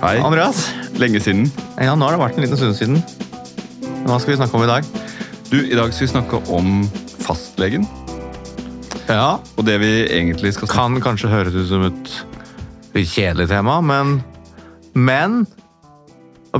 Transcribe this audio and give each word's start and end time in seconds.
Hei. 0.00 0.16
Andreas. 0.24 0.70
Lenge 0.96 1.20
siden. 1.20 1.44
Ja, 1.76 1.92
nå 1.92 2.06
har 2.06 2.14
det 2.16 2.20
vært 2.22 2.38
en 2.38 2.44
liten 2.46 2.56
stund 2.56 2.76
siden. 2.78 3.00
Hva 4.06 4.16
skal 4.16 4.32
vi 4.32 4.36
snakke 4.38 4.56
om 4.56 4.62
i 4.64 4.68
dag? 4.70 4.86
Du, 5.50 5.58
I 5.60 5.76
dag 5.76 5.92
skal 5.92 6.06
vi 6.06 6.10
snakke 6.14 6.38
om 6.56 6.70
fastlegen. 7.20 7.84
Ja, 9.10 9.40
Og 9.58 9.66
det 9.66 9.74
vi 9.82 9.90
egentlig 10.06 10.54
skal 10.54 10.70
snakke 10.70 10.86
om 10.86 10.94
Kan 11.00 11.04
kanskje 11.10 11.30
høres 11.32 11.56
ut 11.56 11.66
som 11.68 11.82
et 11.88 12.12
litt 12.94 13.10
kjedelig 13.10 13.48
tema, 13.50 13.80
men 13.82 14.20
Men 14.94 15.42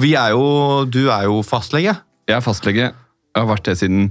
vi 0.03 0.13
er 0.19 0.35
jo 0.35 0.85
Du 0.91 1.09
er 1.09 1.25
jo 1.31 1.41
fastlege. 1.47 1.95
Jeg 2.29 2.37
er 2.37 2.45
fastlege. 2.45 2.91
Jeg 2.91 3.41
har 3.41 3.49
vært 3.49 3.65
det 3.71 3.79
siden 3.79 4.11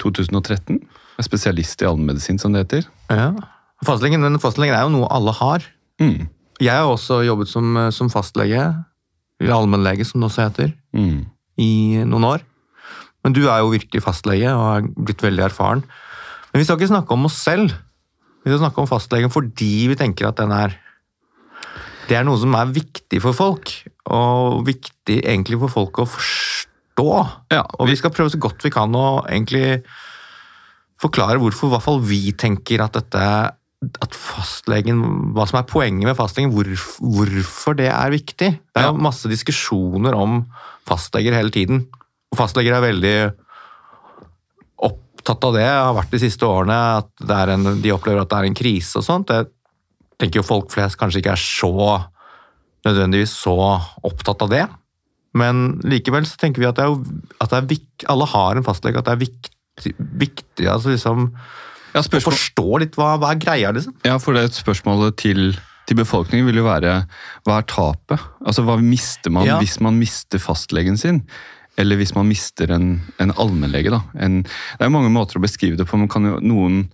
2013. 0.00 0.78
Jeg 0.80 1.20
er 1.22 1.26
spesialist 1.28 1.82
i 1.82 1.86
allmennmedisin, 1.86 2.38
som 2.38 2.54
det 2.54 2.64
heter. 2.64 2.88
Ja. 3.10 3.34
Fastlegen, 3.84 4.24
men 4.24 4.40
fastlegen 4.42 4.74
er 4.74 4.86
jo 4.86 4.94
noe 4.96 5.10
alle 5.12 5.34
har. 5.36 5.66
Mm. 6.00 6.24
Jeg 6.62 6.74
har 6.78 6.86
også 6.86 7.22
jobbet 7.26 7.48
som, 7.50 7.74
som 7.92 8.10
fastlege, 8.12 8.62
eller 9.40 9.54
allmennlege 9.56 10.04
som 10.06 10.20
det 10.22 10.30
også 10.30 10.44
heter, 10.48 10.74
Mm. 10.94 11.24
i 11.58 12.02
noen 12.06 12.24
år. 12.24 12.42
Men 13.24 13.32
du 13.32 13.46
er 13.48 13.58
jo 13.62 13.72
virkelig 13.72 14.02
fastlege 14.04 14.50
og 14.52 14.68
er 14.76 14.88
blitt 15.06 15.22
veldig 15.24 15.44
erfaren. 15.48 15.82
Men 16.52 16.60
vi 16.60 16.64
skal 16.68 16.76
ikke 16.78 16.92
snakke 16.92 17.10
om 17.16 17.24
oss 17.26 17.38
selv. 17.42 17.72
Vi 18.44 18.50
skal 18.52 18.60
snakke 18.60 18.78
om 18.82 18.86
fastlegen 18.90 19.32
fordi 19.32 19.88
vi 19.90 19.96
tenker 19.96 20.28
at 20.28 20.36
den 20.36 20.52
er 20.52 20.76
Det 22.06 22.18
er 22.18 22.24
noe 22.28 22.36
som 22.36 22.52
er 22.54 22.66
viktig 22.68 23.16
for 23.24 23.32
folk, 23.32 23.70
og 24.12 24.66
viktig 24.66 25.22
egentlig 25.24 25.56
for 25.62 25.72
folk 25.72 26.02
å 26.02 26.04
forstå. 26.04 27.06
Ja, 27.50 27.62
Og 27.80 27.88
vi 27.88 27.96
skal 27.96 28.12
prøve 28.12 28.28
så 28.30 28.36
godt 28.38 28.60
vi 28.62 28.68
kan 28.70 28.92
å 28.92 29.24
egentlig 29.24 29.82
forklare 31.00 31.40
hvorfor 31.40 31.70
i 31.70 31.72
hvert 31.72 31.86
fall 31.86 32.00
vi 32.04 32.32
tenker 32.36 32.84
at 32.84 32.92
dette 32.92 33.24
at 34.02 34.16
fastlegen, 34.16 35.00
Hva 35.36 35.46
som 35.50 35.60
er 35.60 35.68
poenget 35.68 36.08
med 36.08 36.18
fastlegen, 36.18 36.52
hvor, 36.54 36.68
hvorfor 37.00 37.76
det 37.78 37.90
er 37.92 38.14
viktig. 38.14 38.50
Det 38.60 38.80
er 38.80 38.90
jo 38.90 39.04
masse 39.04 39.30
diskusjoner 39.30 40.16
om 40.18 40.42
fastleger 40.88 41.36
hele 41.36 41.52
tiden. 41.54 41.84
Og 42.32 42.38
fastleger 42.38 42.76
er 42.76 42.84
veldig 42.84 43.16
opptatt 44.84 45.46
av 45.48 45.56
det. 45.56 45.66
har 45.68 45.96
vært 45.96 46.14
de 46.14 46.22
siste 46.22 46.46
årene. 46.46 46.78
At 47.02 47.10
det 47.20 47.42
en, 47.54 47.68
de 47.82 47.94
opplever 47.94 48.24
at 48.24 48.32
det 48.32 48.40
er 48.40 48.50
en 48.50 48.58
krise 48.58 49.00
og 49.00 49.06
sånt. 49.06 49.32
Jeg 49.32 49.50
tenker 50.20 50.42
jo 50.42 50.46
folk 50.46 50.72
flest 50.74 50.98
kanskje 51.00 51.22
ikke 51.22 51.36
er 51.36 51.44
så 51.44 51.74
nødvendigvis 52.84 53.32
så 53.44 53.56
opptatt 54.04 54.44
av 54.44 54.52
det. 54.52 54.64
Men 55.34 55.80
likevel 55.82 56.26
så 56.28 56.38
tenker 56.38 56.62
vi 56.62 56.68
at, 56.68 56.78
det 56.78 56.86
er, 56.86 56.94
at 57.42 57.50
det 57.50 57.78
er 57.78 58.10
alle 58.12 58.28
har 58.30 58.58
en 58.58 58.66
fastlege, 58.66 59.00
at 59.00 59.08
det 59.08 59.14
er 59.14 59.22
viktig, 59.24 59.94
viktig 60.20 60.68
altså 60.70 60.92
liksom, 60.92 61.30
Ja, 61.94 62.02
spørsmål, 62.02 62.34
forstå 62.34 62.78
litt 62.82 62.96
hva, 62.98 63.12
hva 63.22 63.32
er 63.34 63.40
greia, 63.42 63.70
liksom. 63.76 63.94
ja, 64.04 64.16
for 64.22 64.34
det 64.34 64.48
spørsmål 64.56 65.12
til, 65.20 65.52
til 65.86 65.98
befolkningen 66.00 66.48
vil 66.48 66.58
jo 66.62 66.66
være 66.66 66.94
hva 67.46 67.58
er 67.60 67.68
tapet? 67.70 68.24
Altså 68.44 68.64
hva 68.66 68.74
mister 68.82 69.30
man 69.34 69.46
Ja. 69.46 69.60
hvis 69.62 69.78
man 69.84 69.98
mister 70.00 70.42
fastlegen 70.42 70.98
sin? 70.98 71.22
Eller 71.78 71.98
hvis 71.98 72.12
man 72.14 72.28
mister 72.30 72.70
en, 72.70 73.00
en 73.18 73.32
allmennlege, 73.34 73.90
da. 73.90 74.02
En, 74.22 74.42
det 74.44 74.84
er 74.86 74.92
mange 74.94 75.10
måter 75.10 75.38
å 75.40 75.42
beskrive 75.42 75.74
det 75.78 75.86
på. 75.90 75.98
Man 75.98 76.10
kan 76.10 76.22
jo, 76.28 76.36
noen 76.42 76.84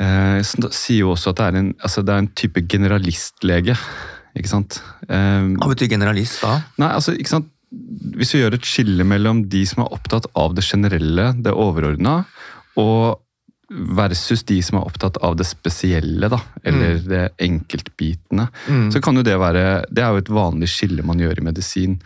eh, 0.00 0.40
sier 0.44 1.02
jo 1.02 1.10
også 1.14 1.34
at 1.34 1.40
det 1.40 1.48
er 1.50 1.58
en, 1.60 1.72
altså 1.84 2.04
det 2.04 2.14
er 2.14 2.22
en 2.24 2.30
type 2.40 2.62
generalistlege. 2.70 3.76
Ikke 4.34 4.50
sant? 4.50 4.80
Eh, 5.08 5.50
Hva 5.60 5.68
betyr 5.70 5.90
generalist 5.92 6.40
da? 6.42 6.56
Nei, 6.80 6.90
altså, 6.96 7.12
ikke 7.16 7.34
sant? 7.36 7.50
Hvis 8.14 8.30
vi 8.36 8.40
gjør 8.44 8.54
et 8.56 8.66
skille 8.68 9.04
mellom 9.08 9.44
de 9.50 9.64
som 9.66 9.82
er 9.84 9.92
opptatt 9.96 10.28
av 10.38 10.52
det 10.54 10.62
generelle, 10.66 11.32
det 11.42 11.52
overordna, 11.52 12.20
og 12.78 13.20
versus 13.70 14.42
de 14.44 14.58
som 14.62 14.78
er 14.78 14.84
opptatt 14.86 15.16
av 15.24 15.36
det 15.36 15.46
spesielle, 15.48 16.28
da, 16.28 16.38
eller 16.64 16.98
det 17.08 17.22
enkeltbitene, 17.40 18.48
Mm. 18.68 18.90
så 18.92 19.00
kan 19.02 19.16
jo 19.16 19.22
det 19.22 19.38
være 19.38 19.84
Det 19.92 20.02
er 20.04 20.10
jo 20.12 20.16
et 20.22 20.28
vanlig 20.28 20.68
skille 20.68 21.02
man 21.04 21.18
gjør 21.18 21.38
i 21.38 21.44
medisin. 21.44 22.00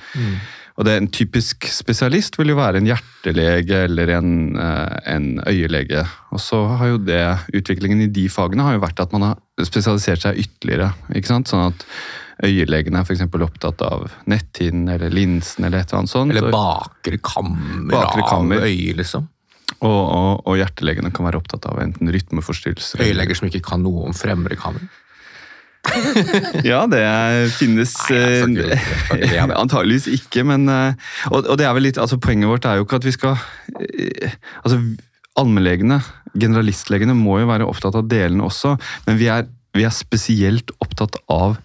Og 0.79 0.85
det 0.85 0.93
er 0.93 0.97
En 1.03 1.09
typisk 1.09 1.67
spesialist 1.67 2.37
vil 2.39 2.49
jo 2.53 2.57
være 2.57 2.77
en 2.79 2.87
hjertelege 2.87 3.85
eller 3.85 4.09
en, 4.11 4.57
eh, 4.57 5.01
en 5.07 5.41
øyelege. 5.47 6.07
Og 6.31 6.39
så 6.39 6.77
har 6.79 6.87
jo 6.87 6.99
det, 6.99 7.39
Utviklingen 7.53 8.01
i 8.03 8.07
de 8.07 8.29
fagene 8.29 8.63
har 8.63 8.75
jo 8.75 8.81
vært 8.87 9.01
at 9.01 9.13
man 9.13 9.23
har 9.23 9.37
spesialisert 9.65 10.21
seg 10.23 10.37
ytterligere. 10.39 10.95
ikke 11.13 11.27
sant? 11.27 11.49
Sånn 11.49 11.67
at 11.73 11.85
øyelegene 12.45 12.99
er 13.01 13.05
f.eks. 13.05 13.23
opptatt 13.23 13.83
av 13.83 14.13
netthinnen 14.29 14.89
eller 14.89 15.11
linsen 15.11 15.65
eller 15.65 15.79
et 15.81 15.89
eller 15.91 15.99
annet 16.05 16.11
sånt. 16.11 16.31
Eller 16.31 16.53
bakre 16.53 17.19
kammer 17.19 17.91
Bakre 17.91 18.23
kammer. 18.29 18.57
av 18.59 18.63
øyet, 18.63 18.97
liksom. 18.97 19.29
Og, 19.79 20.01
og, 20.01 20.31
og 20.49 20.57
hjertelegene 20.59 21.13
kan 21.15 21.27
være 21.29 21.39
opptatt 21.39 21.67
av 21.69 21.79
enten 21.83 22.11
rytmeforstyrrelser 22.11 23.03
Øyeleger 23.05 23.39
som 23.39 23.51
ikke 23.51 23.63
kan 23.67 23.85
noe 23.85 24.09
om 24.09 24.17
fremre 24.17 24.57
kamer? 24.59 24.87
Ja, 26.67 26.83
det 26.91 27.03
finnes 27.57 27.95
Nei, 28.11 28.65
eh, 29.29 29.45
Antageligvis 29.63 30.09
ikke, 30.11 30.45
men 30.49 30.67
eh, 30.73 31.11
og, 31.31 31.45
og 31.45 31.59
det 31.61 31.69
er 31.69 31.77
vel 31.77 31.87
litt, 31.89 32.01
altså 32.01 32.19
Poenget 32.23 32.51
vårt 32.51 32.67
er 32.69 32.81
jo 32.81 32.89
ikke 32.89 32.99
at 32.99 33.07
vi 33.07 33.15
skal 33.15 33.37
eh, 33.79 34.39
altså 34.65 34.81
Allmennlegene, 35.39 36.01
generalistlegene, 36.35 37.15
må 37.15 37.37
jo 37.39 37.47
være 37.47 37.67
opptatt 37.69 37.95
av 37.95 38.09
delene 38.11 38.43
også, 38.43 38.73
men 39.07 39.21
vi 39.21 39.29
er, 39.31 39.45
vi 39.77 39.85
er 39.87 39.95
spesielt 39.95 40.73
opptatt 40.83 41.15
av 41.31 41.61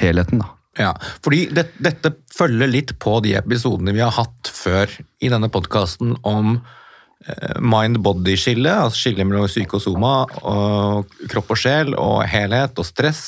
helheten, 0.00 0.40
da. 0.40 0.54
Ja, 0.78 0.94
fordi 1.20 1.42
det, 1.52 1.66
dette 1.82 2.14
følger 2.32 2.70
litt 2.70 2.94
på 3.02 3.18
de 3.20 3.34
episodene 3.36 3.92
vi 3.92 4.00
har 4.00 4.14
hatt 4.16 4.48
før 4.48 4.88
i 5.20 5.28
denne 5.28 5.50
podkasten 5.52 6.14
om 6.24 6.56
eh, 7.26 7.58
mind-body-skille, 7.60 8.72
altså 8.84 9.02
skille 9.04 9.26
mellom 9.26 9.48
psykosoma, 9.50 10.12
og 10.26 10.34
soma, 10.34 10.50
og 10.52 11.30
kropp 11.32 11.54
og 11.54 11.60
sjel, 11.60 11.94
og 11.98 12.22
helhet 12.28 12.78
og 12.78 12.86
stress. 12.86 13.22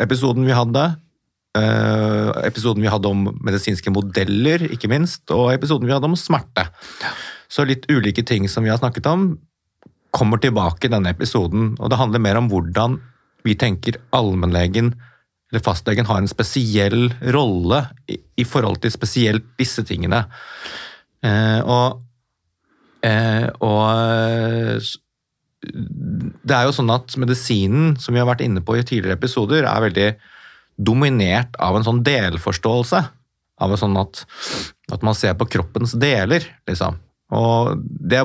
Episoden 0.00 0.46
vi 0.46 0.56
hadde. 0.56 0.86
eh, 1.58 2.46
episoden 2.46 2.82
vi 2.82 2.90
hadde 2.92 3.08
om 3.08 3.24
medisinske 3.42 3.90
modeller, 3.90 4.62
ikke 4.70 4.88
minst, 4.88 5.24
og 5.30 5.52
episoden 5.52 5.88
vi 5.88 5.92
hadde 5.92 6.06
om 6.06 6.16
smerte. 6.16 6.68
Så 7.48 7.64
litt 7.64 7.88
ulike 7.90 8.22
ting 8.22 8.48
som 8.48 8.62
vi 8.62 8.70
har 8.70 8.78
snakket 8.78 9.06
om, 9.06 9.38
kommer 10.10 10.38
tilbake 10.38 10.86
i 10.86 10.92
denne 10.92 11.10
episoden, 11.10 11.76
og 11.80 11.90
det 11.90 11.98
handler 11.98 12.22
mer 12.22 12.36
om 12.36 12.48
hvordan 12.48 13.00
vi 13.44 13.54
tenker 13.54 13.98
allmennlegen 14.12 14.94
eller 15.48 15.64
fastlegen 15.64 16.08
har 16.08 16.20
en 16.20 16.28
spesiell 16.28 17.08
rolle 17.32 17.80
i, 18.10 18.18
i 18.36 18.44
forhold 18.44 18.82
til 18.82 18.92
spesielt 18.92 19.46
disse 19.60 19.84
tingene. 19.88 20.26
Eh, 21.24 21.60
og 21.64 22.02
eh, 23.06 23.48
og 23.64 24.80
det 25.58 26.54
er 26.54 26.68
jo 26.68 26.74
sånn 26.74 26.90
at 26.94 27.16
medisinen, 27.18 27.96
som 27.98 28.14
vi 28.14 28.22
har 28.22 28.28
vært 28.28 28.44
inne 28.44 28.62
på 28.64 28.76
i 28.78 28.84
tidligere 28.86 29.18
episoder, 29.18 29.66
er 29.66 29.84
veldig 29.88 30.08
dominert 30.78 31.58
av 31.62 31.76
en 31.76 31.86
sånn 31.86 32.04
delforståelse. 32.06 33.02
Av 33.58 33.74
en 33.74 33.80
sånn 33.80 33.98
at, 33.98 34.22
at 34.94 35.02
man 35.06 35.16
ser 35.18 35.34
på 35.38 35.48
kroppens 35.50 35.96
deler, 35.98 36.46
liksom. 36.70 37.00
Og 37.34 37.82
det 37.82 38.22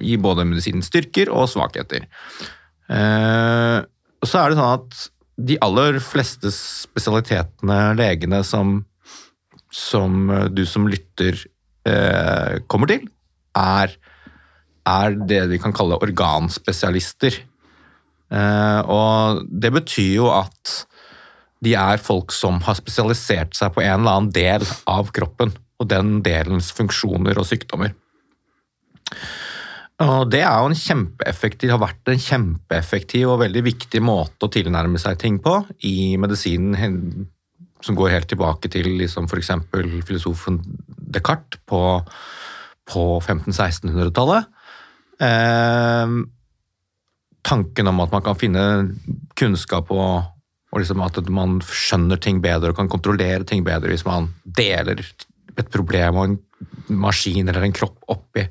gir 0.00 0.22
både 0.22 0.46
medisinens 0.48 0.88
styrker 0.88 1.28
og 1.34 1.50
svakheter. 1.50 2.06
Eh, 2.88 3.78
og 3.82 4.30
så 4.30 4.40
er 4.40 4.52
det 4.52 4.60
sånn 4.60 4.76
at 4.78 5.02
de 5.36 5.58
aller 5.60 5.98
fleste 6.00 6.48
spesialitetene, 6.54 7.80
legene 7.98 8.40
som, 8.46 8.78
som 9.74 10.30
du 10.54 10.62
som 10.68 10.86
lytter 10.88 11.42
eh, 11.84 12.62
kommer 12.70 12.94
til, 12.94 13.04
er, 13.58 13.92
er 14.86 15.16
det 15.28 15.42
vi 15.50 15.60
kan 15.62 15.74
kalle 15.76 15.98
organspesialister. 16.02 17.38
Eh, 18.34 18.80
og 18.90 19.42
det 19.50 19.72
betyr 19.74 20.12
jo 20.18 20.30
at 20.34 20.76
de 21.64 21.72
er 21.78 22.02
folk 22.02 22.34
som 22.36 22.60
har 22.66 22.76
spesialisert 22.78 23.56
seg 23.56 23.72
på 23.74 23.82
en 23.84 24.00
eller 24.00 24.18
annen 24.18 24.34
del 24.34 24.66
av 24.90 25.10
kroppen, 25.14 25.54
og 25.80 25.88
den 25.90 26.20
delens 26.24 26.70
funksjoner 26.76 27.38
og 27.38 27.48
sykdommer. 27.48 27.94
Og 30.04 30.28
det 30.28 30.42
er 30.44 30.58
jo 30.60 30.68
en 30.68 30.76
kjempeeffektiv, 30.76 31.70
har 31.72 31.80
vært 31.80 32.10
en 32.12 32.20
kjempeeffektiv 32.20 33.30
og 33.32 33.40
veldig 33.46 33.62
viktig 33.64 34.02
måte 34.04 34.44
å 34.44 34.52
tilnærme 34.52 35.00
seg 35.00 35.16
ting 35.22 35.38
på 35.40 35.62
i 35.88 36.18
medisinen, 36.20 37.24
som 37.80 37.96
går 37.96 38.12
helt 38.12 38.28
tilbake 38.28 38.68
til 38.72 38.90
liksom 39.00 39.28
f.eks. 39.30 39.54
filosofen 40.04 40.60
Descartes 41.16 41.62
på, 41.68 41.80
på 42.92 43.06
1500-1600-tallet. 43.22 44.52
Eh, 45.22 46.16
tanken 47.46 47.88
om 47.88 48.02
at 48.02 48.12
man 48.12 48.24
kan 48.26 48.38
finne 48.38 48.64
kunnskap 49.38 49.90
og, 49.94 50.26
og 50.72 50.82
liksom 50.82 51.04
at 51.04 51.20
man 51.32 51.60
skjønner 51.64 52.20
ting 52.20 52.42
bedre 52.44 52.72
og 52.72 52.80
kan 52.80 52.90
kontrollere 52.90 53.46
ting 53.48 53.64
bedre 53.66 53.92
hvis 53.92 54.06
man 54.08 54.32
deler 54.44 55.00
et 55.56 55.70
problem 55.72 56.18
og 56.18 56.28
en 56.28 56.38
maskin 57.00 57.48
eller 57.48 57.64
en 57.64 57.74
kropp 57.76 58.02
opp 58.12 58.40
i 58.40 58.46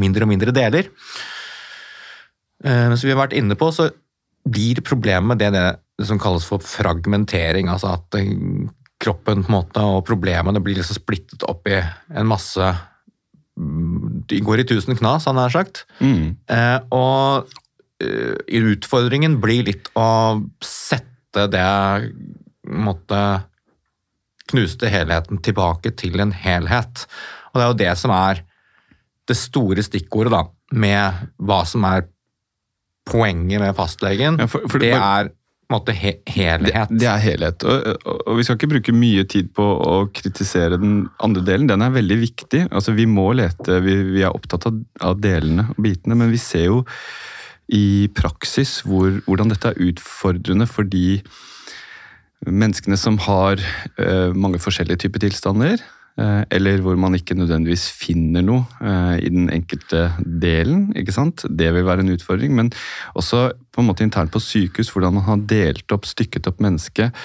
mindre 0.00 0.26
og 0.26 0.30
mindre 0.30 0.54
deler. 0.54 0.88
Eh, 2.64 2.94
Som 2.94 3.06
vi 3.06 3.12
har 3.12 3.20
vært 3.26 3.36
inne 3.36 3.58
på, 3.58 3.70
så 3.74 3.90
blir 4.44 4.82
problemet 4.84 5.40
det, 5.40 5.52
det 5.54 6.06
som 6.06 6.20
kalles 6.20 6.46
for 6.48 6.64
fragmentering. 6.64 7.68
Altså 7.70 7.94
at 7.98 8.18
eh, 8.18 8.32
kroppen 9.04 9.44
på 9.44 9.50
en 9.50 9.58
måte, 9.58 9.84
og 9.84 10.04
problemene 10.08 10.62
blir 10.64 10.78
liksom 10.78 10.98
splittet 11.00 11.44
opp 11.48 11.68
i 11.68 11.78
en 11.80 12.28
masse 12.28 12.72
går 14.28 14.60
i 14.62 14.66
tusen 14.68 14.96
knas, 14.98 15.26
han 15.28 15.36
har 15.40 15.50
sagt. 15.54 15.84
Mm. 16.00 16.36
Eh, 16.50 16.78
og 16.94 17.50
eh, 18.00 18.36
utfordringen 18.60 19.38
blir 19.42 19.64
litt 19.68 19.90
å 19.98 20.40
sette 20.64 21.48
det 21.50 22.12
måtte 22.64 23.20
knuste 24.50 24.88
helheten 24.92 25.40
tilbake 25.44 25.90
til 25.98 26.20
en 26.22 26.32
helhet. 26.36 27.06
Og 27.52 27.58
det 27.60 27.64
er 27.64 27.70
jo 27.72 27.78
det 27.84 27.94
som 28.00 28.12
er 28.14 28.42
det 29.28 29.36
store 29.40 29.82
stikkordet 29.86 30.32
da, 30.34 30.42
med 30.76 31.30
hva 31.40 31.62
som 31.68 31.84
er 31.88 32.04
poenget 33.08 33.60
med 33.60 33.74
fastlegen. 33.76 34.38
Ja, 34.40 34.46
for- 34.48 34.68
for 34.68 34.78
det 34.78 34.92
det- 34.92 35.00
er 35.00 35.30
måte 35.74 35.94
he 35.96 36.14
helhet. 36.30 36.88
Det, 36.90 37.02
det 37.02 37.10
er 37.10 37.22
helhet. 37.22 37.66
Og, 37.68 37.90
og, 38.06 38.22
og 38.30 38.38
vi 38.38 38.46
skal 38.46 38.58
ikke 38.58 38.72
bruke 38.76 38.96
mye 38.96 39.26
tid 39.30 39.50
på 39.56 39.64
å 39.64 39.98
kritisere 40.14 40.80
den 40.80 41.04
andre 41.24 41.44
delen. 41.46 41.68
Den 41.70 41.84
er 41.84 41.94
veldig 41.94 42.18
viktig. 42.22 42.64
Altså, 42.70 42.94
vi 42.96 43.06
må 43.10 43.30
lete, 43.36 43.80
vi, 43.84 43.98
vi 44.14 44.24
er 44.24 44.34
opptatt 44.34 44.68
av, 44.70 44.80
av 45.04 45.18
delene 45.22 45.68
og 45.74 45.82
bitene, 45.84 46.18
men 46.18 46.32
vi 46.32 46.40
ser 46.42 46.68
jo 46.70 46.84
i 47.72 48.10
praksis 48.12 48.82
hvor, 48.84 49.22
hvordan 49.24 49.52
dette 49.52 49.72
er 49.72 49.82
utfordrende 49.86 50.66
for 50.68 50.84
de 50.88 51.20
menneskene 52.44 52.98
som 53.00 53.16
har 53.24 53.60
uh, 53.96 54.30
mange 54.36 54.60
forskjellige 54.60 55.06
typer 55.06 55.24
tilstander, 55.24 55.80
eller 56.54 56.78
hvor 56.84 56.94
man 57.00 57.16
ikke 57.16 57.34
nødvendigvis 57.34 57.88
finner 57.98 58.44
noe 58.46 58.62
eh, 58.78 59.16
i 59.26 59.30
den 59.34 59.48
enkelte 59.50 60.06
delen, 60.22 60.92
ikke 60.94 61.14
sant? 61.14 61.42
det 61.50 61.72
vil 61.74 61.86
være 61.86 62.04
en 62.04 62.12
utfordring. 62.14 62.54
Men 62.54 62.70
også 63.18 63.48
på 63.74 63.82
en 63.82 63.88
måte 63.88 64.06
internt 64.06 64.30
på 64.34 64.42
sykehus, 64.42 64.92
hvordan 64.94 65.16
man 65.18 65.26
har 65.26 65.42
delt 65.50 65.94
opp, 65.94 66.06
stykket 66.06 66.46
opp 66.50 66.62
mennesket, 66.62 67.16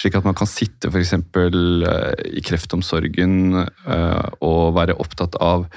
slik 0.00 0.16
at 0.16 0.24
man 0.24 0.36
kan 0.38 0.48
sitte 0.48 0.88
f.eks. 0.88 1.12
Uh, 1.36 2.14
i 2.32 2.44
kreftomsorgen 2.44 3.66
eh, 3.66 4.24
og 4.44 4.74
være 4.78 4.96
opptatt 4.96 5.36
av 5.44 5.68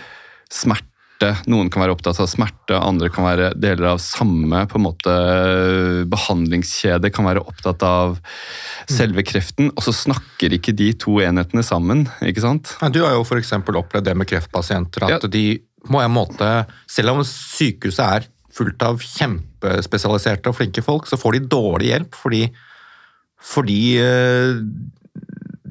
smerte. 0.51 0.91
Noen 1.51 1.69
kan 1.71 1.83
være 1.83 1.94
opptatt 1.95 2.19
av 2.23 2.27
smerte, 2.31 2.77
andre 2.77 3.09
kan 3.13 3.25
være 3.27 3.51
deler 3.59 3.91
av 3.94 4.00
samme 4.03 4.63
på 4.71 4.79
en 4.79 4.85
måte 4.85 5.13
behandlingskjede, 6.12 7.12
kan 7.13 7.27
være 7.27 7.44
opptatt 7.45 7.83
av 7.85 8.18
selve 8.89 9.23
kreften, 9.27 9.69
og 9.75 9.83
så 9.85 9.94
snakker 9.95 10.56
ikke 10.57 10.73
de 10.77 10.91
to 11.00 11.19
enhetene 11.23 11.63
sammen. 11.65 12.07
ikke 12.25 12.44
sant? 12.44 12.75
Ja, 12.81 12.89
Du 12.89 13.01
har 13.06 13.13
jo 13.15 13.23
f.eks. 13.25 13.51
opplevd 13.53 14.06
det 14.06 14.18
med 14.18 14.27
kreftpasienter, 14.29 15.03
at 15.07 15.23
Ja. 15.23 15.27
de 15.27 15.62
må 15.89 16.01
en 16.03 16.12
måte, 16.13 16.68
selv 16.88 17.09
om 17.15 17.23
sykehuset 17.25 18.00
er 18.06 18.27
fullt 18.53 18.81
av 18.83 19.00
kjempespesialiserte 19.00 20.50
og 20.51 20.56
flinke 20.57 20.83
folk, 20.83 21.07
så 21.07 21.18
får 21.18 21.33
de 21.39 21.47
dårlig 21.47 21.88
hjelp 21.94 22.18
fordi, 22.19 22.44
fordi 23.41 23.97
eh, 23.97 24.59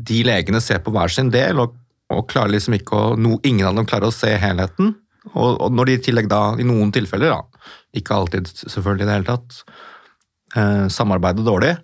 de 0.01 0.23
legene 0.25 0.61
ser 0.65 0.81
på 0.83 0.91
hver 0.95 1.13
sin 1.13 1.31
del, 1.31 1.61
og, 1.61 1.77
og 2.11 2.27
klarer 2.31 2.55
liksom 2.57 2.75
ikke 2.79 2.97
å, 2.97 3.13
no, 3.21 3.39
ingen 3.45 3.67
av 3.69 3.77
dem 3.77 3.87
klarer 3.87 4.09
å 4.09 4.15
se 4.15 4.33
helheten. 4.41 4.95
Og, 5.35 5.61
og 5.61 5.73
når 5.77 5.89
de 5.89 5.97
i 5.99 6.03
tillegg 6.09 6.31
da, 6.31 6.43
i 6.57 6.67
noen 6.67 6.93
tilfeller, 6.95 7.35
da, 7.35 7.71
ikke 7.97 8.17
alltid 8.17 8.49
selvfølgelig 8.63 9.05
i 9.05 9.09
det 9.09 9.17
hele 9.19 9.29
tatt, 9.29 9.59
eh, 10.57 10.87
samarbeider 10.93 11.47
dårlig, 11.47 11.75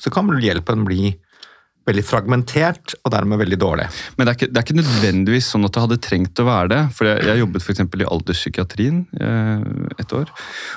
så 0.00 0.12
kan 0.12 0.30
hjelpen 0.42 0.86
bli 0.88 1.12
veldig 1.90 2.04
fragmentert 2.06 2.94
og 3.02 3.12
dermed 3.14 3.40
veldig 3.40 3.58
dårlig. 3.60 3.88
Men 4.16 4.26
det 4.26 4.32
er, 4.32 4.38
ikke, 4.38 4.50
det 4.50 4.60
er 4.60 4.66
ikke 4.66 4.78
nødvendigvis 4.80 5.50
sånn 5.52 5.66
at 5.66 5.74
det 5.74 5.84
hadde 5.84 6.00
trengt 6.04 6.42
å 6.42 6.46
være 6.48 6.72
det. 6.72 6.80
For 6.96 7.10
jeg, 7.10 7.26
jeg 7.28 7.42
jobbet 7.42 7.66
f.eks. 7.66 7.82
i 7.84 8.08
alderspsykiatrien 8.16 9.02
eh, 9.20 9.66
et 10.02 10.14
år. 10.16 10.32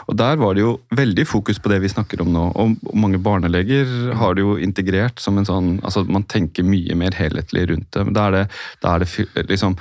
Og 0.08 0.18
der 0.20 0.40
var 0.42 0.58
det 0.58 0.66
jo 0.66 0.74
veldig 0.96 1.26
fokus 1.30 1.62
på 1.64 1.72
det 1.72 1.80
vi 1.84 1.92
snakker 1.94 2.24
om 2.24 2.34
nå. 2.34 2.46
Og, 2.60 2.76
og 2.90 3.00
mange 3.06 3.22
barneleger 3.24 4.14
har 4.20 4.38
det 4.38 4.46
jo 4.46 4.58
integrert 4.62 5.22
som 5.24 5.40
en 5.40 5.48
sånn 5.48 5.72
Altså 5.84 6.04
man 6.08 6.26
tenker 6.30 6.66
mye 6.66 6.96
mer 6.98 7.16
helhetlig 7.18 7.66
rundt 7.72 7.90
det. 7.96 8.04
Men 8.08 8.16
da 8.16 8.28
er 8.28 8.36
det, 8.36 8.44
da 8.84 8.94
er 8.96 9.04
det 9.04 9.46
liksom 9.50 9.76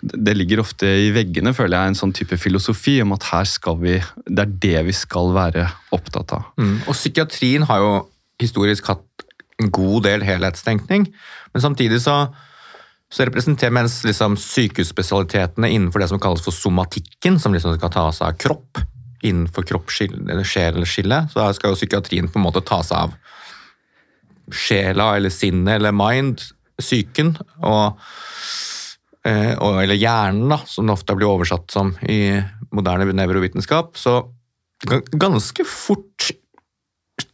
Det 0.00 0.34
ligger 0.36 0.62
ofte 0.62 0.88
i 1.04 1.10
veggene, 1.14 1.54
føler 1.56 1.76
jeg, 1.76 1.92
en 1.92 1.98
sånn 1.98 2.14
type 2.16 2.38
filosofi 2.40 2.96
om 3.04 3.14
at 3.16 3.28
her 3.30 3.48
skal 3.48 3.78
vi 3.82 3.98
Det 4.26 4.46
er 4.46 4.56
det 4.66 4.84
vi 4.88 4.96
skal 4.96 5.32
være 5.36 5.68
opptatt 5.94 6.34
av. 6.36 6.50
Mm. 6.60 6.76
Og 6.88 6.96
psykiatrien 6.96 7.66
har 7.68 7.82
jo 7.82 7.92
historisk 8.40 8.90
hatt 8.90 9.23
en 9.62 9.70
god 9.74 10.06
del 10.08 10.24
helhetstenkning, 10.26 11.06
men 11.52 11.62
samtidig 11.62 12.00
så, 12.02 12.16
så 13.12 13.26
representerer 13.28 13.74
mens 13.74 14.00
liksom 14.06 14.38
sykehusspesialitetene 14.40 15.70
innenfor 15.70 16.02
det 16.02 16.10
som 16.10 16.22
kalles 16.22 16.42
for 16.44 16.56
somatikken, 16.56 17.38
som 17.40 17.54
liksom 17.54 17.76
skal 17.78 17.92
ta 17.94 18.08
seg 18.12 18.32
av 18.32 18.40
kropp, 18.40 18.82
innenfor 19.24 19.64
kropp-sjel-skillet, 19.68 21.32
så 21.32 21.46
skal 21.56 21.72
jo 21.72 21.78
psykiatrien 21.78 22.28
på 22.28 22.40
en 22.40 22.44
måte 22.44 22.64
ta 22.66 22.82
seg 22.84 23.06
av 23.06 23.14
sjela 24.52 25.14
eller 25.16 25.32
sinnet 25.32 25.78
eller 25.78 25.94
mind, 25.96 26.42
psyken, 26.76 27.32
og, 27.64 28.00
eh, 29.24 29.54
og, 29.54 29.80
eller 29.80 29.96
hjernen, 29.96 30.50
da, 30.52 30.60
som 30.68 30.86
det 30.88 30.96
ofte 30.98 31.16
blir 31.16 31.30
oversatt 31.30 31.72
som 31.72 31.94
i 32.02 32.36
moderne 32.74 33.08
nevrovitenskap. 33.14 33.94
Så 33.96 34.18
ganske 34.84 35.64
fort 35.64 36.32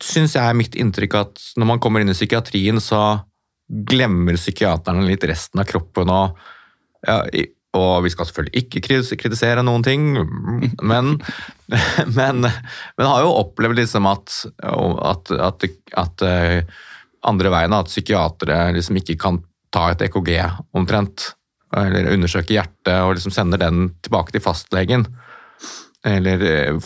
syns 0.01 0.37
jeg 0.37 0.45
er 0.45 0.57
mitt 0.57 0.77
inntrykk 0.79 1.17
at 1.21 1.43
når 1.61 1.73
man 1.73 1.81
kommer 1.83 2.03
inn 2.03 2.13
i 2.13 2.17
psykiatrien, 2.17 2.81
så 2.83 3.21
glemmer 3.71 4.39
psykiaterne 4.39 5.07
litt 5.07 5.25
resten 5.31 5.63
av 5.63 5.69
kroppen. 5.71 6.11
Og, 6.11 6.39
ja, 7.07 7.23
og 7.79 8.05
vi 8.05 8.11
skal 8.13 8.27
selvfølgelig 8.27 8.65
ikke 8.65 8.83
kritisere 9.15 9.65
noen 9.65 9.85
ting, 9.87 10.09
men, 10.83 11.13
men, 12.19 12.47
men 12.47 13.11
har 13.13 13.25
jo 13.25 13.37
opplevd 13.45 13.79
liksom 13.83 14.09
at, 14.11 14.41
at, 14.67 15.35
at, 15.39 15.69
at 16.05 16.27
eh, 16.27 16.81
andre 17.31 17.53
veien, 17.53 17.77
at 17.77 17.91
psykiatere 17.93 18.63
liksom 18.77 18.99
ikke 19.01 19.19
kan 19.21 19.43
ta 19.71 19.93
et 19.93 20.03
EKG 20.09 20.33
omtrent, 20.77 21.31
eller 21.79 22.11
undersøke 22.11 22.57
hjertet 22.57 22.97
og 23.05 23.15
liksom 23.15 23.35
sender 23.35 23.61
den 23.63 23.93
tilbake 24.03 24.35
til 24.35 24.43
fastlegen. 24.43 25.07
Eller 26.07 26.43
eh, 26.49 26.79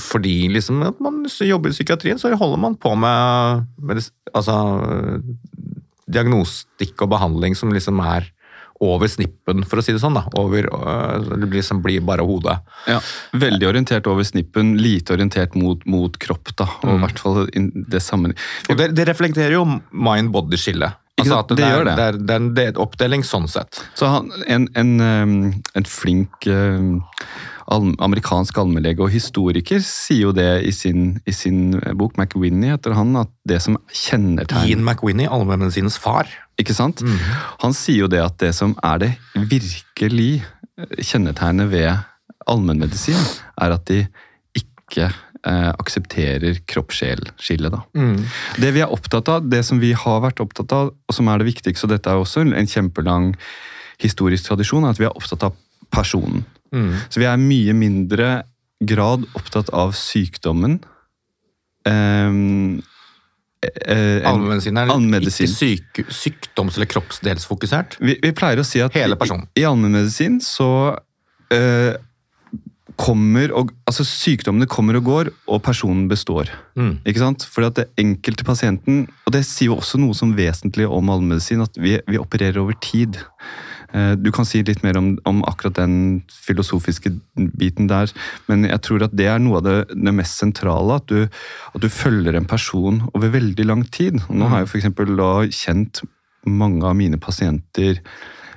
fordi 0.00 0.48
liksom 0.48 0.80
at 0.86 1.00
man 1.04 1.24
jobber 1.28 1.68
i 1.68 1.76
psykiatrien, 1.76 2.18
så 2.20 2.32
holder 2.32 2.60
man 2.62 2.78
på 2.80 2.94
med, 2.96 3.66
med 3.76 4.00
altså, 4.32 4.54
diagnostikk 6.10 7.04
og 7.04 7.12
behandling 7.12 7.56
som 7.58 7.72
liksom 7.74 8.00
er 8.04 8.30
over 8.84 9.06
snippen, 9.08 9.62
for 9.68 9.78
å 9.80 9.84
si 9.84 9.94
det 9.94 10.00
sånn. 10.02 10.16
da. 10.18 10.24
Over, 10.40 10.66
øh, 10.66 11.28
det 11.38 11.46
blir 11.46 11.60
liksom 11.60 11.80
blir 11.84 12.02
bare 12.04 12.24
hodet. 12.26 12.56
Ja, 12.90 12.98
Veldig 13.38 13.68
orientert 13.70 14.08
over 14.10 14.26
snippen, 14.26 14.74
lite 14.82 15.14
orientert 15.14 15.54
mot, 15.54 15.84
mot 15.86 16.18
kropp. 16.20 16.50
da, 16.58 16.66
og 16.82 16.96
i 16.96 17.00
hvert 17.04 17.22
fall 17.22 17.46
det 17.54 18.02
samme. 18.02 18.34
Og 18.68 18.76
det, 18.80 18.90
det 18.98 19.06
reflekterer 19.08 19.56
jo 19.56 19.64
mind-body-skillet. 19.92 21.00
Altså 21.22 21.44
det, 21.48 21.56
Det 21.60 21.64
er, 21.64 21.84
det. 21.86 21.94
det, 21.94 22.04
er, 22.34 22.46
det 22.50 22.64
er 22.64 22.72
en 22.72 22.82
oppdeling 22.82 23.22
sånn 23.24 23.46
sett. 23.48 23.78
Så 23.94 24.10
han, 24.10 24.32
en, 24.50 24.66
en, 24.74 24.94
en 25.78 25.86
flink 25.86 26.48
amerikansk 27.72 28.58
allmennlege 28.60 29.04
og 29.04 29.12
historiker 29.12 29.80
sier 29.84 30.28
jo 30.28 30.32
det 30.36 30.64
i 30.68 30.72
sin, 30.74 31.18
i 31.26 31.32
sin 31.32 31.78
bok, 31.96 32.18
McWinney 32.20 32.74
heter 32.74 32.96
han, 32.96 33.14
at 33.16 33.30
det 33.48 33.60
som 33.64 33.78
kjennetegner 33.88 34.68
Ian 34.68 34.84
McWinney, 34.84 35.28
allmennmedisinens 35.30 35.96
far. 36.00 36.28
Ikke 36.60 36.76
sant? 36.76 37.02
Han 37.62 37.74
sier 37.76 38.04
jo 38.04 38.10
det 38.10 38.22
at 38.22 38.36
det 38.42 38.52
som 38.56 38.76
er 38.84 39.00
det 39.02 39.12
virkelig 39.34 40.44
kjennetegnet 41.00 41.70
ved 41.72 41.90
allmennmedisin, 42.50 43.18
er 43.62 43.74
at 43.74 43.86
de 43.88 44.04
ikke 44.58 45.08
eh, 45.08 45.70
aksepterer 45.72 46.60
kropp-sjel-skillet. 46.70 47.72
da. 47.72 47.82
Det 48.60 48.72
vi 48.76 48.82
er 48.84 48.92
opptatt 48.92 49.30
av, 49.32 49.46
det 49.48 49.64
som 49.66 49.80
vi 49.82 49.94
har 49.96 50.20
vært 50.24 50.42
opptatt 50.44 50.74
av, 50.76 50.92
og 50.92 51.16
som 51.16 51.30
er 51.30 51.40
det 51.40 51.48
viktigste, 51.52 51.88
og 51.88 51.94
dette 51.94 52.10
er 52.10 52.20
også 52.20 52.44
en 52.44 52.70
kjempelang 52.70 53.32
historisk 54.02 54.50
tradisjon, 54.50 54.84
er 54.84 54.94
at 54.94 55.00
vi 55.00 55.08
er 55.08 55.16
opptatt 55.16 55.46
av 55.48 55.56
personen. 55.94 56.44
Så 57.08 57.20
vi 57.22 57.28
er 57.30 57.38
mye 57.40 57.74
mindre 57.76 58.32
grad 58.84 59.24
opptatt 59.38 59.70
av 59.72 59.92
sykdommen. 59.96 60.80
Um, 61.86 62.82
eh, 63.64 64.20
enn- 64.20 64.26
Allmennmedisin 64.28 64.78
er 64.80 64.92
allmedisin. 64.92 65.46
ikke 65.46 66.04
syk, 66.06 66.06
sykdoms- 66.08 66.76
eller 66.78 66.88
kroppsdelsfokusert. 66.90 67.98
Vi, 68.00 68.18
vi 68.22 68.32
pleier 68.36 68.60
å 68.60 68.66
si 68.66 68.80
at 68.84 68.92
Hele 68.96 69.16
personen. 69.20 69.46
i, 69.54 69.60
i 69.62 69.68
allmennmedisin 69.68 70.40
så 70.44 70.98
eh, 71.52 71.94
kommer 73.00 73.50
og, 73.56 73.72
altså 73.88 74.04
Sykdommene 74.06 74.68
kommer 74.70 74.96
og 75.00 75.04
går, 75.08 75.30
og 75.50 75.62
personen 75.66 76.06
består. 76.08 76.50
Mm. 76.78 76.98
Ikke 77.04 77.22
sant? 77.22 77.44
Fordi 77.50 77.66
at 77.70 77.78
det 77.80 77.86
enkelte 78.04 78.44
pasienten, 78.46 79.04
og 79.26 79.32
det 79.34 79.44
sier 79.48 79.72
jo 79.72 79.78
også 79.80 79.98
noe 79.98 80.14
som 80.14 80.34
vesentlig 80.36 80.86
om 80.88 81.10
allmennmedisin, 81.10 81.64
at 81.64 81.74
vi, 81.80 81.96
vi 82.06 82.20
opererer 82.20 82.60
over 82.62 82.76
tid. 82.84 83.18
Eh, 83.94 84.14
Du 84.18 84.30
kan 84.34 84.46
si 84.48 84.62
litt 84.66 84.82
mer 84.82 84.98
om, 84.98 85.14
om 85.28 85.42
akkurat 85.46 85.78
den 85.78 86.22
filosofiske 86.46 87.14
biten 87.58 87.88
der, 87.90 88.10
men 88.50 88.66
jeg 88.68 88.82
tror 88.86 89.06
at 89.06 89.16
det 89.16 89.28
er 89.30 89.42
noe 89.42 89.60
av 89.60 89.66
det, 89.68 89.76
det 89.94 90.14
mest 90.14 90.40
sentrale. 90.42 90.98
At 91.00 91.08
du, 91.10 91.26
at 91.74 91.80
du 91.82 91.88
følger 91.88 92.36
en 92.36 92.48
person 92.50 93.04
over 93.14 93.34
veldig 93.34 93.68
lang 93.70 93.84
tid. 93.94 94.20
Nå 94.28 94.50
har 94.50 94.64
jeg 94.64 94.88
for 94.94 95.14
da 95.14 95.32
kjent 95.50 96.02
mange 96.44 96.84
av 96.84 96.96
mine 96.98 97.16
pasienter 97.16 98.02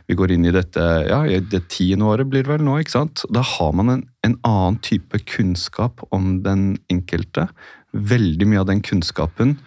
vi 0.08 0.16
går 0.16 0.32
inn 0.32 0.46
i 0.48 0.54
dette 0.56 0.84
ja, 1.10 1.20
det 1.28 1.66
tiende 1.72 2.08
året 2.08 2.30
blir 2.32 2.46
det 2.46 2.52
vel 2.54 2.64
nå. 2.64 2.78
ikke 2.80 2.96
sant? 2.96 3.26
Da 3.28 3.44
har 3.44 3.74
man 3.76 3.92
en, 3.92 4.04
en 4.24 4.38
annen 4.48 4.80
type 4.80 5.20
kunnskap 5.28 6.00
om 6.16 6.38
den 6.46 6.78
enkelte. 6.92 7.50
Veldig 7.92 8.48
mye 8.48 8.62
av 8.64 8.70
den 8.72 8.84
kunnskapen 8.88 9.58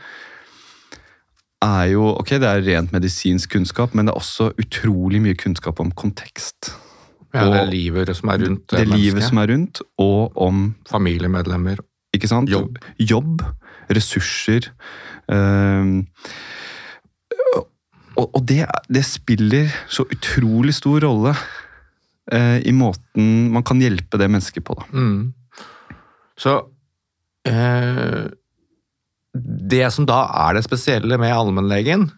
er 1.80 1.92
jo 1.94 2.12
Ok, 2.16 2.34
det 2.42 2.48
er 2.48 2.62
rent 2.66 2.92
medisinsk 2.94 3.56
kunnskap, 3.56 3.94
men 3.94 4.06
det 4.06 4.14
er 4.14 4.20
også 4.20 4.50
utrolig 4.60 5.20
mye 5.24 5.38
kunnskap 5.38 5.80
om 5.82 5.92
kontekst. 5.92 6.72
Ja, 7.30 7.46
det 7.46 7.60
er 7.60 7.70
livet 7.70 8.10
som 8.18 8.32
er 8.32 8.40
rundt 8.42 8.72
Det 8.72 8.80
det 8.82 8.88
livet 8.90 9.22
som 9.22 9.38
er 9.38 9.52
rundt, 9.52 9.82
og 10.02 10.36
om 10.36 10.74
Familiemedlemmer. 10.90 11.78
ikke 12.14 12.28
sant? 12.28 12.50
Jobb. 12.50 12.78
og, 18.18 18.34
og 18.34 18.42
det, 18.48 18.64
det, 18.90 19.04
spiller 19.06 19.70
så 19.88 20.04
utrolig 20.10 20.74
stor 20.74 21.06
rolle 21.06 21.34
uh, 22.34 22.58
i 22.58 22.72
måten 22.74 23.52
man 23.54 23.62
kan 23.66 23.80
hjelpe 23.82 24.18
det 24.18 24.30
mennesket 24.30 24.66
på. 24.66 24.74
Da. 24.74 24.88
Mm. 24.90 25.32
Så 26.40 26.56
eh, 27.46 28.26
Det 29.34 29.84
som 29.94 30.06
da 30.08 30.24
er 30.48 30.56
det 30.56 30.64
spesielle 30.66 31.18
med 31.20 31.32
allmennlegen, 31.34 32.08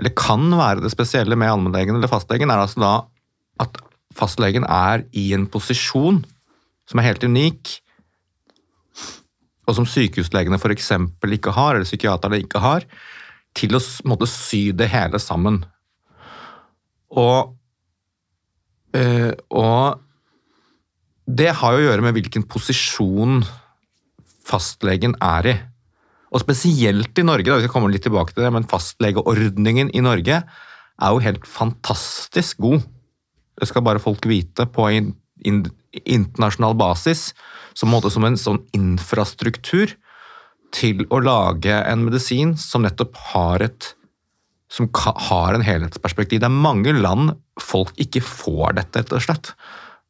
eller 0.00 0.14
kan 0.16 0.48
være 0.56 0.84
det 0.84 0.92
spesielle 0.94 1.36
med 1.36 1.52
allmennlegen 1.52 1.98
eller 1.98 2.10
fastlegen, 2.10 2.50
er 2.50 2.62
altså 2.62 2.80
da 2.82 2.92
at 3.62 3.80
fastlegen 4.16 4.64
er 4.64 5.04
i 5.12 5.30
en 5.36 5.46
posisjon 5.52 6.22
som 6.88 7.00
er 7.00 7.10
helt 7.10 7.24
unik, 7.24 7.78
og 9.68 9.76
som 9.78 9.86
sykehuslegene 9.86 10.58
f.eks. 10.58 10.90
ikke 11.36 11.54
har, 11.54 11.76
eller 11.76 11.86
psykiaterne 11.86 12.40
ikke 12.42 12.62
har, 12.62 12.86
til 13.54 13.76
å 13.76 13.82
måtte 14.08 14.26
sy 14.30 14.70
det 14.74 14.88
hele 14.90 15.20
sammen. 15.22 15.60
Og, 17.12 17.52
øh, 18.96 19.32
og 19.52 20.00
det 21.28 21.52
har 21.60 21.76
jo 21.76 21.82
å 21.82 21.86
gjøre 21.86 22.04
med 22.04 22.16
hvilken 22.16 22.46
posisjon 22.50 23.44
fastlegen 24.42 25.14
er 25.22 25.52
i. 25.52 25.54
Og 26.32 26.40
spesielt 26.40 27.18
i 27.18 27.24
Norge, 27.26 27.48
da, 27.48 27.58
vi 27.60 27.66
skal 27.66 27.74
komme 27.74 27.92
litt 27.92 28.06
tilbake 28.06 28.32
til 28.32 28.46
det, 28.46 28.52
men 28.54 28.68
fastlegeordningen 28.68 29.92
i 29.92 30.04
Norge 30.04 30.42
er 30.42 31.12
jo 31.12 31.24
helt 31.24 31.44
fantastisk 31.48 32.62
god. 32.64 32.86
Det 33.60 33.68
skal 33.68 33.84
bare 33.84 34.02
folk 34.02 34.24
vite 34.28 34.66
på 34.72 34.88
en 34.88 35.12
in, 35.44 35.64
internasjonal 35.92 36.76
basis, 36.78 37.32
som, 37.76 37.92
som 38.08 38.28
en 38.28 38.38
sånn 38.40 38.62
infrastruktur 38.76 39.92
til 40.72 41.04
å 41.12 41.20
lage 41.20 41.74
en 41.84 42.06
medisin 42.06 42.56
som 42.60 42.86
nettopp 42.86 43.18
har 43.32 43.68
et 43.68 43.92
som 44.72 44.88
har 45.28 45.52
en 45.52 45.64
helhetsperspektiv. 45.64 46.40
Det 46.40 46.48
er 46.48 46.62
mange 46.64 46.94
land 46.96 47.34
folk 47.60 47.92
ikke 48.00 48.22
får 48.24 48.78
dette, 48.78 49.02
rett 49.02 49.12
og 49.12 49.20
slett. 49.20 49.50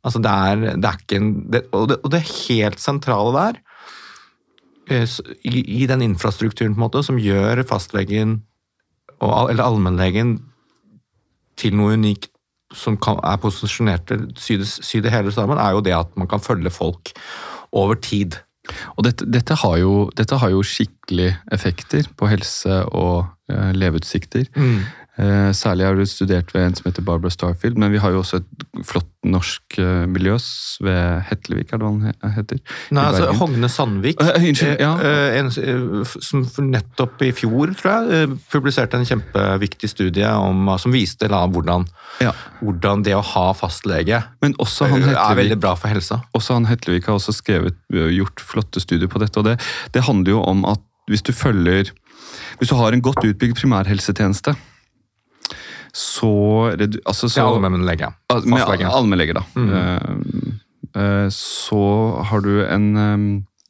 Altså 0.06 0.20
det, 0.22 0.30
er, 0.30 0.76
det 0.78 0.90
er 0.92 1.16
en, 1.18 1.32
det, 1.50 1.64
og, 1.74 1.88
det, 1.90 1.96
og 2.06 2.12
det 2.14 2.20
helt 2.28 2.78
sentrale 2.82 3.32
der, 3.34 3.58
i, 4.90 5.82
i, 5.82 5.86
den 5.86 6.02
infrastrukturen 6.02 6.74
på 6.74 6.80
en 6.80 6.84
måte, 6.86 7.02
som 7.06 7.20
gjør 7.20 7.62
fastlegen 7.68 8.40
eller 9.22 9.62
allmennlegen 9.62 10.40
til 11.60 11.76
noe 11.78 11.94
unikt 11.94 12.32
som 12.74 12.96
kan, 12.96 13.20
er 13.22 13.38
posisjonert 13.40 14.06
til 14.08 14.24
sy, 14.40 14.56
sy 14.64 15.02
det 15.04 15.12
hele 15.12 15.32
sammen, 15.34 15.60
er 15.60 15.76
jo 15.76 15.84
det 15.84 15.94
at 15.94 16.16
man 16.18 16.30
kan 16.30 16.42
følge 16.42 16.72
folk 16.72 17.12
over 17.72 17.98
tid. 18.00 18.38
Og 18.96 19.04
dette, 19.06 19.26
dette, 19.26 19.56
har 19.58 19.76
jo, 19.82 19.94
dette, 20.16 20.38
har 20.38 20.52
jo, 20.54 20.62
skikkelig 20.64 21.32
effekter 21.52 22.08
på 22.16 22.28
helse 22.30 22.82
og 22.94 23.26
uh, 23.52 23.70
leveutsikter. 23.74 24.46
Mm. 24.56 24.82
Uh, 25.12 25.50
særlig 25.52 25.84
har 25.84 25.98
du 25.98 26.06
studert 26.08 26.54
ved 26.54 26.62
en 26.64 26.74
som 26.78 26.86
heter 26.88 27.04
Barbara 27.04 27.28
Starfield, 27.30 27.76
men 27.76 27.92
vi 27.92 27.98
har 28.00 28.14
jo 28.14 28.22
også 28.22 28.38
et 28.40 28.62
flott 28.88 29.10
norsk 29.28 29.76
uh, 29.76 30.06
miljø 30.08 30.38
ved 30.80 31.20
Hetlevik, 31.28 31.74
er 31.74 31.82
det 31.82 31.84
hva 31.84 31.90
han 32.22 32.32
heter? 32.32 32.62
Nei, 32.96 33.04
altså 33.10 33.34
Hogne 33.36 33.68
Sandvik, 33.68 34.22
unnskyld, 34.22 34.80
ja. 34.80 34.94
en, 35.36 35.50
som 36.08 36.70
nettopp 36.70 37.26
i 37.26 37.28
fjor, 37.36 37.74
tror 37.76 38.08
jeg, 38.08 38.38
publiserte 38.54 38.96
en 38.96 39.04
kjempeviktig 39.10 39.92
studie 39.92 40.32
om, 40.32 40.72
som 40.80 40.96
viste 40.96 41.28
da, 41.28 41.44
hvordan, 41.44 41.84
ja. 42.24 42.32
hvordan, 42.64 43.04
det 43.04 43.12
å 43.18 43.22
ha 43.34 43.46
fastlege 43.58 44.24
Hetlevik, 44.40 45.12
er 45.12 45.40
veldig 45.42 45.60
bra 45.60 45.76
for 45.76 45.92
helsa. 45.92 46.22
Også 46.32 46.56
han 46.56 46.70
Hetlevik 46.72 47.12
har 47.12 47.20
også 47.20 47.36
skrevet, 47.36 47.76
gjort 47.92 48.40
flotte 48.40 48.80
studier 48.80 49.12
på 49.12 49.20
dette, 49.20 49.36
og 49.36 49.50
det, 49.50 49.58
det 49.92 50.08
handler 50.08 50.38
jo 50.38 50.44
om 50.48 50.64
at 50.72 50.80
hvis 51.10 51.24
du 51.26 51.34
følger 51.34 51.90
Hvis 52.58 52.70
du 52.70 52.76
har 52.78 52.94
en 52.94 53.02
godt 53.02 53.24
utbygd 53.26 53.58
primærhelsetjeneste, 53.58 54.54
så, 55.92 56.72
altså, 57.06 57.28
så 57.28 57.46
Allmennlege. 57.46 58.08
Allmennlege, 58.88 59.36
da. 59.36 59.44
Mm. 59.54 59.70
Uh, 59.70 60.96
uh, 60.96 61.28
så 61.36 61.84
har 62.30 62.44
du 62.44 62.52
en 62.64 62.86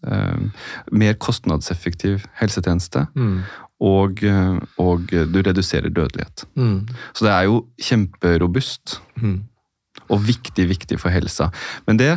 uh, 0.06 0.64
mer 0.92 1.18
kostnadseffektiv 1.18 2.26
helsetjeneste. 2.38 3.06
Mm. 3.14 3.42
Og, 3.82 4.20
og, 4.78 5.08
du 5.10 5.38
reduserer 5.42 5.90
dødelighet. 5.90 6.44
Mm. 6.54 6.86
Så 7.12 7.24
det 7.26 7.32
er 7.34 7.48
jo 7.48 7.64
kjemperobust. 7.82 9.00
Mm. 9.18 9.40
Og 10.06 10.22
viktig, 10.22 10.68
viktig 10.70 11.00
for 11.02 11.10
helsa. 11.10 11.50
Men 11.88 11.98
det 11.98 12.12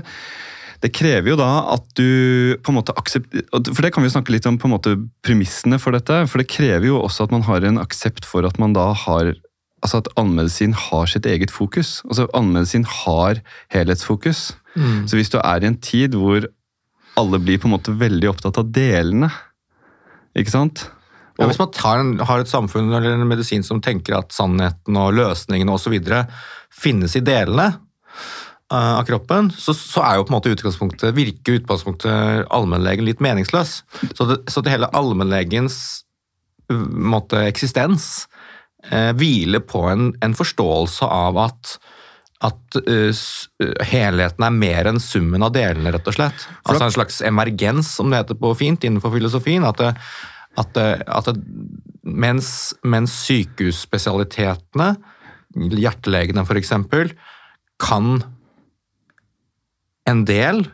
det 0.84 0.92
krever 0.94 1.32
jo 1.32 1.38
da 1.40 1.50
at 1.74 1.86
du 1.98 2.56
på 2.62 2.72
en 2.72 2.78
måte 2.78 2.94
aksepterer 3.00 3.48
For 3.72 3.86
det 3.86 3.94
kan 3.96 4.04
vi 4.06 4.12
snakke 4.14 4.34
litt 4.36 4.46
om 4.50 4.60
på 4.60 4.68
en 4.68 4.76
måte 4.76 4.96
premissene 5.26 5.80
for 5.82 5.96
dette. 5.96 6.26
For 6.30 6.42
det 6.42 6.52
krever 6.52 6.90
jo 6.90 7.00
også 7.02 7.26
at 7.26 7.34
man 7.34 7.46
har 7.48 7.66
en 7.66 7.82
aksept 7.82 8.28
for 8.28 8.46
at 8.48 8.60
man 8.62 8.76
da 8.76 8.92
har 9.06 9.34
altså 9.86 10.02
at 10.02 10.12
allmedisin 10.20 10.74
har 10.74 11.10
sitt 11.12 11.28
eget 11.30 11.54
fokus. 11.54 12.00
Altså 12.10 12.28
Allmedisin 12.34 12.86
har 12.90 13.42
helhetsfokus. 13.74 14.56
Mm. 14.76 15.06
Så 15.08 15.20
hvis 15.20 15.32
du 15.32 15.40
er 15.40 15.64
i 15.64 15.70
en 15.70 15.80
tid 15.82 16.18
hvor 16.18 16.48
alle 17.20 17.40
blir 17.40 17.62
på 17.62 17.70
en 17.70 17.76
måte 17.78 17.96
veldig 17.96 18.32
opptatt 18.34 18.60
av 18.60 18.72
delene, 18.76 19.30
ikke 20.36 20.52
sant? 20.52 20.88
Og, 21.36 21.44
ja, 21.44 21.50
hvis 21.52 21.60
man 21.60 21.72
en, 22.00 22.12
har 22.28 22.42
et 22.42 22.52
samfunn 22.52 22.94
eller 22.96 23.16
en 23.16 23.28
medisin 23.28 23.64
som 23.64 23.82
tenker 23.84 24.18
at 24.18 24.36
sannheten 24.36 24.96
og 25.00 25.16
løsningene 25.18 25.74
osv. 25.76 25.96
finnes 26.72 27.16
i 27.16 27.24
delene 27.24 27.68
uh, 28.72 28.94
av 28.96 29.04
kroppen, 29.08 29.52
så, 29.52 29.76
så, 29.76 30.04
er 30.04 30.18
jo 30.18 30.26
på 30.28 30.32
en 30.32 30.38
måte 30.38 30.54
utgangspunktet, 30.56 31.16
virker 31.16 31.60
utgangspunktet 31.60 32.48
allmennlegen 32.56 33.08
litt 33.08 33.24
meningsløs. 33.24 33.82
Så 34.16 34.30
det, 34.32 34.42
så 34.52 34.64
det 34.64 34.76
hele 34.76 34.92
allmennlegens 34.96 35.78
måte, 36.72 37.44
eksistens 37.46 38.26
eh, 38.92 39.12
hviler 39.18 39.64
på 39.66 39.86
en, 39.90 40.10
en, 40.24 40.36
forståelse 40.38 41.08
av 41.08 41.40
at, 41.46 41.76
at 42.46 42.78
uh, 42.88 43.26
helheten 43.88 44.46
er 44.46 44.56
mer 44.56 44.90
enn 44.92 45.02
summen 45.02 45.46
av 45.46 45.54
delene, 45.56 45.94
rett 45.96 46.08
og 46.12 46.18
slett. 46.18 46.48
Altså 46.64 46.88
en 46.88 46.96
slags 46.98 47.22
emergens, 47.26 47.94
som 47.98 48.12
det 48.12 48.24
heter 48.24 48.40
på 48.40 48.54
fint 48.60 48.86
innenfor 48.86 49.14
filosofien. 49.16 49.66
At, 49.68 49.82
det, 49.82 49.94
at, 50.62 50.72
det, 50.78 50.90
at 51.08 51.32
det, 51.32 51.42
mens, 52.04 52.50
mens 52.84 53.16
sykehusspesialitetene, 53.26 54.94
hjertelegene 55.56 56.44
f.eks., 56.44 56.76
kan 57.82 58.22
en 60.08 60.22
del 60.28 60.66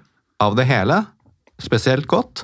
av 0.41 0.57
det 0.57 0.67
hele 0.69 0.99
spesielt 1.61 2.07
godt, 2.09 2.43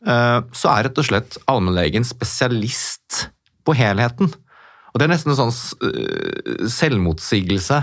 så 0.00 0.70
er 0.72 0.86
rett 0.86 1.00
og 1.00 1.06
slett 1.06 1.36
allmennlegen 1.50 2.06
spesialist 2.08 3.26
på 3.64 3.74
helheten. 3.76 4.32
Og 4.90 5.00
det 5.00 5.06
er 5.06 5.12
nesten 5.12 5.32
en 5.32 5.38
sånn 5.38 5.54
uh, 5.54 6.66
selvmotsigelse 6.70 7.78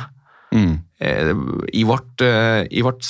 mm. 0.56 0.74
uh, 1.04 1.34
i 1.72 1.84
vårt, 1.88 2.24
uh, 2.24 2.64
i 2.68 2.84
vårt 2.86 3.08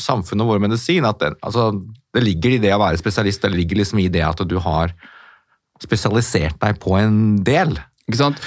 samfunn 0.00 0.44
og 0.44 0.52
vår 0.54 0.64
medisin. 0.68 1.06
at 1.08 1.22
det, 1.22 1.34
altså, 1.42 1.70
det 2.14 2.24
ligger 2.24 2.56
i 2.56 2.62
det 2.62 2.74
å 2.74 2.82
være 2.82 3.00
spesialist, 3.00 3.42
det 3.42 3.54
ligger 3.56 3.82
liksom 3.82 4.04
i 4.04 4.10
det 4.12 4.24
at 4.26 4.44
du 4.48 4.58
har 4.62 4.94
spesialisert 5.82 6.60
deg 6.62 6.78
på 6.82 6.94
en 7.00 7.40
del. 7.44 7.74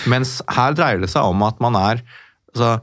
Mens 0.09 0.37
her 0.53 0.77
dreier 0.77 1.01
det 1.01 1.11
seg 1.11 1.27
om 1.27 1.43
at 1.45 1.59
man 1.63 1.75
er 1.79 2.05
altså, 2.53 2.77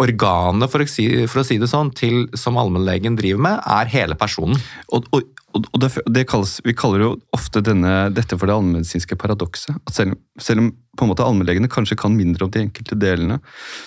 Organet, 0.00 0.70
for 0.72 0.88
si, 0.88 1.04
for 1.28 1.42
å 1.42 1.44
si 1.44 1.58
det 1.60 1.68
sånn, 1.68 1.90
til, 1.96 2.22
som 2.38 2.56
allmennlegen 2.56 3.18
driver 3.18 3.42
med, 3.44 3.58
er 3.68 3.90
hele 3.92 4.16
personen. 4.16 4.56
Og, 4.88 5.04
og, 5.12 5.26
og 5.64 5.80
det, 5.80 5.90
det 6.12 6.26
kalles, 6.28 6.58
Vi 6.64 6.74
kaller 6.76 7.02
jo 7.02 7.10
ofte 7.36 7.62
denne, 7.64 8.08
dette 8.14 8.36
for 8.36 8.48
det 8.48 8.56
allmennmedisinske 8.56 9.16
paradokset. 9.20 9.76
at 9.86 9.94
selv, 9.94 10.18
selv, 10.40 10.64
om 10.64 10.74
på 10.96 11.04
en 11.04 11.10
måte 11.10 11.24
allmennlegene 11.26 11.68
kanskje 11.68 11.98
kan 12.00 12.14
mindre 12.16 12.46
om 12.46 12.52
de 12.52 12.62
enkelte 12.64 12.96
delene, 12.96 13.36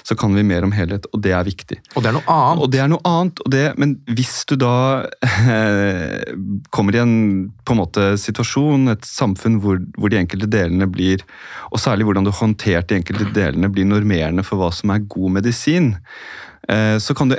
så 0.05 0.13
kan 0.19 0.35
vi 0.35 0.43
mer 0.45 0.65
om 0.65 0.73
helhet, 0.75 1.07
og 1.09 1.23
det 1.25 1.31
er 1.33 1.47
viktig. 1.47 1.79
Og 1.95 2.05
det 2.05 2.11
er 2.11 2.15
noe 2.19 2.35
annet. 2.35 2.61
Og 2.61 2.69
det 2.73 2.81
er 2.83 2.91
noe 2.91 3.01
annet, 3.09 3.41
det, 3.49 3.63
Men 3.81 3.95
hvis 4.05 4.43
du 4.49 4.55
da 4.61 4.75
eh, 5.25 6.35
kommer 6.75 6.95
i 6.95 7.01
en 7.01 7.15
på 7.65 7.73
en 7.73 7.81
måte 7.81 8.05
situasjon, 8.21 8.93
et 8.93 9.05
samfunn 9.05 9.57
hvor, 9.63 9.81
hvor, 9.97 10.13
de 10.13 10.21
enkelte 10.21 10.49
delene 10.49 10.89
blir, 10.89 11.25
og 11.73 11.81
særlig 11.81 12.07
hvordan 12.09 12.29
du 12.29 12.33
håndterte 12.33 12.93
de 12.93 13.01
enkelte 13.01 13.31
delene, 13.33 13.71
blir 13.73 13.89
normerende 13.89 14.45
for 14.45 14.61
hva 14.61 14.71
som 14.75 14.93
er 14.93 15.05
god 15.09 15.39
medisin, 15.39 15.95
så 17.01 17.15
kan, 17.17 17.31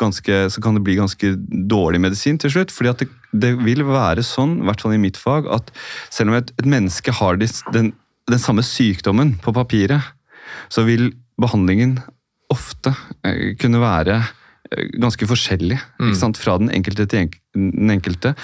ganske, 0.00 0.36
så 0.50 0.62
kan 0.64 0.76
det 0.76 0.82
bli 0.86 0.94
ganske 0.96 1.34
dårlig 1.68 2.00
medisin 2.00 2.38
til 2.40 2.52
slutt. 2.54 2.72
fordi 2.72 3.04
det, 3.04 3.08
det, 3.32 3.50
vil 3.60 3.84
være 3.84 4.24
sånn, 4.24 4.60
i 4.60 4.68
hvert 4.68 4.80
fall 4.80 4.94
i 4.96 5.02
mitt 5.02 5.20
fag, 5.20 5.48
at 5.52 5.68
selv 6.08 6.32
om 6.32 6.38
et, 6.38 6.52
et 6.56 6.68
menneske 6.68 7.12
har 7.12 7.36
den, 7.40 7.92
den, 8.24 8.40
samme 8.40 8.64
sykdommen 8.64 9.34
på 9.42 9.52
papiret, 9.52 10.14
så 10.72 10.86
vil 10.88 11.10
behandlingen 11.40 11.98
ofte 12.50 12.94
eh, 13.26 13.54
kunne 13.60 13.82
være 13.82 14.16
eh, 14.18 14.88
ganske 15.00 15.28
forskjellig 15.28 15.78
mm. 16.00 16.14
fra 16.40 16.56
den 16.62 16.72
enkelte 16.74 17.06
til 17.10 17.30
den 17.54 17.92
enkelte. 17.92 18.34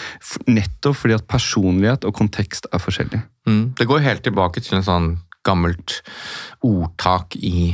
Nettopp 0.46 1.00
fordi 1.02 1.16
at 1.16 1.28
personlighet 1.30 2.04
og 2.04 2.14
kontekst 2.18 2.68
er 2.72 2.82
forskjellig. 2.82 3.22
Mm. 3.48 3.64
Det 3.78 3.88
går 3.88 4.04
helt 4.04 4.26
tilbake 4.26 4.62
til 4.62 4.78
en 4.78 4.86
sånn 4.86 5.10
gammelt 5.46 6.00
ordtak 6.66 7.36
i 7.38 7.70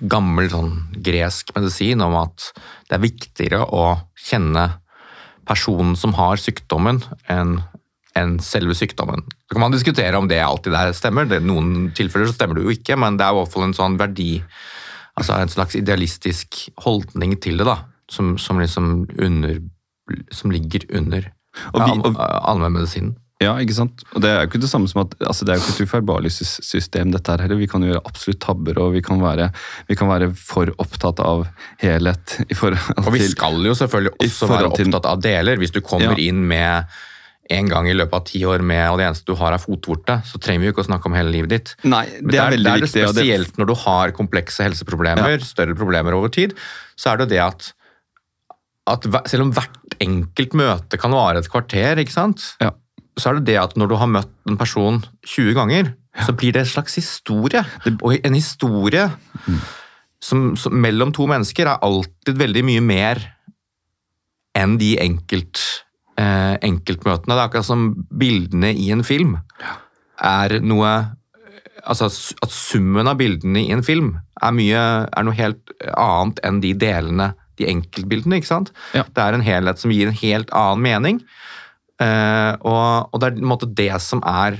gammel 0.00 0.50
sånn 0.52 0.72
gresk 1.04 1.54
medisin 1.56 2.02
om 2.04 2.16
at 2.20 2.50
det 2.88 2.98
er 2.98 3.04
viktigere 3.04 3.62
å 3.64 3.86
kjenne 4.26 4.68
personen 5.46 5.94
som 5.96 6.14
har 6.18 6.40
sykdommen, 6.42 7.00
enn 7.32 7.60
enn 8.16 8.38
selve 8.40 8.72
sykdommen. 8.76 9.24
Så 9.46 9.56
kan 9.56 9.64
man 9.66 9.74
diskutere 9.74 10.16
om 10.18 10.28
det 10.30 10.40
alltid 10.40 10.72
der 10.74 10.94
stemmer. 10.96 11.28
I 11.28 11.40
noen 11.44 11.90
tilfeller 11.96 12.30
så 12.30 12.36
stemmer 12.36 12.58
det 12.58 12.64
jo 12.64 12.72
ikke, 12.72 12.96
men 13.00 13.18
det 13.18 13.26
er 13.26 13.34
i 13.34 13.40
hvert 13.40 13.52
fall 13.52 13.66
en 13.66 13.76
sånn 13.76 13.98
verdi, 14.00 14.30
altså 15.20 15.36
en 15.36 15.52
slags 15.52 15.76
idealistisk 15.78 16.62
holdning 16.84 17.36
til 17.42 17.60
det, 17.60 17.68
da, 17.68 17.78
som, 18.12 18.36
som 18.40 18.60
liksom 18.62 19.06
under, 19.20 19.60
som 20.32 20.54
ligger 20.54 20.88
under 20.96 21.30
allmennmedisinen. 21.76 23.16
Ja, 23.42 23.52
ikke 23.60 23.74
sant? 23.76 24.00
Og 24.16 24.22
det 24.24 24.30
er 24.30 24.38
jo 24.40 24.48
ikke 24.48 24.60
det 24.62 24.70
samme 24.70 24.88
som 24.88 25.02
at 25.02 25.12
altså 25.20 25.44
det 25.44 25.52
er 25.52 25.58
jo 25.58 25.64
ikke 25.66 25.74
et 25.76 25.88
ufeilbarlig 25.90 26.30
system, 26.32 27.10
dette 27.12 27.28
her 27.34 27.42
heller. 27.44 27.58
Vi 27.60 27.66
kan 27.68 27.82
gjøre 27.84 28.00
absolutt 28.08 28.40
tabber, 28.40 28.78
og 28.80 28.94
vi 28.94 29.02
kan 29.04 29.20
være, 29.20 29.50
vi 29.90 29.96
kan 29.98 30.08
være 30.08 30.30
for 30.40 30.70
opptatt 30.80 31.20
av 31.20 31.42
helhet 31.82 32.38
i 32.48 32.56
forhold 32.56 32.80
Og 33.04 33.12
vi 33.12 33.20
skal 33.28 33.60
jo 33.68 33.74
selvfølgelig 33.76 34.14
også 34.24 34.48
være 34.48 34.70
opptatt 34.72 35.10
av 35.12 35.20
deler. 35.20 35.60
Hvis 35.60 35.74
du 35.76 35.82
kommer 35.84 36.16
Ja. 36.16 36.30
inn 36.30 36.46
med 36.48 36.86
en 37.50 37.68
gang 37.70 37.86
i 37.86 37.92
løpet 37.94 38.14
av 38.16 38.24
ti 38.26 38.40
år 38.48 38.64
med, 38.64 38.88
og 38.90 38.96
det 38.98 39.04
eneste 39.06 39.28
du 39.28 39.36
har 39.38 39.52
er 39.54 39.60
fotvorte, 39.62 40.16
så 40.26 40.40
trenger 40.42 40.60
vi 40.64 40.66
jo 40.66 40.72
ikke 40.72 40.82
å 40.82 40.88
snakke 40.88 41.06
om 41.06 41.14
hele 41.14 41.30
livet 41.30 41.52
ditt. 41.52 41.74
Nei, 41.84 42.06
Men 42.22 42.32
det 42.32 42.40
er 42.40 42.50
veldig 42.56 42.64
det 42.72 42.80
viktig. 42.82 42.92
det- 43.04 43.12
spesielt 43.12 43.58
når 43.60 43.66
du 43.66 43.74
har 43.84 44.10
komplekse 44.16 44.64
helseproblemer, 44.64 45.44
større 45.44 45.76
problemer 45.76 46.16
over 46.16 46.28
tid, 46.32 46.54
så 46.96 47.12
er 47.12 47.16
det 47.18 47.28
jo 47.28 47.34
det 47.36 47.42
at, 47.44 47.72
at 48.88 49.28
selv 49.30 49.42
om 49.42 49.52
hvert 49.52 50.00
enkelt 50.00 50.54
møte 50.58 50.98
kan 50.98 51.12
vare 51.12 51.38
et 51.38 51.48
kvarter, 51.52 52.00
ikke 52.00 52.10
sant? 52.16 52.56
Ja. 52.60 52.70
Så 53.16 53.30
er 53.30 53.38
det 53.38 53.52
det 53.52 53.60
at 53.60 53.76
når 53.80 53.90
du 53.90 53.96
har 54.00 54.10
møtt 54.12 54.32
en 54.48 54.58
person 54.60 55.00
20 55.24 55.56
ganger, 55.56 55.94
så 56.26 56.34
blir 56.36 56.52
det 56.52 56.64
en 56.64 56.70
slags 56.70 56.96
historie. 56.98 57.62
Og 58.00 58.16
en 58.16 58.36
historie 58.36 59.06
som, 60.22 60.52
som, 60.56 60.76
mellom 60.76 61.12
to 61.16 61.26
mennesker 61.28 61.68
er 61.68 61.82
alltid 61.84 62.38
veldig 62.40 62.64
mye 62.66 62.84
mer 62.84 63.22
enn 64.56 64.78
de 64.80 64.94
enkelt, 65.00 65.60
eh, 66.20 66.56
enkeltmøtene. 66.64 67.34
Det 67.34 67.40
er 67.40 67.48
akkurat 67.48 67.68
som 67.68 67.90
bildene 68.10 68.72
i 68.72 68.90
en 68.94 69.04
film 69.06 69.36
er 70.16 70.60
noe 70.64 70.96
Altså 71.86 72.08
at 72.42 72.50
summen 72.50 73.06
av 73.06 73.14
bildene 73.20 73.60
i 73.60 73.68
en 73.70 73.84
film 73.86 74.08
er, 74.42 74.54
mye, 74.56 74.80
er 75.06 75.22
noe 75.22 75.36
helt 75.38 75.70
annet 75.92 76.40
enn 76.42 76.56
de 76.64 76.72
delene, 76.74 77.28
de 77.60 77.68
enkeltbildene, 77.70 78.40
ikke 78.40 78.48
sant? 78.48 78.72
Ja. 78.96 79.04
Det 79.06 79.22
er 79.22 79.36
en 79.36 79.44
helhet 79.46 79.78
som 79.78 79.92
gir 79.94 80.10
en 80.10 80.18
helt 80.18 80.50
annen 80.50 80.82
mening. 80.82 81.20
Eh, 82.02 82.52
og, 82.60 83.12
og 83.12 83.22
det 83.22 83.30
er 83.30 83.46
måte 83.48 83.68
det 83.68 83.92
som 84.04 84.22
er 84.26 84.58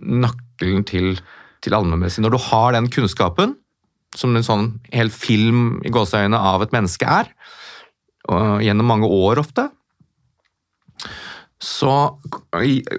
nøkkelen 0.00 0.86
til, 0.88 1.18
til 1.64 1.76
allmennmedisin. 1.76 2.24
Når 2.24 2.36
du 2.36 2.40
har 2.50 2.76
den 2.76 2.88
kunnskapen, 2.92 3.56
som 4.16 4.34
en 4.34 4.46
sånn 4.46 4.70
hel 4.90 5.12
film 5.14 5.78
i 5.86 5.92
gåseøyne 5.94 6.38
av 6.38 6.64
et 6.64 6.72
menneske 6.74 7.06
er, 7.06 7.30
gjennom 8.60 8.86
mange 8.90 9.08
år 9.10 9.40
ofte, 9.42 9.68
så 11.60 11.94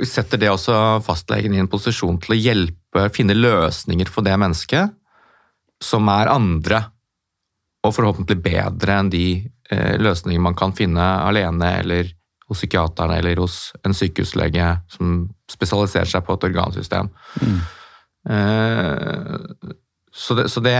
setter 0.05 0.39
det 0.41 0.51
også 0.51 0.75
fastlegen 1.05 1.55
i 1.55 1.61
en 1.61 1.69
posisjon 1.71 2.19
til 2.21 2.35
å 2.35 2.39
hjelpe, 2.39 3.07
finne 3.15 3.37
løsninger 3.37 4.09
for 4.11 4.25
det 4.25 4.37
mennesket 4.39 4.93
som 5.81 6.09
er 6.13 6.29
andre, 6.29 6.83
og 7.81 7.95
forhåpentlig 7.95 8.37
bedre 8.45 8.99
enn 9.01 9.09
de 9.09 9.25
eh, 9.41 9.95
løsninger 9.97 10.43
man 10.43 10.57
kan 10.57 10.75
finne 10.77 11.01
alene 11.25 11.71
eller 11.79 12.11
hos 12.51 12.59
psykiateren 12.59 13.15
eller 13.15 13.39
hos 13.39 13.71
en 13.87 13.95
sykehuslege 13.95 14.73
som 14.91 15.29
spesialiserer 15.51 16.09
seg 16.11 16.25
på 16.27 16.35
et 16.35 16.49
organsystem. 16.49 17.09
Eh, 18.29 19.37
så, 20.11 20.35
det, 20.37 20.49
så 20.51 20.61
det 20.61 20.75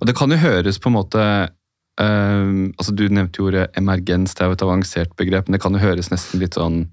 Og 0.00 0.06
det 0.08 0.14
kan 0.16 0.30
jo 0.32 0.38
høres 0.40 0.78
på 0.80 0.88
en 0.88 0.94
måte 0.96 1.20
eh, 1.20 2.52
altså 2.78 2.94
Du 2.96 3.04
nevnte 3.10 3.42
jo 3.42 3.50
ordet 3.50 3.66
emergens, 3.76 4.34
det 4.34 4.44
er 4.44 4.52
jo 4.52 4.56
et 4.56 4.64
avansert 4.64 5.16
begrep, 5.18 5.48
men 5.48 5.58
det 5.58 5.62
kan 5.64 5.76
jo 5.76 5.82
høres 5.82 6.12
nesten 6.14 6.40
litt 6.40 6.56
sånn 6.58 6.86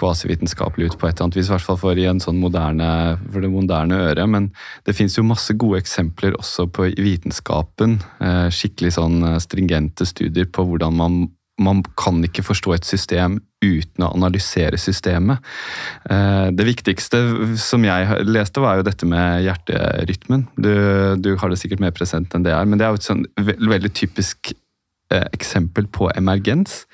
kvasivitenskapelig 0.00 0.92
ut 0.92 0.94
på 1.00 1.08
et 1.08 1.16
eller 1.16 1.26
annet 1.26 1.36
vis, 1.36 1.48
i 1.50 1.52
hvert 1.52 1.64
fall 1.66 1.78
for, 1.80 1.98
i 1.98 2.06
en 2.08 2.22
sånn 2.22 2.38
moderne, 2.40 3.18
for 3.32 3.44
det 3.44 3.50
moderne 3.52 3.98
øret. 4.06 4.30
Men 4.32 4.46
det 4.86 4.94
fins 4.96 5.18
jo 5.18 5.26
masse 5.26 5.52
gode 5.60 5.80
eksempler 5.82 6.38
også 6.38 6.68
på 6.72 6.86
vitenskapen. 6.96 7.98
Eh, 8.22 8.46
skikkelig 8.54 8.94
sånn 8.96 9.18
stringente 9.42 10.06
studier 10.08 10.48
på 10.48 10.64
hvordan 10.68 10.96
man 10.96 11.18
man 11.60 11.82
kan 12.00 12.22
ikke 12.24 12.44
forstå 12.46 12.74
et 12.76 12.88
system 12.88 13.38
uten 13.60 14.06
å 14.06 14.12
analysere 14.16 14.78
systemet. 14.80 15.44
Eh, 16.08 16.48
Det 16.56 16.66
viktigste 16.66 17.20
som 17.60 17.84
jeg 17.84 18.24
leste, 18.24 18.62
var 18.64 18.80
jo 18.80 18.86
dette 18.88 19.06
med 19.08 19.44
hjerterytmen. 19.44 20.48
Du, 20.56 20.72
du 21.20 21.34
har 21.36 21.52
det 21.52 21.60
sikkert 21.60 21.84
mer 21.84 21.94
present 21.96 22.32
enn 22.34 22.46
det 22.46 22.54
er, 22.56 22.64
men 22.64 22.80
det 22.80 22.86
er 22.86 22.94
jo 22.94 23.00
et 23.00 23.08
sånn 23.10 23.26
veldig 23.36 23.92
typisk 23.92 24.52
eh, 25.12 25.26
eksempel 25.36 25.90
på 25.92 26.08
emergens. 26.16 26.86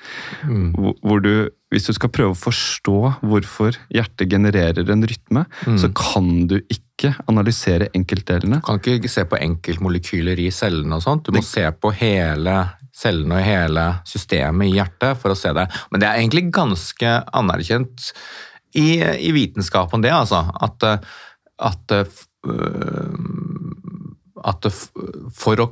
Mm. 0.43 0.73
Hvor, 0.75 1.23
du, 1.23 1.47
hvis 1.71 1.87
du 1.87 1.93
skal 1.95 2.11
prøve 2.11 2.35
å 2.35 2.41
forstå 2.41 2.97
hvorfor 3.23 3.79
hjertet 3.93 4.31
genererer 4.31 4.91
en 4.91 5.07
rytme, 5.07 5.45
så 5.79 5.91
kan 5.95 6.47
du 6.51 6.59
ikke 6.67 7.13
analysere 7.29 7.91
enkeltdelene. 7.95 8.59
Du 8.59 8.67
kan 8.67 8.97
ikke 8.97 9.11
se 9.11 9.23
på 9.29 9.39
enkeltmolekyler 9.39 10.39
i 10.41 10.49
cellene 10.51 10.97
og 10.97 11.05
sånt. 11.05 11.29
Du 11.29 11.37
må 11.37 11.45
se 11.45 11.63
på 11.77 11.93
hele 11.95 12.57
cellene 12.97 13.37
og 13.37 13.45
hele 13.45 13.85
systemet 14.07 14.71
i 14.71 14.77
hjertet 14.79 15.19
for 15.21 15.33
å 15.33 15.37
se 15.37 15.53
det. 15.55 15.67
Men 15.91 16.01
det 16.01 16.09
er 16.09 16.21
egentlig 16.21 16.47
ganske 16.55 17.13
anerkjent 17.37 18.11
i, 18.77 18.99
i 19.01 19.31
vitenskapen, 19.35 20.03
det, 20.03 20.13
altså. 20.13 20.43
At, 20.61 20.83
at, 21.69 21.93
øh, 21.93 23.17
at 24.43 24.69
for, 24.73 25.63
å, 25.63 25.69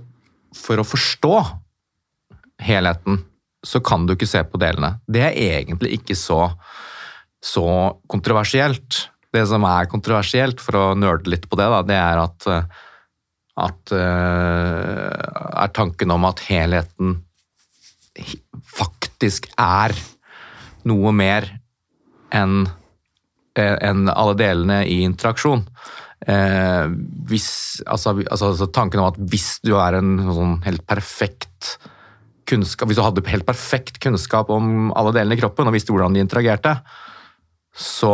for 0.56 0.82
å 0.82 0.88
forstå 0.88 1.36
helheten, 2.66 3.24
så 3.66 3.82
kan 3.84 4.06
du 4.06 4.14
ikke 4.14 4.30
se 4.30 4.44
på 4.46 4.62
delene. 4.62 4.96
Det 5.10 5.26
er 5.26 5.60
egentlig 5.60 5.98
ikke 6.00 6.18
så, 6.18 6.48
så 7.44 7.68
kontroversielt. 8.12 9.08
Det 9.34 9.44
som 9.50 9.66
er 9.68 9.90
kontroversielt, 9.92 10.62
for 10.64 10.78
å 10.80 10.84
nerde 10.98 11.32
litt 11.34 11.50
på 11.50 11.58
det, 11.60 11.68
da, 11.74 11.82
det 11.84 11.98
er 12.00 12.22
at, 12.22 12.46
eh, 12.48 12.85
at 13.56 13.94
eh, 13.96 15.12
er 15.64 15.76
tanken 15.76 16.12
om 16.12 16.28
at 16.28 16.44
helheten 16.50 17.22
faktisk 18.76 19.48
er 19.60 19.96
noe 20.88 21.14
mer 21.16 21.48
enn 22.36 22.66
en 23.56 24.10
alle 24.12 24.36
delene 24.36 24.82
i 24.84 25.00
interaksjon. 25.06 25.64
Eh, 26.28 26.86
hvis, 27.30 27.50
altså, 27.88 28.16
altså, 28.26 28.52
altså 28.52 28.68
tanken 28.74 29.00
om 29.00 29.12
at 29.12 29.20
hvis 29.32 29.60
du 29.64 29.76
er 29.80 30.00
en 30.00 30.18
sånn 30.26 30.58
helt 30.66 30.84
perfekt 30.88 31.78
kunnskap, 32.46 32.86
Hvis 32.86 33.00
du 33.00 33.02
hadde 33.02 33.24
helt 33.26 33.46
perfekt 33.48 33.96
kunnskap 34.04 34.52
om 34.54 34.92
alle 34.94 35.16
delene 35.16 35.34
i 35.34 35.40
kroppen 35.40 35.66
og 35.66 35.74
visste 35.74 35.90
hvordan 35.90 36.14
de 36.14 36.22
interagerte, 36.22 36.76
så, 37.74 38.12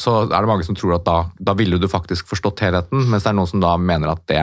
så 0.00 0.18
er 0.26 0.34
det 0.34 0.50
mange 0.50 0.66
som 0.66 0.76
tror 0.76 0.98
at 0.98 1.06
da, 1.06 1.16
da 1.40 1.54
ville 1.56 1.78
du 1.80 1.88
faktisk 1.88 2.28
forstått 2.28 2.60
helheten, 2.66 3.06
mens 3.08 3.24
det 3.24 3.32
er 3.32 3.38
noen 3.38 3.50
som 3.50 3.62
da 3.64 3.76
mener 3.80 4.12
at 4.12 4.24
det 4.28 4.42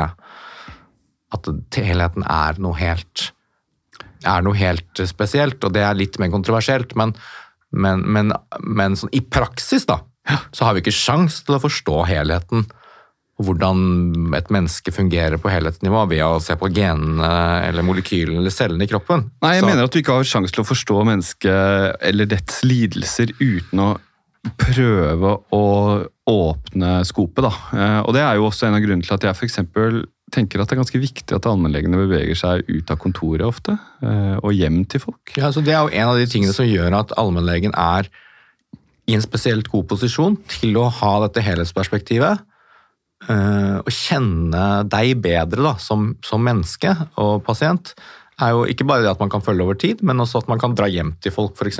at 1.33 1.49
helheten 1.77 2.25
er 2.29 2.59
noe 2.61 2.77
helt 2.77 3.31
er 4.23 4.43
noe 4.45 4.55
helt 4.55 5.01
spesielt, 5.09 5.63
og 5.65 5.73
det 5.75 5.83
er 5.83 5.97
litt 5.97 6.15
mer 6.21 6.31
kontroversielt, 6.31 6.93
men, 6.99 7.11
men, 7.75 8.05
men, 8.07 8.31
men 8.63 8.95
sånn, 8.95 9.11
i 9.11 9.19
praksis 9.19 9.83
da, 9.89 9.99
så 10.55 10.67
har 10.67 10.77
vi 10.77 10.83
ikke 10.83 10.95
sjans 10.95 11.41
til 11.43 11.57
å 11.57 11.63
forstå 11.63 12.05
helheten 12.07 12.63
og 13.41 13.47
hvordan 13.47 14.35
et 14.37 14.51
menneske 14.53 14.93
fungerer 14.93 15.39
på 15.41 15.49
helhetsnivå 15.49 16.03
ved 16.11 16.21
å 16.21 16.37
se 16.43 16.53
på 16.59 16.69
genene 16.73 17.29
eller 17.65 17.85
molekylene 17.85 18.37
eller 18.43 18.53
cellene 18.53 18.85
i 18.85 18.91
kroppen. 18.91 19.25
Nei, 19.41 19.55
jeg 19.55 19.63
Så- 19.63 19.69
mener 19.71 19.83
at 19.83 19.91
du 19.91 19.99
ikke 19.99 20.17
har 20.19 20.23
sjanse 20.29 20.53
til 20.53 20.63
å 20.63 20.69
forstå 20.69 20.97
mennesket 21.09 21.97
eller 21.99 22.29
dets 22.29 22.61
lidelser 22.63 23.33
uten 23.41 23.79
å 23.81 23.97
prøve 24.59 25.37
å 25.55 25.63
åpne 26.29 27.03
skopet. 27.07 27.43
Da. 27.45 27.53
Eh, 27.73 27.99
Og 28.07 28.13
det 28.15 28.21
er 28.23 28.35
jo 28.35 28.47
også 28.49 28.67
en 28.67 28.75
av 28.77 28.83
grunnene 28.83 29.05
til 29.05 29.15
at 29.15 29.23
jeg 29.23 29.49
eksempel 29.49 30.03
tenker 30.33 30.61
at 30.61 30.69
det 30.69 30.75
er 30.75 30.81
ganske 30.81 30.99
viktig 30.99 31.35
at 31.35 31.45
allmennlegene 31.45 31.99
beveger 32.07 32.35
seg 32.35 32.63
ut 32.67 32.89
av 32.89 32.97
kontoret 32.97 33.45
ofte, 33.45 33.75
eh, 34.01 34.37
og 34.41 34.53
hjem 34.57 34.83
til 34.89 34.99
folk. 35.03 35.35
Ja, 35.37 35.51
så 35.51 35.61
Det 35.63 35.73
er 35.73 35.83
jo 35.83 35.93
en 35.93 36.07
av 36.09 36.17
de 36.17 36.25
tingene 36.25 36.53
som 36.53 36.65
gjør 36.65 36.99
at 36.99 37.13
allmennlegen 37.17 37.73
er 37.77 38.09
i 39.07 39.13
en 39.13 39.21
spesielt 39.21 39.69
god 39.69 39.87
posisjon 39.91 40.37
til 40.47 40.73
å 40.79 40.89
ha 40.89 41.27
dette 41.27 41.43
helhetsperspektivet. 41.43 42.39
eh, 43.29 43.77
Og 43.83 43.91
kjenne 43.91 44.83
deg 44.89 45.21
bedre 45.21 45.61
da, 45.63 45.75
som, 45.77 46.15
som 46.23 46.41
menneske 46.43 46.91
og 47.17 47.43
pasient. 47.45 47.93
Er 48.41 48.53
jo 48.55 48.63
ikke 48.69 48.87
bare 48.89 49.03
det 49.05 49.11
at 49.11 49.21
man 49.21 49.31
kan 49.31 49.43
følge 49.45 49.65
over 49.65 49.77
tid, 49.79 50.01
men 50.01 50.21
også 50.23 50.43
at 50.43 50.49
man 50.49 50.61
kan 50.61 50.73
dra 50.77 50.87
hjem 50.89 51.13
til 51.21 51.33
folk, 51.35 51.53
f.eks. 51.59 51.79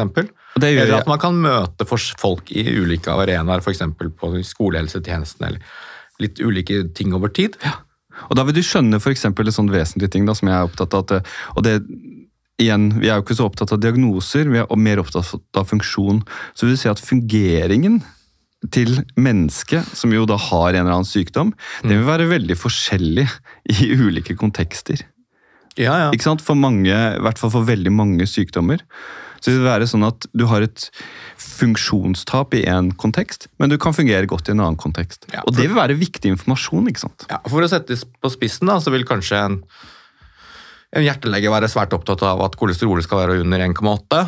Eller 0.62 0.98
at 1.00 1.10
man 1.10 1.22
kan 1.22 1.40
møte 1.42 1.88
folk 1.88 2.52
i 2.54 2.66
ulike 2.78 3.12
arenaer, 3.12 3.64
f.eks. 3.64 3.82
på 3.98 4.34
skolehelsetjenesten, 4.46 5.48
eller 5.50 6.22
litt 6.22 6.42
ulike 6.44 6.84
ting 6.94 7.14
over 7.18 7.34
tid. 7.34 7.58
Og 8.30 8.38
da 8.38 8.46
vil 8.46 8.58
du 8.58 8.64
skjønne 8.66 9.02
eksempel 9.02 9.50
en 9.50 9.56
sånn 9.56 9.72
vesentlig 9.74 10.12
ting 10.14 10.28
da, 10.30 10.36
som 10.38 10.52
jeg 10.52 10.58
er 10.58 10.70
opptatt 10.70 10.94
av. 10.94 11.06
At, 11.06 11.32
og 11.58 11.66
det, 11.66 11.80
igjen, 12.62 12.92
Vi 13.02 13.10
er 13.10 13.18
jo 13.18 13.26
ikke 13.26 13.40
så 13.40 13.48
opptatt 13.50 13.74
av 13.74 13.82
diagnoser, 13.82 14.50
vi 14.52 14.62
er 14.62 14.76
mer 14.78 15.02
opptatt 15.02 15.58
av 15.58 15.70
funksjon. 15.70 16.22
Så 16.54 16.68
vil 16.68 16.78
du 16.78 16.84
si 16.84 16.92
at 16.92 17.02
fungeringen 17.02 18.04
til 18.72 19.02
mennesket, 19.20 19.90
som 19.98 20.14
jo 20.16 20.24
da 20.30 20.38
har 20.40 20.72
en 20.72 20.86
eller 20.86 21.00
annen 21.00 21.10
sykdom, 21.10 21.52
det 21.84 21.98
vil 21.98 22.08
være 22.08 22.30
veldig 22.30 22.56
forskjellig 22.56 23.26
i 23.74 23.90
ulike 23.98 24.38
kontekster. 24.40 25.02
Ja, 25.80 25.94
ja. 26.06 26.08
Ikke 26.14 26.28
sant? 26.28 26.44
For 26.46 26.58
mange, 26.60 26.92
i 26.94 27.22
hvert 27.24 27.40
fall 27.42 27.52
for 27.54 27.68
veldig 27.68 27.94
mange 27.94 28.28
sykdommer, 28.30 28.84
Så 29.44 29.52
det 29.52 29.58
vil 29.60 29.68
være 29.68 29.88
sånn 29.92 30.06
at 30.08 30.24
du 30.32 30.46
har 30.48 30.64
et 30.64 30.86
funksjonstap 31.36 32.54
i 32.56 32.62
en 32.72 32.94
kontekst, 32.96 33.50
men 33.60 33.68
du 33.68 33.76
kan 33.78 33.92
fungere 33.92 34.30
godt 34.30 34.48
i 34.48 34.54
en 34.54 34.62
annen 34.64 34.80
kontekst. 34.80 35.28
Ja, 35.34 35.42
og 35.44 35.58
det 35.58 35.66
vil 35.68 35.76
være 35.76 35.98
viktig 36.00 36.32
informasjon, 36.32 36.88
ikke 36.88 37.04
sant? 37.04 37.26
Ja, 37.28 37.42
For 37.52 37.60
å 37.60 37.68
sette 37.68 37.98
på 38.24 38.32
spissen, 38.32 38.72
da, 38.72 38.78
så 38.80 38.94
vil 38.94 39.04
kanskje 39.04 39.42
en, 39.50 39.58
en 40.96 41.04
hjertelege 41.04 41.52
være 41.52 41.68
svært 41.68 41.92
opptatt 41.98 42.24
av 42.24 42.46
at 42.46 42.56
kolesterolet 42.56 43.04
skal 43.04 43.26
være 43.26 43.42
under 43.44 43.66
1,8. 43.68 44.22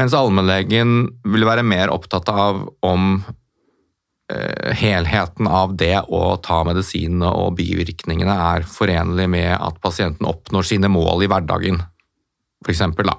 Mens 0.00 0.16
allmennlegen 0.16 0.96
vil 1.28 1.44
være 1.44 1.66
mer 1.66 1.92
opptatt 1.92 2.32
av 2.32 2.64
om 2.86 3.18
helheten 4.28 5.46
av 5.48 5.70
det 5.80 6.02
å 6.12 6.36
ta 6.44 6.58
medisinene 6.68 7.30
og 7.32 7.54
bivirkningene 7.56 8.34
er 8.50 8.66
forenlig 8.68 9.24
med 9.32 9.54
at 9.56 9.78
pasienten 9.80 10.28
oppnår 10.28 10.66
sine 10.68 10.90
mål 10.92 11.24
i 11.24 11.30
hverdagen, 11.32 11.80
da. 13.08 13.14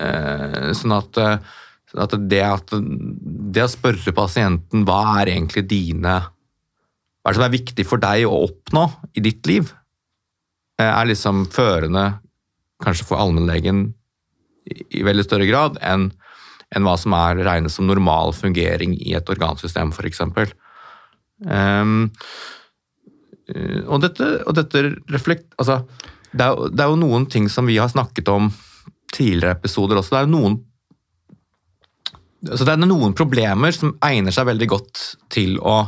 Eh, 0.00 0.70
sånn 0.76 0.94
at, 0.94 1.18
eh, 1.18 1.38
sånn 1.90 2.04
at, 2.04 2.14
det, 2.30 2.42
at 2.46 2.72
det 2.72 3.64
å 3.64 3.70
spørre 3.70 4.14
pasienten 4.16 4.84
hva 4.88 5.00
er 5.20 5.34
egentlig 5.34 5.66
dine 5.68 6.20
Hva 7.20 7.28
er 7.28 7.34
det 7.34 7.36
som 7.36 7.44
er 7.44 7.58
viktig 7.58 7.84
for 7.84 8.00
deg 8.00 8.22
å 8.24 8.44
oppnå 8.46 8.86
i 9.12 9.20
ditt 9.20 9.44
liv, 9.44 9.74
eh, 10.80 10.88
er 10.88 11.10
liksom 11.10 11.42
førende 11.52 12.22
kanskje 12.80 13.04
for 13.10 13.20
allmennlegen 13.20 13.90
i, 14.64 15.00
i 15.00 15.02
veldig 15.04 15.26
større 15.26 15.48
grad 15.50 15.76
enn 15.84 16.06
enn 16.74 16.86
hva 16.86 16.94
som 17.00 17.14
er 17.18 17.42
regnes 17.46 17.76
som 17.76 17.88
normal 17.88 18.34
fungering 18.36 18.94
i 19.00 19.14
et 19.18 19.30
organsystem, 19.32 19.90
f.eks. 19.90 20.22
Um, 21.50 22.10
og 23.88 24.02
dette, 24.04 24.32
og 24.46 24.56
dette 24.58 24.84
reflekt... 25.10 25.50
Altså, 25.58 25.82
det 26.30 26.46
er, 26.46 26.66
det 26.70 26.84
er 26.84 26.92
jo 26.92 27.00
noen 27.00 27.24
ting 27.26 27.48
som 27.50 27.66
vi 27.66 27.80
har 27.80 27.90
snakket 27.90 28.28
om 28.30 28.52
tidligere 29.10 29.56
episoder 29.58 29.98
også. 29.98 30.14
Det 30.14 30.20
er 30.20 30.30
noen 30.30 30.60
altså 32.48 32.64
det 32.64 32.74
er 32.74 32.86
noen 32.88 33.16
problemer 33.16 33.74
som 33.74 33.96
egner 34.06 34.32
seg 34.32 34.46
veldig 34.48 34.68
godt 34.70 35.00
til 35.32 35.58
å, 35.60 35.80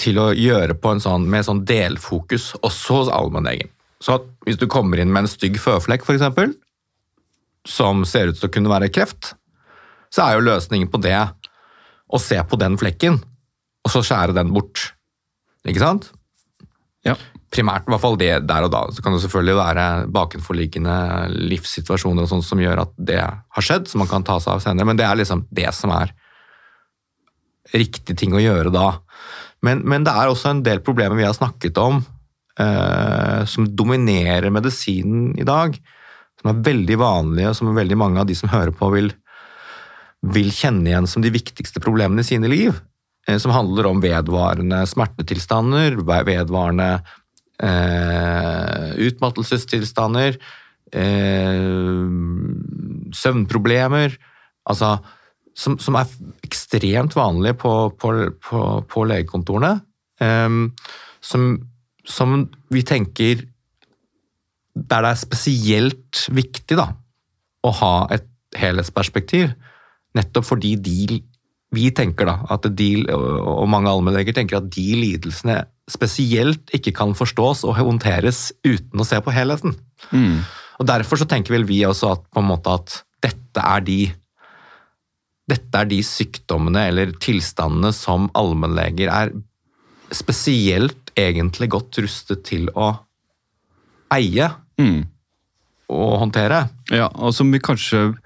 til 0.00 0.20
å 0.20 0.28
gjøre 0.36 0.76
på 0.78 0.92
en 0.94 1.02
sånn, 1.02 1.24
med 1.30 1.46
sånn 1.46 1.64
delfokus, 1.66 2.52
også 2.62 3.00
hos 3.00 3.12
allmennlegen. 3.12 3.72
Så 4.04 4.20
hvis 4.44 4.60
du 4.60 4.68
kommer 4.70 5.00
inn 5.00 5.12
med 5.14 5.24
en 5.24 5.32
stygg 5.32 5.56
føflekk, 5.62 6.04
f.eks., 6.04 6.54
som 7.64 8.04
ser 8.04 8.28
ut 8.28 8.38
til 8.38 8.50
å 8.50 8.52
kunne 8.52 8.70
være 8.70 8.90
kreft, 8.92 9.32
så 10.14 10.24
er 10.24 10.36
jo 10.36 10.46
løsningen 10.46 10.90
på 10.92 11.00
det 11.02 11.16
å 12.14 12.20
se 12.22 12.38
på 12.46 12.58
den 12.60 12.76
flekken, 12.78 13.18
og 13.84 13.92
så 13.92 14.04
skjære 14.06 14.36
den 14.36 14.52
bort. 14.54 14.92
Ikke 15.66 15.82
sant? 15.82 16.10
Ja. 17.04 17.16
Primært, 17.54 17.86
i 17.86 17.92
hvert 17.92 18.02
fall 18.02 18.18
det 18.18 18.32
der 18.48 18.66
og 18.66 18.72
da. 18.72 18.82
Så 18.94 19.02
kan 19.04 19.14
det 19.14 19.22
selvfølgelig 19.24 19.56
være 19.58 19.86
bakenforliggende 20.14 20.96
livssituasjoner 21.52 22.24
og 22.24 22.30
sånt 22.30 22.46
som 22.46 22.62
gjør 22.62 22.84
at 22.86 22.94
det 23.10 23.20
har 23.22 23.66
skjedd, 23.66 23.88
som 23.90 24.02
man 24.02 24.10
kan 24.10 24.26
ta 24.26 24.38
seg 24.42 24.56
av 24.56 24.62
senere, 24.64 24.88
men 24.88 25.00
det 25.00 25.06
er 25.06 25.18
liksom 25.20 25.46
det 25.54 25.70
som 25.76 25.92
er 25.94 26.14
riktig 27.74 28.16
ting 28.20 28.34
å 28.36 28.42
gjøre 28.42 28.72
da. 28.74 28.88
Men, 29.64 29.82
men 29.88 30.04
det 30.06 30.12
er 30.12 30.30
også 30.30 30.52
en 30.52 30.64
del 30.66 30.82
problemer 30.84 31.18
vi 31.18 31.26
har 31.26 31.36
snakket 31.36 31.78
om, 31.80 32.02
eh, 32.60 33.42
som 33.48 33.68
dominerer 33.76 34.52
medisinen 34.52 35.32
i 35.40 35.46
dag, 35.48 35.78
som 36.40 36.50
er 36.52 36.64
veldig 36.66 36.98
vanlige, 37.00 37.50
og 37.50 37.58
som 37.58 37.72
veldig 37.76 37.98
mange 37.98 38.20
av 38.20 38.28
de 38.28 38.36
som 38.38 38.52
hører 38.52 38.74
på, 38.76 38.90
vil, 38.94 39.12
vil 40.24 40.50
kjenne 40.54 40.88
igjen 40.90 41.08
som 41.10 41.24
de 41.24 41.32
viktigste 41.34 41.82
problemene 41.84 42.24
i 42.24 42.28
sine 42.28 42.48
liv. 42.50 42.76
eh, 43.28 43.38
Som 43.38 43.52
handler 43.52 43.86
om 43.86 44.00
vedvarende 44.00 44.86
smertetilstander, 44.88 45.96
vedvarende 46.00 47.02
eh, 47.60 48.94
utmattelsestilstander, 49.08 50.38
eh, 50.92 52.06
søvnproblemer. 53.14 54.16
Altså 54.64 54.98
som, 55.54 55.78
som 55.78 55.94
er 55.94 56.10
ekstremt 56.42 57.14
vanlige 57.14 57.54
på, 57.54 57.72
på, 58.00 58.14
på, 58.42 58.62
på 58.90 59.04
legekontorene. 59.06 59.80
eh, 60.20 60.48
som, 61.24 61.58
som 62.04 62.48
vi 62.68 62.82
tenker 62.84 63.46
der 64.74 65.04
det 65.06 65.10
er 65.12 65.18
spesielt 65.20 66.24
viktig 66.34 66.76
da, 66.76 66.88
å 67.62 67.70
ha 67.78 67.92
et 68.14 68.26
helhetsperspektiv, 68.58 69.52
nettopp 70.14 70.46
fordi 70.46 70.74
de 70.80 71.22
vi 71.74 71.88
tenker 71.90 72.28
da, 72.28 72.36
at 72.54 72.68
de, 72.78 72.88
og 73.10 73.64
mange 73.66 73.90
allmennleger 73.90 74.36
tenker 74.36 74.60
at 74.60 74.68
de 74.70 74.84
lidelsene 74.94 75.56
spesielt 75.90 76.70
ikke 76.76 76.92
kan 76.94 77.16
forstås 77.18 77.64
og 77.66 77.74
håndteres 77.80 78.52
uten 78.62 79.02
å 79.02 79.06
se 79.06 79.18
på 79.18 79.34
helheten. 79.34 79.74
Mm. 80.14 80.44
Og 80.78 80.86
Derfor 80.86 81.18
så 81.18 81.26
tenker 81.26 81.56
vel 81.56 81.66
vi 81.66 81.80
også 81.86 82.12
at, 82.14 82.22
på 82.30 82.42
en 82.44 82.46
måte 82.52 82.76
at 82.78 83.00
dette 83.24 83.64
er 83.64 83.82
de 83.86 83.98
dette 85.50 85.76
er 85.76 85.88
de 85.90 85.98
sykdommene 86.06 86.86
eller 86.88 87.10
tilstandene 87.20 87.90
som 87.92 88.30
allmennleger 88.38 89.10
er 89.12 89.34
spesielt 90.14 91.10
egentlig 91.20 91.68
godt 91.74 91.98
rustet 92.00 92.46
til 92.48 92.70
å 92.74 92.92
eie 94.14 94.52
Mm. 94.78 95.04
og 95.86 96.16
håndtere. 96.18 96.64
Ja, 96.90 97.06
og 97.14 97.30
som 97.36 97.52
vi 97.52 97.60
kanskje 97.62 98.16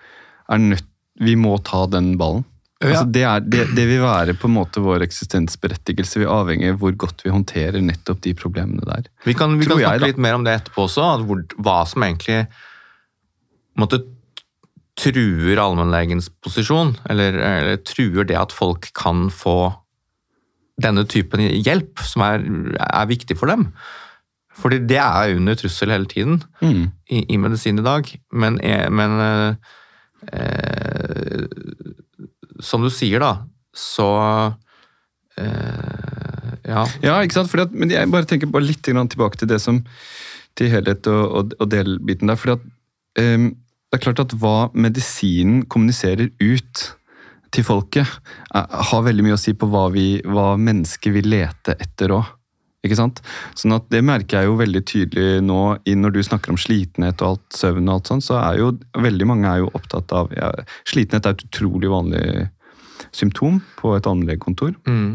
er 0.48 0.59
nødt 0.62 0.87
Vi 1.20 1.35
må 1.38 1.57
ta 1.66 1.87
den 1.90 2.14
ballen. 2.20 2.44
Ja. 2.78 2.92
Altså 2.92 3.09
det, 3.11 3.22
er, 3.26 3.40
det, 3.42 3.64
det 3.74 3.85
vil 3.90 4.04
være 4.04 4.37
på 4.38 4.46
en 4.46 4.54
måte 4.54 4.78
vår 4.85 5.02
eksistensberettigelse. 5.02 6.20
Vi 6.22 6.28
avhenger 6.31 6.76
av 6.76 6.78
hvor 6.78 6.92
godt 6.94 7.24
vi 7.26 7.33
håndterer 7.35 7.83
nettopp 7.83 8.20
de 8.22 8.37
problemene 8.38 8.87
der. 8.87 9.09
Vi 9.26 9.35
kan, 9.35 9.57
vi 9.59 9.66
kan 9.66 9.81
snakke 9.81 9.96
jeg, 9.98 10.12
litt 10.12 10.20
mer 10.22 10.38
om 10.38 10.46
det 10.46 10.54
etterpå 10.61 10.85
også, 10.87 11.09
at 11.16 11.24
hvor, 11.26 11.42
hva 11.59 11.81
som 11.90 12.07
egentlig 12.07 12.44
måtte 13.78 14.04
truer 14.98 15.59
allmennlegens 15.62 16.31
posisjon, 16.42 16.96
eller, 17.11 17.37
eller 17.38 17.83
truer 17.87 18.26
det 18.26 18.38
at 18.38 18.54
folk 18.54 18.90
kan 18.98 19.26
få 19.31 19.59
denne 20.83 21.02
typen 21.11 21.42
hjelp, 21.42 21.98
som 22.07 22.22
er, 22.26 22.46
er 22.78 23.11
viktig 23.11 23.35
for 23.38 23.50
dem. 23.50 23.68
Fordi 24.59 24.81
det 24.90 24.98
er 25.02 25.35
under 25.37 25.59
trussel 25.59 25.90
hele 25.94 26.07
tiden 26.11 26.40
Mm. 26.62 26.90
i, 27.11 27.24
i 27.35 27.37
medisin 27.38 27.78
i 27.78 27.87
dag. 27.87 28.07
Men, 28.33 28.61
eh, 28.61 28.87
men 28.90 29.20
eh, 29.22 29.74
som 32.61 32.83
du 32.83 32.90
sier, 32.90 33.22
da, 33.22 33.46
så 33.74 34.09
eh, 35.38 36.57
Ja. 36.68 36.83
Ja, 37.00 37.14
ikke 37.22 37.38
sant? 37.38 37.54
At, 37.62 37.72
men 37.72 37.92
jeg 37.92 38.11
bare 38.12 38.28
tenker 38.28 38.50
bare 38.50 38.66
litt 38.66 38.83
tilbake 38.85 39.38
til 39.40 39.48
det 39.48 39.61
som 39.62 39.81
til 40.59 40.72
helhet 40.72 41.07
og, 41.07 41.24
og, 41.38 41.57
og 41.62 41.70
delbiten 41.70 42.28
der. 42.28 42.37
fordi 42.37 42.57
at 42.59 43.22
ehm, 43.22 43.50
det 43.88 43.96
er 43.96 44.04
klart 44.04 44.20
at 44.20 44.35
hva 44.37 44.57
medisinen 44.76 45.62
kommuniserer 45.70 46.28
ut 46.42 46.83
til 47.54 47.64
folket, 47.64 48.04
er, 48.52 48.66
har 48.90 49.07
veldig 49.07 49.24
mye 49.24 49.38
å 49.38 49.40
si 49.40 49.54
på 49.57 49.68
hva, 49.72 49.87
vi, 49.94 50.18
hva 50.26 50.50
mennesker 50.61 51.14
vil 51.14 51.31
lete 51.33 51.78
etter 51.81 52.12
òg. 52.18 52.35
Ikke 52.88 52.98
sant? 52.98 53.22
Sånn 53.59 53.77
at 53.77 53.88
Det 53.92 54.03
merker 54.05 54.40
jeg 54.40 54.51
jo 54.51 54.59
veldig 54.59 54.85
tydelig 54.88 55.42
nå 55.44 55.62
når 55.98 56.14
du 56.14 56.20
snakker 56.24 56.55
om 56.55 56.61
slitenhet 56.61 57.20
og 57.22 57.35
alt 57.35 57.59
søvn. 57.61 57.88
og 57.88 57.98
alt 57.98 58.12
sånt, 58.12 58.27
så 58.27 58.40
er 58.40 58.62
jo 58.62 58.72
veldig 58.96 59.29
mange 59.29 59.51
er 59.51 59.62
jo 59.62 59.72
opptatt 59.77 60.12
av 60.16 60.33
ja, 60.37 60.51
Slitenhet 60.88 61.27
er 61.27 61.37
et 61.37 61.46
utrolig 61.48 61.90
vanlig 61.92 62.48
symptom 63.14 63.61
på 63.79 63.94
et 63.96 64.09
anleggskontor. 64.09 64.74
Mm. 64.88 65.14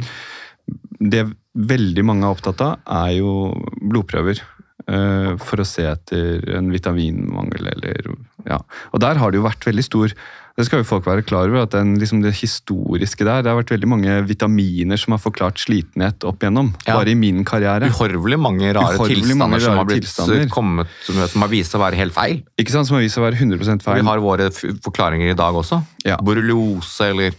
det 1.12 1.26
veldig 1.54 2.04
mange 2.08 2.26
er 2.26 2.34
opptatt 2.34 2.62
av, 2.64 2.78
er 2.88 3.18
jo 3.20 3.34
blodprøver. 3.82 4.40
Eh, 4.88 5.34
for 5.42 5.64
å 5.64 5.68
se 5.68 5.86
etter 5.90 6.48
en 6.58 6.72
vitaminmangel 6.74 7.74
eller 7.76 8.14
Ja. 8.44 8.58
Og 8.92 9.00
der 9.00 9.16
har 9.22 9.32
det 9.32 9.40
jo 9.40 9.46
vært 9.46 9.64
veldig 9.64 9.84
stor 9.86 10.12
Det 10.54 10.66
skal 10.68 10.82
jo 10.82 10.86
folk 10.86 11.06
være 11.08 11.24
klar 11.26 11.48
over, 11.48 11.64
at 11.64 11.72
den, 11.72 11.96
liksom 11.98 12.22
det 12.22 12.36
historiske 12.38 13.26
der 13.26 13.42
Det 13.42 13.50
har 13.50 13.58
vært 13.58 13.72
veldig 13.74 13.88
mange 13.90 14.18
vitaminer 14.28 15.00
som 15.00 15.16
har 15.16 15.22
forklart 15.24 15.58
slitenhet 15.58 16.22
opp 16.28 16.44
igjennom. 16.44 16.74
Ja. 16.86 17.00
Bare 17.00 17.10
i 17.10 17.16
min 17.18 17.42
karriere. 17.44 17.90
Uhorvelig 17.90 18.38
mange 18.38 18.70
rare 18.76 19.00
Uhorvelig 19.00 19.24
tilstander 19.24 19.48
mange 19.48 19.62
som 19.64 19.80
har 19.80 19.88
blitt 19.90 20.06
tilstander. 20.06 20.46
kommet, 20.54 20.88
som, 21.08 21.16
som 21.28 21.42
har 21.42 21.50
vist 21.50 21.72
seg 21.74 21.82
å 21.82 21.86
være 21.88 22.02
helt 22.04 22.14
feil. 22.14 22.44
Ikke 22.60 22.76
sant, 22.76 22.86
Som 22.86 23.00
har 23.00 23.06
vist 23.08 23.18
seg 23.18 23.24
å 23.24 23.28
være 23.32 23.40
100% 23.42 23.82
feil. 23.88 24.02
Vi 24.04 24.08
har 24.12 24.22
våre 24.22 24.52
forklaringer 24.54 25.32
i 25.34 25.40
dag 25.40 25.58
også. 25.58 25.82
Ja. 26.06 26.20
Borreliose 26.22 27.10
eller 27.16 27.34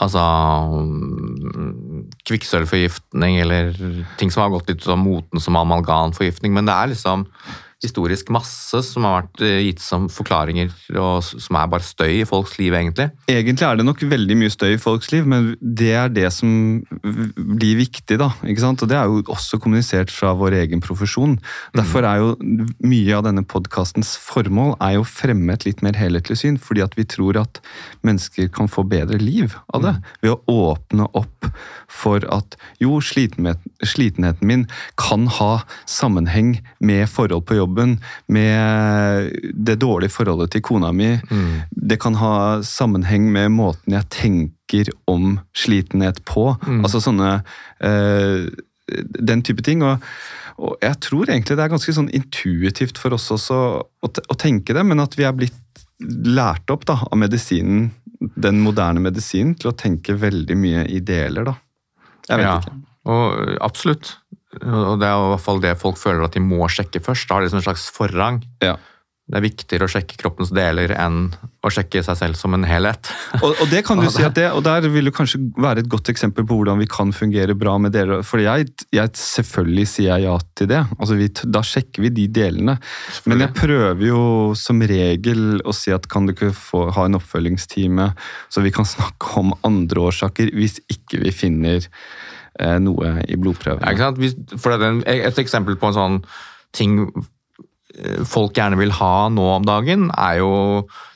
altså 0.00 0.22
mm, 0.72 2.06
kvikksølvforgiftning 2.28 3.40
eller 3.42 3.74
ting 4.20 4.32
som 4.32 4.46
har 4.46 4.54
gått 4.54 4.72
litt 4.72 4.86
sånn 4.86 5.02
moten 5.04 5.42
som 5.42 5.58
amalgamforgiftning. 5.60 6.54
Men 6.56 6.68
det 6.68 6.76
er 6.76 6.92
liksom 6.94 7.26
historisk 7.82 8.30
masse 8.34 8.78
som 8.86 9.06
har 9.06 9.24
vært 9.24 9.42
eh, 9.42 9.60
gitt 9.66 9.82
som 9.82 10.06
forklaringer, 10.12 10.70
og 10.94 11.24
som 11.26 11.58
er 11.58 11.70
bare 11.70 11.86
støy 11.86 12.20
i 12.20 12.28
folks 12.28 12.54
liv, 12.60 12.74
egentlig. 12.78 13.08
Egentlig 13.30 13.66
er 13.66 13.78
det 13.78 13.86
nok 13.86 14.04
veldig 14.06 14.36
mye 14.38 14.52
støy 14.52 14.76
i 14.76 14.80
folks 14.80 15.10
liv, 15.12 15.26
men 15.28 15.52
det 15.60 15.90
er 15.98 16.12
det 16.12 16.28
som 16.34 16.52
blir 17.02 17.80
viktig. 17.80 18.18
da, 18.20 18.30
ikke 18.46 18.62
sant? 18.62 18.84
Og 18.84 18.92
Det 18.92 18.98
er 18.98 19.10
jo 19.10 19.24
også 19.26 19.58
kommunisert 19.58 20.12
fra 20.14 20.32
vår 20.38 20.60
egen 20.62 20.82
profesjon. 20.84 21.38
Derfor 21.74 22.06
er 22.06 22.22
jo 22.22 22.36
mye 22.86 23.16
av 23.18 23.26
denne 23.26 23.42
podkastens 23.42 24.14
formål 24.20 24.76
er 24.80 24.96
jo 24.98 25.02
å 25.02 25.08
fremme 25.08 25.52
et 25.52 25.66
litt 25.66 25.82
mer 25.82 25.98
helhetlig 25.98 26.38
syn, 26.38 26.60
fordi 26.62 26.84
at 26.86 26.94
vi 26.98 27.08
tror 27.08 27.40
at 27.40 27.60
mennesker 28.06 28.50
kan 28.54 28.70
få 28.70 28.86
bedre 28.86 29.18
liv 29.18 29.56
av 29.74 29.86
det. 29.88 29.96
Ved 30.22 30.36
å 30.36 30.70
åpne 30.70 31.10
opp 31.18 31.50
for 31.90 32.22
at 32.32 32.54
jo, 32.80 33.00
slitenheten 33.02 34.46
min 34.46 34.66
kan 35.00 35.26
ha 35.40 35.64
sammenheng 35.88 36.60
med 36.80 37.08
forhold 37.10 37.48
på 37.48 37.58
jobben 37.58 37.71
jobben 37.72 37.96
med 38.28 39.32
det 39.54 39.78
dårlige 39.80 40.12
forholdet 40.12 40.52
til 40.52 40.62
kona 40.62 40.92
mi. 40.92 41.16
Det 41.70 42.00
kan 42.00 42.14
ha 42.20 42.62
sammenheng 42.62 43.30
med 43.32 43.50
måten 43.52 43.96
jeg 43.96 44.08
tenker 44.10 44.92
om 45.06 45.40
slitenhet 45.56 46.22
på. 46.24 46.56
Altså 46.82 47.00
sånne 47.00 47.42
eh, 47.80 48.48
Den 49.18 49.42
type 49.42 49.62
ting. 49.62 49.82
Og, 49.82 50.02
og, 50.58 50.76
jeg 50.82 51.00
tror 51.00 51.30
egentlig 51.30 51.56
det 51.56 51.64
er 51.64 51.72
ganske 51.72 51.92
sånn 51.92 52.10
intuitivt 52.12 52.98
for 52.98 53.14
oss 53.14 53.30
også 53.30 53.58
å, 53.80 54.08
å 54.08 54.36
tenke 54.36 54.74
det, 54.74 54.84
men 54.84 55.00
at 55.00 55.16
vi 55.16 55.24
er 55.24 55.32
blitt 55.32 55.58
lært 56.02 56.70
opp 56.70 56.84
da, 56.86 56.98
av 57.06 57.18
medisinen, 57.18 57.90
den 58.18 58.60
moderne 58.62 59.00
medisinen, 59.00 59.54
til 59.54 59.70
å 59.70 59.76
tenke 59.78 60.18
veldig 60.18 60.56
mye 60.58 60.86
i 60.90 61.00
deler, 61.00 61.46
da. 61.46 61.54
Jeg 62.28 62.38
vet 62.38 62.46
ja, 62.46 62.58
ikke. 62.58 62.74
Og, 63.12 63.54
absolutt. 63.62 64.16
Og 64.60 64.98
det 65.00 65.08
er 65.08 65.16
i 65.16 65.28
hvert 65.32 65.44
fall 65.44 65.62
det 65.64 65.76
folk 65.80 66.00
føler 66.00 66.26
at 66.26 66.36
de 66.36 66.42
må 66.44 66.66
sjekke 66.68 67.00
først. 67.04 67.28
Da 67.28 67.36
har 67.36 67.42
de 67.42 67.48
liksom 67.48 67.62
en 67.62 67.68
slags 67.70 67.86
forrang. 67.94 68.42
Ja. 68.64 68.76
Det 69.32 69.38
er 69.38 69.44
viktigere 69.44 69.86
å 69.86 69.90
sjekke 69.90 70.16
kroppens 70.18 70.50
deler 70.52 70.92
enn 70.98 71.28
å 71.62 71.70
sjekke 71.70 72.02
seg 72.04 72.16
selv 72.18 72.36
som 72.36 72.52
en 72.56 72.66
helhet. 72.66 73.06
Og, 73.38 73.54
og 73.62 73.70
det 73.70 73.84
kan 73.86 74.00
du 74.02 74.08
si 74.12 74.24
at 74.26 74.34
det, 74.36 74.48
og 74.52 74.64
der 74.66 74.84
vil 74.92 75.08
det 75.08 75.14
kanskje 75.14 75.38
være 75.62 75.84
et 75.84 75.90
godt 75.92 76.10
eksempel 76.12 76.44
på 76.44 76.58
hvordan 76.58 76.82
vi 76.82 76.88
kan 76.90 77.14
fungere 77.16 77.54
bra 77.56 77.76
med 77.80 77.94
deler. 77.94 78.24
For 78.26 78.42
jeg, 78.42 78.66
jeg 78.92 79.12
selvfølgelig 79.16 79.86
sier 79.88 80.10
jeg 80.10 80.26
ja 80.26 80.34
til 80.58 80.68
det. 80.74 80.82
Altså 80.98 81.16
vi, 81.20 81.30
da 81.54 81.62
sjekker 81.64 82.04
vi 82.04 82.12
de 82.18 82.26
delene. 82.42 82.76
Men 83.30 83.46
jeg 83.46 83.54
prøver 83.56 84.04
jo 84.10 84.24
som 84.58 84.82
regel 84.90 85.62
å 85.62 85.76
si 85.76 85.94
at 85.94 86.10
kan 86.12 86.26
du 86.26 86.34
ikke 86.34 86.50
få, 86.58 86.88
ha 86.92 87.06
en 87.06 87.16
oppfølgingstime, 87.16 88.10
så 88.52 88.66
vi 88.66 88.74
kan 88.74 88.88
snakke 88.96 89.38
om 89.40 89.54
andre 89.64 90.10
årsaker, 90.10 90.52
hvis 90.58 90.82
ikke 90.92 91.22
vi 91.22 91.32
finner 91.32 91.88
noe 92.82 93.14
i 93.28 93.38
blodprøvene. 93.40 93.94
Ja, 93.96 94.10
for 94.60 94.76
det 94.76 94.90
er 95.08 95.28
et 95.30 95.40
eksempel 95.40 95.78
på 95.80 95.90
en 95.90 95.96
sånn 95.96 96.18
ting 96.76 96.98
eh, 97.08 98.20
folk 98.28 98.56
gjerne 98.56 98.80
vil 98.80 98.92
ha 98.98 99.28
nå 99.32 99.46
om 99.56 99.66
dagen, 99.68 100.10
er 100.16 100.40
jo 100.42 100.52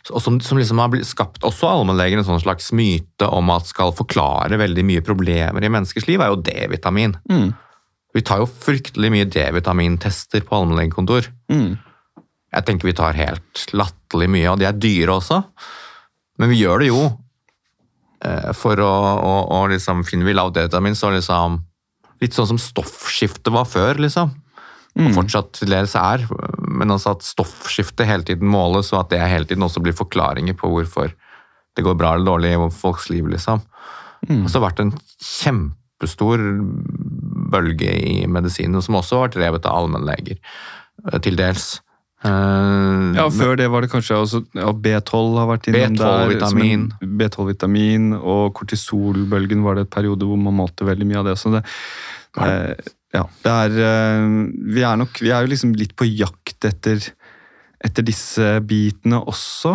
og 0.07 0.23
som, 0.23 0.39
som 0.45 0.59
liksom 0.61 0.79
har 0.79 0.91
blitt 0.93 1.09
skapt 1.09 1.45
også 1.47 1.67
allmennlegen 1.67 2.21
en 2.21 2.29
sånn 2.29 2.43
slags 2.43 2.69
myte 2.77 3.27
om 3.27 3.51
at 3.51 3.67
skal 3.67 3.95
forklare 3.97 4.59
veldig 4.61 4.85
mye 4.87 5.05
problemer 5.07 5.65
i 5.65 5.71
menneskers 5.73 6.07
liv, 6.07 6.23
er 6.23 6.31
jo 6.31 6.43
D-vitamin. 6.47 7.17
Mm. 7.31 7.49
Vi 8.17 8.23
tar 8.25 8.41
jo 8.41 8.47
fryktelig 8.49 9.11
mye 9.13 9.29
D-vitamintester 9.29 10.45
på 10.47 10.61
allmennlegekontor. 10.61 11.29
Mm. 11.53 11.75
Jeg 12.57 12.69
tenker 12.69 12.89
vi 12.89 12.97
tar 12.97 13.19
helt 13.19 13.67
latterlig 13.77 14.31
mye, 14.33 14.53
og 14.53 14.61
de 14.61 14.69
er 14.69 14.79
dyre 14.79 15.19
også. 15.19 15.43
Men 16.41 16.53
vi 16.53 16.63
gjør 16.63 16.85
det 16.85 16.91
jo 16.93 17.03
eh, 17.03 17.17
for 18.57 18.81
å, 18.81 18.93
å, 19.21 19.33
å 19.53 19.59
liksom 19.69 20.01
finne 20.09 20.25
vi 20.25 20.33
lavt 20.35 20.55
D-vitamin, 20.57 20.97
så 20.97 21.13
liksom 21.15 21.61
Litt 22.17 22.33
sånn 22.33 22.47
som 22.49 22.57
stoffskiftet 22.57 23.51
var 23.53 23.67
før, 23.69 23.99
liksom. 24.01 24.31
Og 24.97 25.11
fortsatt 25.19 25.51
til 25.59 25.69
dels 25.69 25.93
er. 26.01 26.23
Men 26.65 26.95
altså 26.95 27.13
at 27.13 27.27
stoffskiftet 27.27 28.09
hele 28.09 28.25
tiden 28.25 28.49
måles, 28.49 28.89
og 28.95 29.03
at 29.03 29.11
det 29.13 29.21
hele 29.21 29.45
tiden 29.45 29.67
også 29.67 29.83
blir 29.85 29.93
forklaringer 29.97 30.57
på 30.57 30.71
hvorfor 30.73 31.13
det 31.77 31.85
går 31.85 31.99
bra 32.01 32.15
eller 32.17 32.31
dårlig 32.31 32.55
i 32.55 32.71
folks 32.73 33.11
liv, 33.13 33.29
liksom. 33.29 33.61
Og 34.27 34.49
så 34.49 34.57
har 34.57 34.63
det 34.63 34.65
vært 34.65 34.83
en 34.87 34.95
kjempestor 35.23 36.45
bølge 37.53 37.93
i 38.01 38.17
medisinen, 38.31 38.81
som 38.83 38.99
også 38.99 39.19
har 39.19 39.29
vært 39.29 39.37
drevet 39.39 39.69
av 39.69 39.83
allmennleger, 39.83 40.41
eh, 41.13 41.19
til 41.21 41.37
dels. 41.39 41.77
Eh, 42.25 43.17
Ja, 43.17 43.29
før 43.31 43.57
det 43.59 43.69
var 43.73 43.85
det 43.85 43.91
kanskje 43.93 44.17
også, 44.17 44.43
ja, 44.57 44.73
B12 44.73 45.37
har 45.37 45.49
vært 45.51 45.69
innom 45.69 45.97
B12-vitamin. 45.97 46.89
der. 47.01 47.13
B12-vitamin 47.21 48.13
og 48.17 48.55
kortisolbølgen 48.57 49.65
var 49.65 49.77
det 49.77 49.87
et 49.87 49.95
periode 49.95 50.25
hvor 50.25 50.41
man 50.41 50.57
målte 50.57 50.89
veldig 50.89 51.07
mye 51.07 51.21
av 51.21 51.29
det. 51.31 51.37
Så 51.39 51.53
det, 51.53 51.63
uh, 52.41 52.75
ja, 53.15 53.25
det 53.45 53.53
er 53.53 53.77
uh, 53.81 54.51
Vi 54.75 54.83
er 54.85 54.97
nok 55.01 55.21
Vi 55.23 55.31
er 55.31 55.45
jo 55.45 55.53
liksom 55.53 55.73
litt 55.79 55.95
på 55.97 56.09
jakt 56.09 56.65
etter 56.65 57.01
etter 57.87 58.03
disse 58.03 58.43
bitene 58.65 59.19
også. 59.21 59.75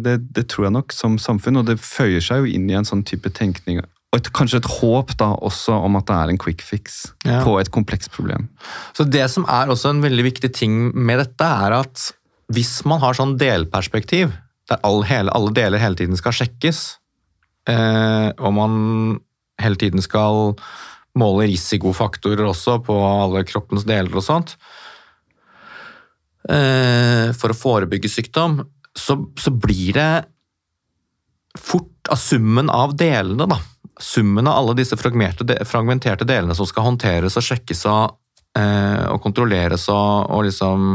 Det, 0.00 0.14
det 0.34 0.46
tror 0.48 0.64
jeg 0.64 0.72
nok 0.74 0.94
som 0.96 1.18
samfunn, 1.20 1.60
og 1.60 1.66
det 1.68 1.76
føyer 1.78 2.24
seg 2.24 2.40
jo 2.40 2.48
inn 2.56 2.64
i 2.72 2.74
en 2.74 2.88
sånn 2.88 3.04
type 3.06 3.30
tenkning. 3.36 3.82
Og 4.14 4.20
et, 4.20 4.28
kanskje 4.30 4.60
et 4.62 4.68
håp 4.76 5.16
da 5.18 5.32
også 5.42 5.74
om 5.88 5.96
at 5.98 6.06
det 6.06 6.14
er 6.14 6.30
en 6.30 6.38
quick 6.38 6.62
fix 6.62 7.00
Ja. 7.26 7.40
på 7.42 7.56
et 7.58 7.72
komplekst 7.74 8.12
problem. 8.14 8.46
Så 8.94 9.02
det 9.10 9.26
som 9.32 9.42
er 9.50 9.66
også 9.66 9.90
en 9.90 10.02
veldig 10.04 10.22
viktig 10.22 10.52
ting 10.54 10.94
med 10.94 11.18
dette, 11.18 11.42
er 11.42 11.74
at 11.80 12.12
hvis 12.54 12.84
man 12.86 13.00
har 13.02 13.16
sånn 13.18 13.34
delperspektiv, 13.40 14.30
der 14.70 14.78
alle, 14.86 15.02
hele, 15.08 15.34
alle 15.34 15.50
deler 15.50 15.82
hele 15.82 15.98
tiden 15.98 16.16
skal 16.16 16.32
sjekkes, 16.36 16.98
eh, 17.66 18.30
og 18.38 18.54
man 18.54 19.20
hele 19.58 19.80
tiden 19.80 20.00
skal 20.04 20.54
måle 21.18 21.48
risikofaktorer 21.50 22.46
også 22.46 22.78
på 22.86 22.94
alle 22.94 23.42
kroppens 23.48 23.84
deler 23.88 24.14
og 24.14 24.22
sånt, 24.22 24.54
eh, 26.48 27.32
for 27.34 27.50
å 27.50 27.58
forebygge 27.58 28.10
sykdom, 28.12 28.60
så, 28.94 29.18
så 29.34 29.50
blir 29.50 29.98
det 29.98 30.24
fort 31.58 32.10
av 32.10 32.18
summen 32.20 32.70
av 32.70 32.94
delene, 32.98 33.46
da. 33.50 33.58
Summen 34.00 34.48
av 34.50 34.58
alle 34.58 34.74
disse 34.80 34.96
fragmenterte, 34.98 36.26
delene 36.26 36.56
som 36.56 36.66
skal 36.66 36.88
håndteres 36.88 37.36
og 37.38 37.46
sjekkes 37.46 37.84
og, 37.90 38.16
eh, 38.58 39.04
og 39.12 39.20
kontrolleres 39.22 39.86
og, 39.92 40.30
og 40.34 40.46
liksom 40.48 40.88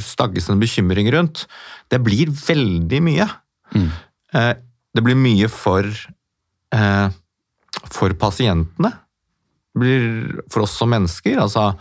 stagges 0.00 0.48
en 0.48 0.60
bekymring 0.60 1.10
rundt, 1.12 1.44
det 1.92 2.00
blir 2.04 2.32
veldig 2.32 3.00
mye. 3.04 3.28
Mm. 3.74 3.90
Eh, 4.32 4.54
det 4.96 5.04
blir 5.04 5.18
mye 5.18 5.48
for, 5.52 5.84
eh, 6.72 7.08
for 7.92 8.16
pasientene. 8.16 8.92
Det 9.74 9.80
blir 9.82 10.42
for 10.50 10.64
oss 10.64 10.76
som 10.76 10.90
mennesker. 10.90 11.38
altså 11.38 11.76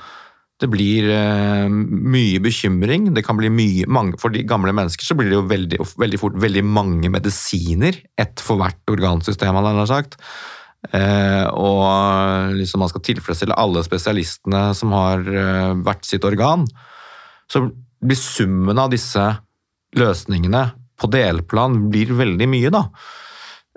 det 0.58 0.70
blir 0.74 1.06
eh, 1.14 1.68
mye 1.70 2.42
bekymring. 2.42 3.12
Det 3.14 3.24
kan 3.26 3.38
bli 3.38 3.50
mye, 3.54 3.86
mange, 3.94 4.18
For 4.22 4.34
de 4.34 4.42
gamle 4.48 4.74
mennesker 4.74 5.06
så 5.06 5.18
blir 5.18 5.30
det 5.30 5.38
jo 5.38 5.48
veldig, 5.50 5.80
veldig 6.02 6.20
fort 6.22 6.38
veldig 6.42 6.64
mange 6.66 7.12
medisiner. 7.14 8.00
Ett 8.18 8.42
for 8.42 8.58
hvert 8.62 8.82
organsystem, 8.90 9.54
hadde 9.54 9.76
jeg 9.84 9.92
sagt. 9.92 10.18
Eh, 10.98 11.46
og 11.58 12.56
liksom 12.58 12.82
man 12.82 12.90
skal 12.90 13.06
tilfredsstille 13.06 13.58
alle 13.58 13.84
spesialistene 13.86 14.72
som 14.78 14.94
har 14.98 15.26
eh, 15.30 15.76
hvert 15.86 16.10
sitt 16.10 16.26
organ. 16.26 16.66
Så 17.50 17.68
blir 18.02 18.18
summen 18.18 18.82
av 18.82 18.90
disse 18.94 19.30
løsningene 19.98 20.66
på 20.98 21.10
delplan 21.14 21.84
blir 21.94 22.18
veldig 22.18 22.50
mye, 22.50 22.74
da. 22.74 22.88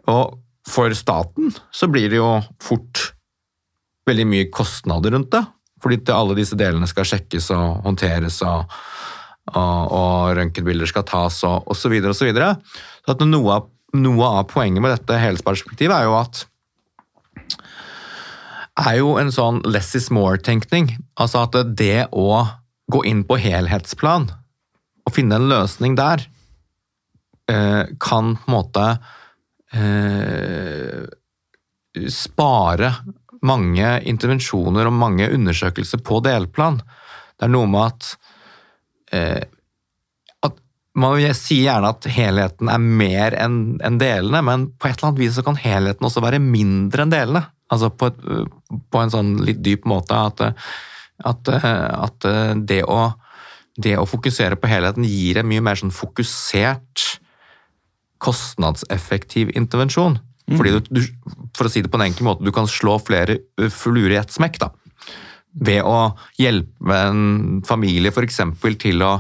Og 0.09 0.40
for 0.71 0.93
staten 0.97 1.53
så 1.75 1.88
blir 1.93 2.09
det 2.09 2.21
jo 2.21 2.38
fort 2.62 3.11
veldig 4.09 4.27
mye 4.29 4.53
kostnader 4.55 5.12
rundt 5.12 5.35
det. 5.35 5.45
Fordi 5.81 6.01
alle 6.12 6.37
disse 6.38 6.59
delene 6.59 6.88
skal 6.90 7.09
sjekkes 7.09 7.51
og 7.57 7.85
håndteres, 7.87 8.40
og, 8.47 8.79
og, 9.55 9.93
og 9.97 10.37
røntgenbilder 10.38 10.90
skal 10.90 11.07
tas, 11.09 11.43
og 11.49 11.71
osv. 11.71 11.83
Så, 11.83 11.93
videre, 11.93 12.14
og 12.14 12.19
så, 12.19 12.29
videre. 12.29 12.55
så 13.07 13.16
noe, 13.25 13.59
av, 13.59 13.69
noe 13.97 14.33
av 14.40 14.49
poenget 14.53 14.85
med 14.85 14.95
dette 14.97 15.21
helhetsperspektivet 15.23 15.97
er 15.97 16.09
jo 16.09 16.16
at 16.21 16.45
er 18.81 18.99
jo 19.01 19.14
en 19.21 19.33
sånn 19.35 19.61
less 19.69 19.93
is 19.99 20.09
more-tenkning. 20.14 20.93
Altså 21.21 21.45
at 21.45 21.57
det 21.77 22.09
å 22.16 22.45
gå 22.90 23.05
inn 23.09 23.23
på 23.27 23.38
helhetsplan 23.40 24.31
og 25.07 25.14
finne 25.14 25.38
en 25.38 25.49
løsning 25.51 25.97
der, 25.99 26.25
eh, 27.51 27.85
kan 28.01 28.37
på 28.37 28.51
en 28.51 28.55
måte 28.55 28.87
eh, 29.75 31.07
spare 32.09 32.93
mange 33.46 33.94
intervensjoner 34.09 34.88
og 34.88 34.96
mange 34.96 35.29
undersøkelser 35.33 36.03
på 36.05 36.20
delplan. 36.24 36.81
Det 37.38 37.46
er 37.46 37.53
noe 37.55 37.68
med 37.70 37.87
at, 37.87 38.11
eh, 39.12 39.40
at 40.44 40.59
Man 41.00 41.16
sier 41.38 41.70
gjerne 41.70 41.92
at 41.94 42.09
helheten 42.11 42.68
er 42.68 42.83
mer 42.83 43.37
enn 43.38 43.79
en 43.87 43.98
delene, 44.00 44.42
men 44.42 44.68
på 44.74 44.88
et 44.88 44.98
eller 44.98 45.11
annet 45.11 45.22
vis 45.22 45.38
så 45.38 45.44
kan 45.46 45.57
helheten 45.57 46.07
også 46.07 46.22
være 46.24 46.42
mindre 46.42 47.07
enn 47.07 47.14
delene. 47.14 47.44
Altså 47.70 47.92
på, 47.94 48.11
et, 48.11 48.18
på 48.90 48.98
en 49.00 49.12
sånn 49.12 49.37
litt 49.46 49.62
dyp 49.62 49.87
måte 49.87 50.16
at, 50.18 50.40
at, 51.22 51.50
at 51.55 52.26
det, 52.66 52.83
å, 52.83 53.12
det 53.79 53.94
å 53.96 54.09
fokusere 54.11 54.59
på 54.59 54.68
helheten 54.68 55.07
gir 55.07 55.38
en 55.38 55.48
mye 55.48 55.62
mer 55.62 55.79
sånn 55.79 55.94
fokusert, 55.94 57.07
kostnadseffektiv 58.20 59.55
intervensjon. 59.57 60.18
Fordi 60.57 60.73
du, 60.77 61.01
du, 61.01 61.01
for 61.57 61.69
å 61.69 61.73
si 61.73 61.83
det 61.85 61.91
på 61.93 61.99
en 62.01 62.09
enkel 62.09 62.27
måte, 62.27 62.47
du 62.47 62.53
kan 62.55 62.69
slå 62.71 62.99
flere 63.03 63.39
fluer 63.73 64.15
i 64.15 64.19
ett 64.21 64.33
smekk. 64.35 64.59
da. 64.63 64.71
Ved 65.67 65.85
å 65.87 66.15
hjelpe 66.39 66.97
en 67.11 67.61
familie 67.67 68.13
f.eks. 68.15 68.41
til 68.83 69.07
å 69.07 69.13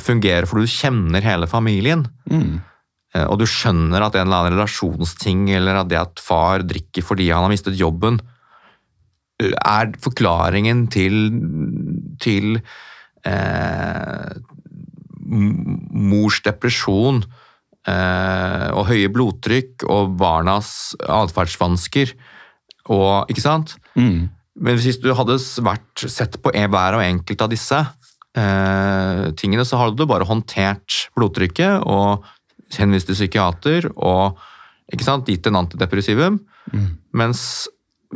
fungere, 0.00 0.46
for 0.46 0.60
du 0.60 0.70
kjenner 0.70 1.24
hele 1.24 1.48
familien. 1.50 2.04
Mm. 2.30 2.60
Og 3.26 3.40
du 3.40 3.46
skjønner 3.48 4.04
at 4.06 4.14
en 4.14 4.28
eller 4.28 4.44
annen 4.44 4.54
relasjonsting, 4.58 5.48
eller 5.56 5.80
at 5.80 5.88
det 5.90 5.98
at 5.98 6.22
far 6.22 6.62
drikker 6.66 7.02
fordi 7.02 7.30
han 7.32 7.46
har 7.46 7.50
mistet 7.50 7.78
jobben, 7.78 8.20
er 9.40 9.92
forklaringen 10.04 10.84
til, 10.92 11.16
til 12.20 12.58
eh, 13.26 14.32
mors 15.30 16.40
depresjon 16.44 17.22
og 17.88 18.84
høye 18.90 19.08
blodtrykk 19.08 19.86
og 19.88 20.10
barnas 20.20 20.92
atferdsvansker 21.00 22.12
og 22.92 23.30
Ikke 23.32 23.44
sant? 23.44 23.76
Mm. 23.94 24.28
men 24.60 24.76
hvis 24.76 24.98
du 25.00 25.08
hadde 25.14 25.38
vært 25.64 26.04
sett 26.10 26.36
på 26.42 26.52
hver 26.52 26.96
og 26.98 27.04
enkelt 27.04 27.42
av 27.44 27.50
disse 27.52 27.78
eh, 28.36 29.24
tingene, 29.38 29.64
så 29.64 29.80
hadde 29.80 29.96
du 29.96 30.08
bare 30.08 30.28
håndtert 30.28 31.08
blodtrykket 31.16 31.86
og 31.88 32.26
henvist 32.76 33.10
til 33.10 33.18
psykiater 33.18 33.90
og 33.96 34.38
ikke 34.90 35.06
sant, 35.06 35.28
gitt 35.30 35.46
en 35.46 35.60
antidepressivum. 35.62 36.40
Mens 37.14 37.42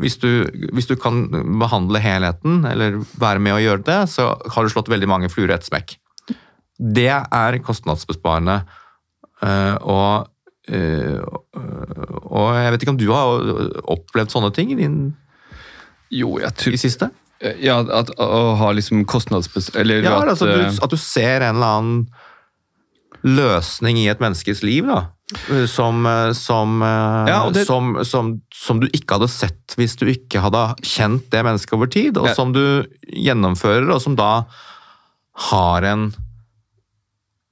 hvis 0.00 0.16
du, 0.18 0.46
hvis 0.74 0.88
du 0.90 0.96
kan 0.98 1.28
behandle 1.60 2.00
helheten, 2.02 2.64
eller 2.66 2.98
være 3.20 3.42
med 3.42 3.54
å 3.54 3.62
gjøre 3.62 3.84
det, 3.86 4.00
så 4.10 4.32
har 4.34 4.64
du 4.64 4.72
slått 4.72 4.90
veldig 4.90 5.10
mange 5.10 5.30
fluer 5.30 5.52
i 5.52 5.54
ett 5.54 5.68
smekk. 5.68 5.94
Det 6.74 7.12
er 7.14 7.60
kostnadsbesparende. 7.62 8.64
Eh, 9.44 9.76
og, 9.82 10.28
eh, 10.68 11.20
og 12.24 12.48
jeg 12.56 12.72
vet 12.74 12.82
ikke 12.86 12.94
om 12.94 13.00
du 13.00 13.08
har 13.12 13.52
opplevd 13.94 14.32
sånne 14.34 14.52
ting 14.56 14.72
i 14.74 14.78
din 14.80 14.98
Jo, 16.14 16.36
jeg 16.40 16.74
i 16.74 16.80
siste? 16.80 17.10
Ja, 17.60 17.80
at, 17.82 18.12
å 18.22 18.54
ha 18.56 18.70
liksom 18.72 19.02
kostnadsbes... 19.10 19.72
Eller 19.76 20.04
Ja, 20.06 20.18
at 20.22 20.30
altså 20.36 20.46
eh, 20.48 20.62
du, 20.70 20.78
at 20.86 20.92
du 20.94 20.96
ser 21.00 21.42
en 21.44 21.56
eller 21.58 21.78
annen 21.80 22.06
løsning 23.24 23.96
i 24.02 24.08
et 24.12 24.20
menneskes 24.20 24.62
liv, 24.64 24.84
da. 24.88 25.06
Som, 25.72 26.04
som, 26.36 26.82
Ja, 26.84 27.38
det- 27.50 27.64
som, 27.66 27.94
som, 28.04 28.34
som 28.52 28.80
du 28.82 28.86
ikke 28.92 29.16
hadde 29.16 29.30
sett 29.32 29.74
hvis 29.80 29.96
du 29.96 30.04
ikke 30.12 30.42
hadde 30.44 30.60
kjent 30.84 31.30
det 31.32 31.40
mennesket 31.46 31.72
over 31.78 31.88
tid, 31.90 32.18
og 32.20 32.28
Ja. 32.28 32.34
som 32.36 32.52
du 32.52 32.84
gjennomfører, 33.08 33.88
og 33.94 34.02
som 34.04 34.14
da 34.20 34.44
har 35.50 35.82
en, 35.88 36.12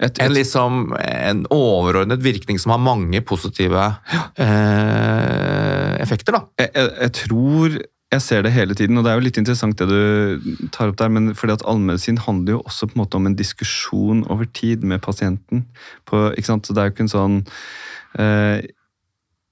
et, 0.03 0.19
en, 0.23 0.35
liksom, 0.35 0.97
en 0.99 1.45
overordnet 1.55 2.23
virkning 2.25 2.59
som 2.59 2.75
har 2.75 2.83
mange 2.83 3.21
positive 3.23 3.85
eh, 4.37 5.93
effekter, 6.03 6.35
da. 6.35 6.45
jeg, 6.59 6.73
jeg, 6.75 6.93
jeg 6.99 7.15
tror 7.23 7.81
jeg 8.13 8.21
ser 8.21 8.43
det 8.45 8.53
hele 8.53 8.75
tiden, 8.77 8.99
og 8.99 9.07
det 9.07 9.13
er 9.13 9.17
jo 9.17 9.25
litt 9.25 9.39
interessant 9.41 9.79
det 9.81 9.87
du 9.89 10.69
tar 10.75 10.91
opp 10.91 10.99
der, 11.01 11.09
men 11.13 11.33
fordi 11.39 11.55
at 11.57 11.65
allmedisin 11.69 12.21
handler 12.21 12.59
jo 12.59 12.65
også 12.67 12.91
på 12.91 12.97
en 12.97 13.01
måte 13.01 13.17
om 13.17 13.29
en 13.29 13.39
diskusjon 13.39 14.21
over 14.29 14.49
tid 14.53 14.85
med 14.85 15.01
pasienten. 15.05 15.65
På, 16.09 16.27
ikke 16.37 16.51
sant? 16.51 16.69
Så 16.69 16.77
det 16.77 16.83
er 16.83 16.91
jo 16.91 16.95
ikke 16.95 17.07
en 17.07 17.13
sånn 17.13 17.39
eh, 18.21 18.69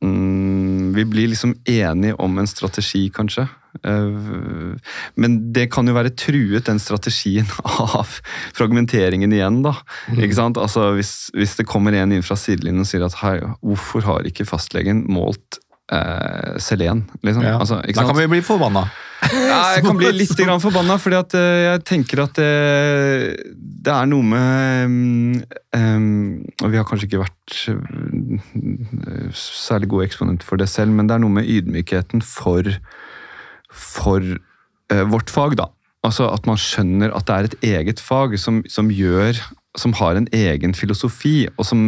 mm, 0.04 0.92
Vi 0.98 1.06
blir 1.08 1.32
liksom 1.32 1.56
enige 1.64 2.18
om 2.20 2.36
en 2.36 2.50
strategi, 2.50 3.06
kanskje. 3.16 3.46
Eh, 3.86 4.92
men 5.20 5.38
det 5.54 5.68
kan 5.74 5.88
jo 5.88 5.96
være 5.96 6.14
truet, 6.18 6.66
den 6.66 6.82
strategien, 6.82 7.48
av 8.00 8.18
fragmenteringen 8.56 9.32
igjen, 9.36 9.62
da. 9.66 9.76
Ikke 10.16 10.38
sant? 10.38 10.60
Altså, 10.60 10.90
hvis, 10.98 11.30
hvis 11.36 11.58
det 11.60 11.68
kommer 11.70 11.96
en 11.96 12.14
inn 12.16 12.26
fra 12.26 12.38
sidelinjen 12.38 12.84
og 12.84 12.90
sier 12.90 13.06
at 13.06 13.18
hei, 13.22 13.36
hvorfor 13.64 14.06
har 14.08 14.28
ikke 14.28 14.48
fastlegen 14.48 15.06
målt 15.10 15.60
eh, 15.92 16.56
selen? 16.62 17.06
Liksom? 17.22 17.46
Ja. 17.46 17.60
Altså, 17.60 17.82
da 17.86 18.08
kan 18.08 18.18
vi 18.18 18.28
bli 18.36 18.42
forbanna. 18.46 18.88
Ja, 19.20 19.74
jeg 19.76 19.84
kan 19.84 19.98
bli 19.98 20.10
litt 20.22 20.38
forbanna, 20.62 20.96
fordi 21.00 21.18
at 21.18 21.36
eh, 21.38 21.58
jeg 21.66 21.84
tenker 21.88 22.24
at 22.24 22.38
det, 22.38 23.50
det 23.84 23.92
er 23.92 24.08
noe 24.08 24.24
med 24.26 25.44
um, 25.76 26.40
Og 26.64 26.72
vi 26.72 26.80
har 26.80 26.86
kanskje 26.88 27.10
ikke 27.10 27.22
vært 27.22 27.58
eh, 27.72 29.28
særlig 29.36 29.90
gode 29.92 30.08
eksponenter 30.08 30.48
for 30.48 30.60
det 30.60 30.70
selv, 30.72 30.94
men 30.96 31.08
det 31.08 31.16
er 31.16 31.24
noe 31.24 31.36
med 31.40 31.48
ydmykheten 31.48 32.24
for, 32.24 32.68
for 33.70 34.24
eh, 34.24 35.04
vårt 35.10 35.30
fag, 35.32 35.56
da. 35.60 35.70
Altså 36.06 36.30
at 36.32 36.46
man 36.48 36.60
skjønner 36.60 37.12
at 37.16 37.28
det 37.28 37.34
er 37.34 37.48
et 37.48 37.64
eget 37.74 38.00
fag 38.00 38.38
som, 38.40 38.62
som 38.72 38.88
gjør 38.88 39.36
Som 39.76 39.92
har 39.98 40.16
en 40.16 40.26
egen 40.32 40.72
filosofi, 40.74 41.46
og 41.54 41.66
som, 41.68 41.82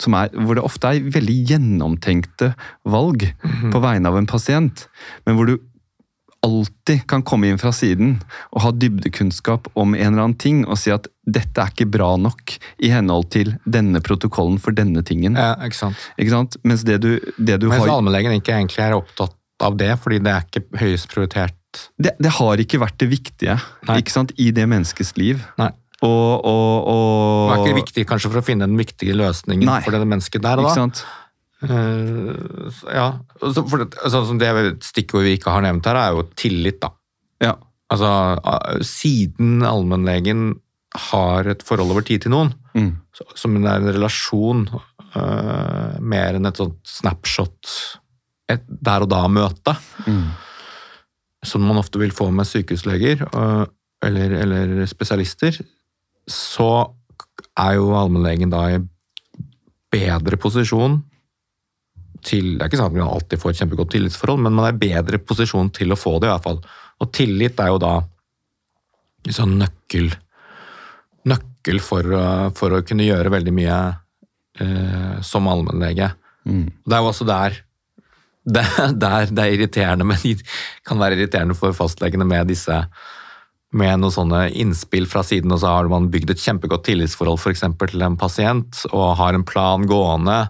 som 0.00 0.14
er, 0.16 0.30
hvor 0.32 0.56
det 0.56 0.62
ofte 0.64 0.88
er 0.88 1.10
veldig 1.12 1.34
gjennomtenkte 1.50 2.54
valg 2.88 3.26
på 3.74 3.82
vegne 3.84 4.08
av 4.08 4.16
en 4.16 4.28
pasient, 4.30 4.86
men 5.26 5.36
hvor 5.36 5.50
du 5.50 5.58
alltid 6.42 7.04
kan 7.06 7.22
komme 7.22 7.50
inn 7.50 7.60
fra 7.60 7.70
siden 7.76 8.16
og 8.50 8.64
ha 8.64 8.72
dybdekunnskap 8.74 9.68
om 9.78 9.94
en 9.94 10.08
eller 10.08 10.24
annen 10.24 10.38
ting 10.40 10.64
og 10.64 10.80
si 10.80 10.90
at 10.94 11.06
dette 11.22 11.60
er 11.60 11.70
ikke 11.70 11.90
bra 11.94 12.14
nok 12.18 12.56
i 12.82 12.90
henhold 12.90 13.28
til 13.36 13.52
denne 13.62 14.02
protokollen 14.02 14.58
for 14.62 14.74
denne 14.74 15.04
tingen. 15.06 15.38
Ja, 15.38 15.54
ikke 15.62 15.78
sant? 15.78 16.08
Ikke 16.16 16.34
sant? 16.34 16.58
Mens 16.66 16.82
det 16.88 16.98
du, 17.04 17.12
det 17.38 17.60
du 17.62 17.68
Mens 17.70 17.84
har 17.84 17.94
allmennlegen 17.94 18.40
ikke 18.40 18.56
egentlig 18.56 18.82
er 18.82 18.98
opptatt 18.98 19.36
av 19.62 19.76
det, 19.80 19.92
fordi 20.02 20.18
det 20.24 20.32
er 20.32 20.46
ikke 20.46 20.64
høyest 20.82 21.08
prioritert. 21.12 21.56
det, 21.96 22.12
det 22.20 22.32
har 22.36 22.60
ikke 22.60 22.80
vært 22.82 22.98
det 23.00 23.08
viktige 23.08 23.54
i 24.36 24.50
det 24.52 24.66
menneskets 24.68 25.14
liv. 25.16 25.40
Nei. 25.58 25.70
Og, 26.02 26.44
og, 26.44 26.88
og 26.90 27.50
Det 27.52 27.56
er 27.56 27.66
ikke 27.66 27.80
viktig 27.84 28.04
kanskje 28.10 28.30
for 28.32 28.40
å 28.40 28.44
finne 28.44 28.66
den 28.66 28.76
viktige 28.80 29.14
løsningen 29.14 29.68
Nei. 29.68 29.80
for 29.84 29.94
det 29.94 30.02
mennesket 30.10 30.42
der 30.42 30.58
og 30.58 30.66
da. 30.66 30.72
sant? 30.74 31.04
Eh, 31.62 32.80
ja, 32.90 33.06
så 33.38 33.62
for 33.70 33.84
det, 33.84 33.92
sånn 34.10 34.26
som 34.32 34.40
det 34.40 34.50
stikkordet 34.82 35.28
vi 35.28 35.36
ikke 35.38 35.52
har 35.54 35.62
nevnt 35.62 35.86
her, 35.86 36.00
er 36.00 36.16
jo 36.16 36.24
tillit, 36.34 36.80
da. 36.82 36.90
Ja. 37.42 37.54
Altså, 37.92 38.10
siden 38.88 39.62
allmennlegen 39.68 40.56
har 41.10 41.46
et 41.52 41.62
forhold 41.64 41.94
over 41.94 42.04
tid 42.08 42.26
til 42.26 42.34
noen, 42.34 42.54
Mm. 42.72 42.94
som 43.36 43.56
er 43.60 43.82
en 43.82 43.90
relasjon 43.92 44.62
uh, 44.72 45.98
mer 46.00 46.38
enn 46.38 46.48
et 46.48 46.56
sånt 46.56 46.78
snapshot, 46.88 47.68
et 48.56 48.64
der 48.68 49.04
og 49.06 49.10
da-møte, 49.12 49.76
Mm. 50.06 50.24
som 51.44 51.62
man 51.66 51.78
ofte 51.80 51.98
vil 51.98 52.10
få 52.14 52.30
med 52.30 52.46
sykehusleger 52.46 53.22
øh, 53.34 53.64
eller, 54.02 54.32
eller 54.42 54.86
spesialister, 54.90 55.58
så 56.28 56.68
er 57.58 57.74
jo 57.78 57.92
allmennlegen 57.98 58.50
da 58.50 58.64
i 58.76 58.78
bedre 59.92 60.36
posisjon 60.40 61.00
til 62.22 62.52
Det 62.56 62.62
er 62.62 62.68
ikke 62.70 62.78
sånn 62.78 62.92
at 62.92 62.94
man 63.00 63.08
alltid 63.10 63.40
får 63.42 63.50
et 63.50 63.58
kjempegodt 63.58 63.90
tillitsforhold, 63.96 64.40
men 64.44 64.54
man 64.54 64.68
er 64.68 64.76
i 64.76 64.78
bedre 64.78 65.18
posisjon 65.18 65.72
til 65.74 65.90
å 65.90 65.98
få 65.98 66.20
det, 66.22 66.28
i 66.28 66.32
hvert 66.32 66.44
fall. 66.44 66.60
Og 67.02 67.10
tillit 67.12 67.58
er 67.58 67.72
jo 67.72 67.80
da 67.82 67.96
liksom 69.26 69.56
nøkkel, 69.58 70.12
nøkkel 71.26 71.80
for, 71.82 72.02
å- 72.14 72.52
for 72.54 72.70
å 72.78 72.82
kunne 72.86 73.06
gjøre 73.08 73.30
veldig 73.34 73.54
mye 73.56 73.78
eh, 74.60 75.20
som 75.26 75.46
allmennlege. 75.50 76.12
Mm. 76.46 76.64
Det 76.86 76.94
er 76.94 77.02
jo 77.02 77.10
også 77.10 77.26
der 77.26 77.58
det, 78.44 78.64
der 79.02 79.30
det 79.30 79.42
er 79.42 79.56
irriterende, 79.56 80.06
men 80.08 80.20
det 80.22 80.42
kan 80.86 81.00
være 81.00 81.18
irriterende 81.18 81.56
for 81.58 81.76
fastlegene 81.76 82.26
med 82.28 82.50
disse 82.52 82.84
med 83.72 84.02
noen 84.02 84.12
sånne 84.12 84.42
innspill 84.60 85.06
fra 85.08 85.22
siden, 85.24 85.52
og 85.54 85.62
så 85.62 85.70
har 85.72 85.88
man 85.88 86.10
bygd 86.12 86.34
et 86.34 86.42
kjempegodt 86.42 86.84
tillitsforhold 86.90 87.40
for 87.40 87.54
eksempel, 87.54 87.88
til 87.88 88.04
en 88.04 88.18
pasient, 88.20 88.82
og 88.92 89.16
har 89.16 89.32
en 89.32 89.46
plan 89.48 89.86
gående 89.88 90.42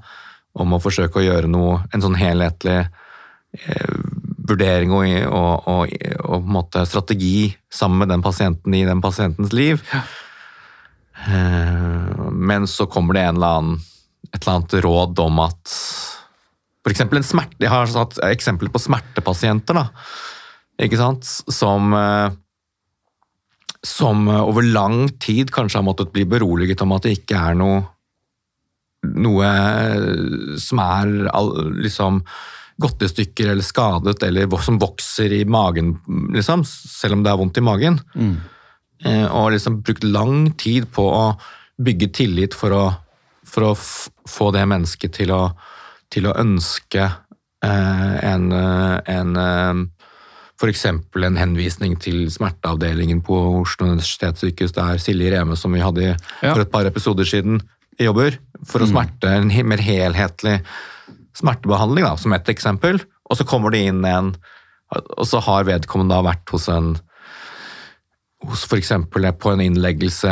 om 0.59 0.75
å 0.75 0.81
forsøke 0.83 1.21
å 1.21 1.25
gjøre 1.25 1.51
noe, 1.51 1.79
en 1.95 2.03
sånn 2.03 2.19
helhetlig 2.19 2.81
eh, 2.83 3.95
vurdering 4.43 4.91
og, 4.91 5.07
og, 5.29 5.71
og, 5.71 5.95
og 6.27 6.51
måte 6.51 6.83
strategi 6.89 7.53
sammen 7.73 8.03
med 8.03 8.11
den 8.11 8.25
pasienten 8.27 8.75
i 8.75 8.83
den 8.89 9.01
pasientens 9.05 9.55
liv. 9.55 9.87
Eh, 11.23 12.27
men 12.33 12.67
så 12.67 12.89
kommer 12.91 13.17
det 13.17 13.29
eller 13.31 13.61
annen, 13.61 13.79
et 14.33 14.41
eller 14.43 14.59
annet 14.59 14.77
råd 14.83 15.23
om 15.23 15.41
at 15.47 15.77
for 16.83 17.17
en 17.17 17.23
smerte, 17.23 17.63
Jeg 17.63 17.71
har 17.71 17.87
satt 17.87 18.19
eksempler 18.27 18.73
på 18.73 18.81
smertepasienter, 18.83 19.75
da, 19.75 19.87
ikke 20.83 20.99
sant? 20.99 21.25
Som, 21.25 21.93
eh, 21.95 22.31
som 23.83 24.29
over 24.29 24.63
lang 24.63 25.09
tid 25.19 25.51
kanskje 25.51 25.79
har 25.79 25.87
måttet 25.87 26.13
bli 26.13 26.25
beroliget 26.25 26.83
om 26.83 26.93
at 26.93 27.03
det 27.03 27.19
ikke 27.19 27.39
er 27.39 27.55
noe 27.55 27.83
noe 29.03 30.59
som 30.63 30.79
er 30.79 31.09
liksom 31.83 32.23
godtestykker 32.83 33.51
eller 33.53 33.67
skadet, 33.67 34.23
eller 34.23 34.51
som 34.63 34.79
vokser 34.81 35.33
i 35.33 35.45
magen, 35.45 35.97
liksom, 36.35 36.65
selv 36.67 37.19
om 37.19 37.25
det 37.25 37.33
er 37.33 37.39
vondt 37.41 37.59
i 37.59 37.65
magen. 37.65 37.99
Mm. 38.15 38.37
Eh, 39.05 39.27
og 39.27 39.53
liksom 39.55 39.83
brukt 39.83 40.07
lang 40.07 40.53
tid 40.59 40.89
på 40.95 41.05
å 41.05 41.25
bygge 41.83 42.11
tillit 42.15 42.57
for 42.57 42.75
å, 42.75 42.85
for 43.47 43.73
å 43.73 43.75
få 43.77 44.51
det 44.55 44.65
mennesket 44.71 45.19
til 45.19 45.35
å, 45.35 45.45
til 46.13 46.29
å 46.29 46.37
ønske 46.39 47.03
eh, 47.65 48.17
en, 48.29 48.49
eh, 48.53 48.97
en 49.13 49.37
eh, 49.41 49.83
eksempel 50.71 51.27
en 51.27 51.39
henvisning 51.41 51.97
til 51.99 52.29
smerteavdelingen 52.31 53.23
på 53.27 53.39
Oslo 53.65 53.89
universitetssykehus, 53.89 54.75
der 54.77 55.01
Silje 55.03 55.33
Reme, 55.35 55.57
som 55.59 55.75
vi 55.75 55.83
hadde 55.83 56.13
Ja. 56.13 56.53
for 56.53 56.61
et 56.63 56.71
par 56.71 56.87
episoder 56.87 57.27
siden, 57.27 57.61
jobber, 57.99 58.39
for 58.65 58.81
å 58.81 58.87
smerte 58.87 59.27
en 59.27 59.51
mer 59.67 59.83
helhetlig 59.83 60.61
smertebehandling, 61.35 62.05
da, 62.05 62.17
som 62.17 62.33
ett 62.33 62.49
eksempel. 62.49 63.01
Og 63.29 63.37
så 63.37 63.45
kommer 63.49 63.71
det 63.71 63.87
inn 63.89 64.05
en 64.05 64.37
Og 64.93 65.25
så 65.25 65.41
har 65.41 65.65
vedkommende 65.65 66.19
vært 66.21 66.51
hos 66.53 66.69
en 66.69 66.99
hos 68.45 68.67
eksempel 68.77 69.25
på 69.33 69.53
en 69.55 69.63
innleggelse 69.65 70.29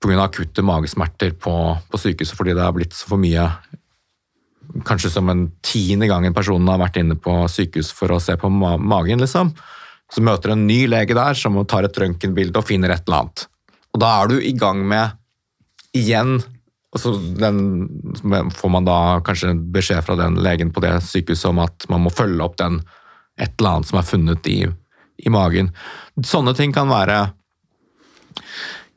pga. 0.00 0.22
akutte 0.22 0.62
magesmerter 0.62 1.34
på, 1.36 1.52
på 1.90 2.00
sykehuset 2.00 2.38
fordi 2.38 2.54
det 2.54 2.64
har 2.64 2.72
blitt 2.72 2.94
så 2.96 3.10
for 3.10 3.20
mye 3.20 3.44
Kanskje 4.84 5.10
som 5.12 5.28
en 5.32 5.46
tiende 5.64 6.08
gangen 6.10 6.34
personen 6.36 6.68
har 6.68 6.80
vært 6.82 6.98
inne 7.00 7.16
på 7.16 7.34
sykehus 7.48 7.92
for 7.96 8.12
å 8.12 8.20
se 8.22 8.36
på 8.36 8.50
ma 8.52 8.76
magen, 8.76 9.22
liksom. 9.22 9.54
Så 10.12 10.24
møter 10.24 10.54
en 10.54 10.66
ny 10.68 10.86
lege 10.88 11.16
der 11.16 11.36
som 11.36 11.56
tar 11.68 11.84
et 11.84 11.98
røntgenbilde 12.00 12.60
og 12.60 12.68
finner 12.68 12.94
et 12.94 13.04
eller 13.06 13.24
annet. 13.24 13.48
Og 13.92 14.00
da 14.02 14.12
er 14.20 14.30
du 14.30 14.38
i 14.40 14.54
gang 14.56 14.84
med 14.88 15.16
igjen 15.96 16.38
og 16.88 17.00
så 17.00 17.12
den, 17.36 17.58
får 18.56 18.70
man 18.72 18.86
da 18.86 19.20
kanskje 19.24 19.52
beskjed 19.74 20.04
fra 20.06 20.16
den 20.16 20.38
legen 20.40 20.70
på 20.72 20.80
det 20.80 20.94
sykehuset 21.04 21.50
om 21.50 21.60
at 21.60 21.84
man 21.92 22.06
må 22.06 22.12
følge 22.12 22.44
opp 22.44 22.56
den 22.60 22.80
et 23.38 23.52
eller 23.58 23.76
annet 23.76 23.90
som 23.90 23.98
er 24.00 24.06
funnet 24.08 24.48
i, 24.48 24.62
i 25.20 25.32
magen. 25.32 25.68
Sånne 26.24 26.56
ting 26.56 26.72
kan 26.74 26.88
være 26.90 27.18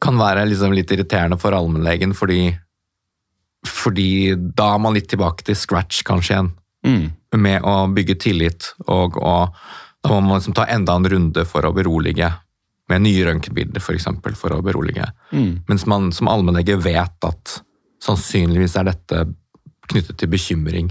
kan 0.02 0.18
være 0.18 0.48
liksom 0.50 0.74
litt 0.74 0.90
irriterende 0.94 1.38
for 1.38 1.54
allmennlegen, 1.54 2.16
fordi, 2.18 2.56
fordi 3.68 4.36
da 4.58 4.74
er 4.76 4.82
man 4.82 4.96
litt 4.98 5.10
tilbake 5.12 5.46
til 5.46 5.58
scratch, 5.58 6.02
kanskje 6.08 6.36
igjen. 6.36 6.52
Mm. 6.88 7.04
Med 7.42 7.66
å 7.68 7.76
bygge 7.94 8.18
tillit, 8.22 8.72
og, 8.88 9.18
og 9.22 9.54
da 10.02 10.14
må 10.16 10.22
man 10.26 10.40
liksom 10.40 10.56
ta 10.58 10.66
enda 10.72 10.96
en 10.98 11.10
runde 11.14 11.46
for 11.48 11.66
å 11.68 11.74
berolige. 11.76 12.32
Med 12.92 13.06
nye 13.06 13.28
røntgenbilder, 13.28 13.80
f.eks., 13.80 13.86
for, 13.86 14.00
eksempel, 14.00 14.38
for 14.38 14.56
å 14.56 14.64
berolige. 14.66 15.06
Mm. 15.32 15.62
Mens 15.70 15.86
man 15.90 16.10
som 16.16 16.32
allmennlege 16.32 16.80
vet 16.82 17.28
at 17.28 17.60
sannsynligvis 18.02 18.76
er 18.80 18.90
dette 18.90 19.26
knyttet 19.92 20.18
til 20.20 20.32
bekymring. 20.32 20.90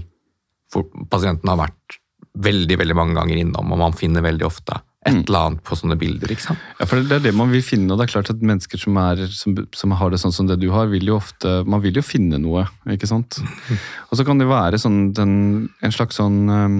For 0.71 0.87
pasienten 1.11 1.51
har 1.51 1.59
vært 1.59 1.99
veldig 2.41 2.77
veldig 2.79 2.95
mange 2.95 3.17
ganger 3.19 3.41
innom, 3.41 3.73
og 3.73 3.81
man 3.81 3.97
finner 3.97 4.23
veldig 4.23 4.47
ofte 4.47 4.79
et 5.03 5.13
Mm. 5.15 5.23
eller 5.27 5.39
annet 5.47 5.63
på 5.65 5.75
sånne 5.75 5.97
bilder. 5.97 6.29
ikke 6.29 6.43
sant? 6.45 6.59
Ja, 6.79 6.85
for 6.85 7.01
det 7.01 7.11
er 7.11 7.19
det 7.25 7.33
man 7.33 7.49
vil 7.49 7.63
finne, 7.65 7.89
og 7.91 7.97
det 7.97 8.05
er 8.05 8.11
klart 8.21 8.29
at 8.29 8.41
mennesker 8.41 8.77
som, 8.77 8.97
er, 9.01 9.25
som, 9.33 9.55
som 9.73 9.91
har 9.97 10.11
det 10.11 10.19
sånn 10.21 10.31
som 10.35 10.45
det 10.47 10.59
du 10.61 10.69
har, 10.69 10.85
vil 10.87 11.07
jo 11.09 11.15
ofte 11.17 11.65
Man 11.65 11.81
vil 11.81 11.95
jo 11.97 12.03
finne 12.05 12.37
noe, 12.37 12.67
ikke 12.85 13.07
sant? 13.09 13.39
Og 14.11 14.17
så 14.19 14.23
kan 14.27 14.37
det 14.37 14.45
være 14.47 14.77
sånn, 14.77 15.11
den, 15.17 15.69
en 15.81 15.91
slags 15.91 16.19
sånn 16.21 16.37
um, 16.49 16.77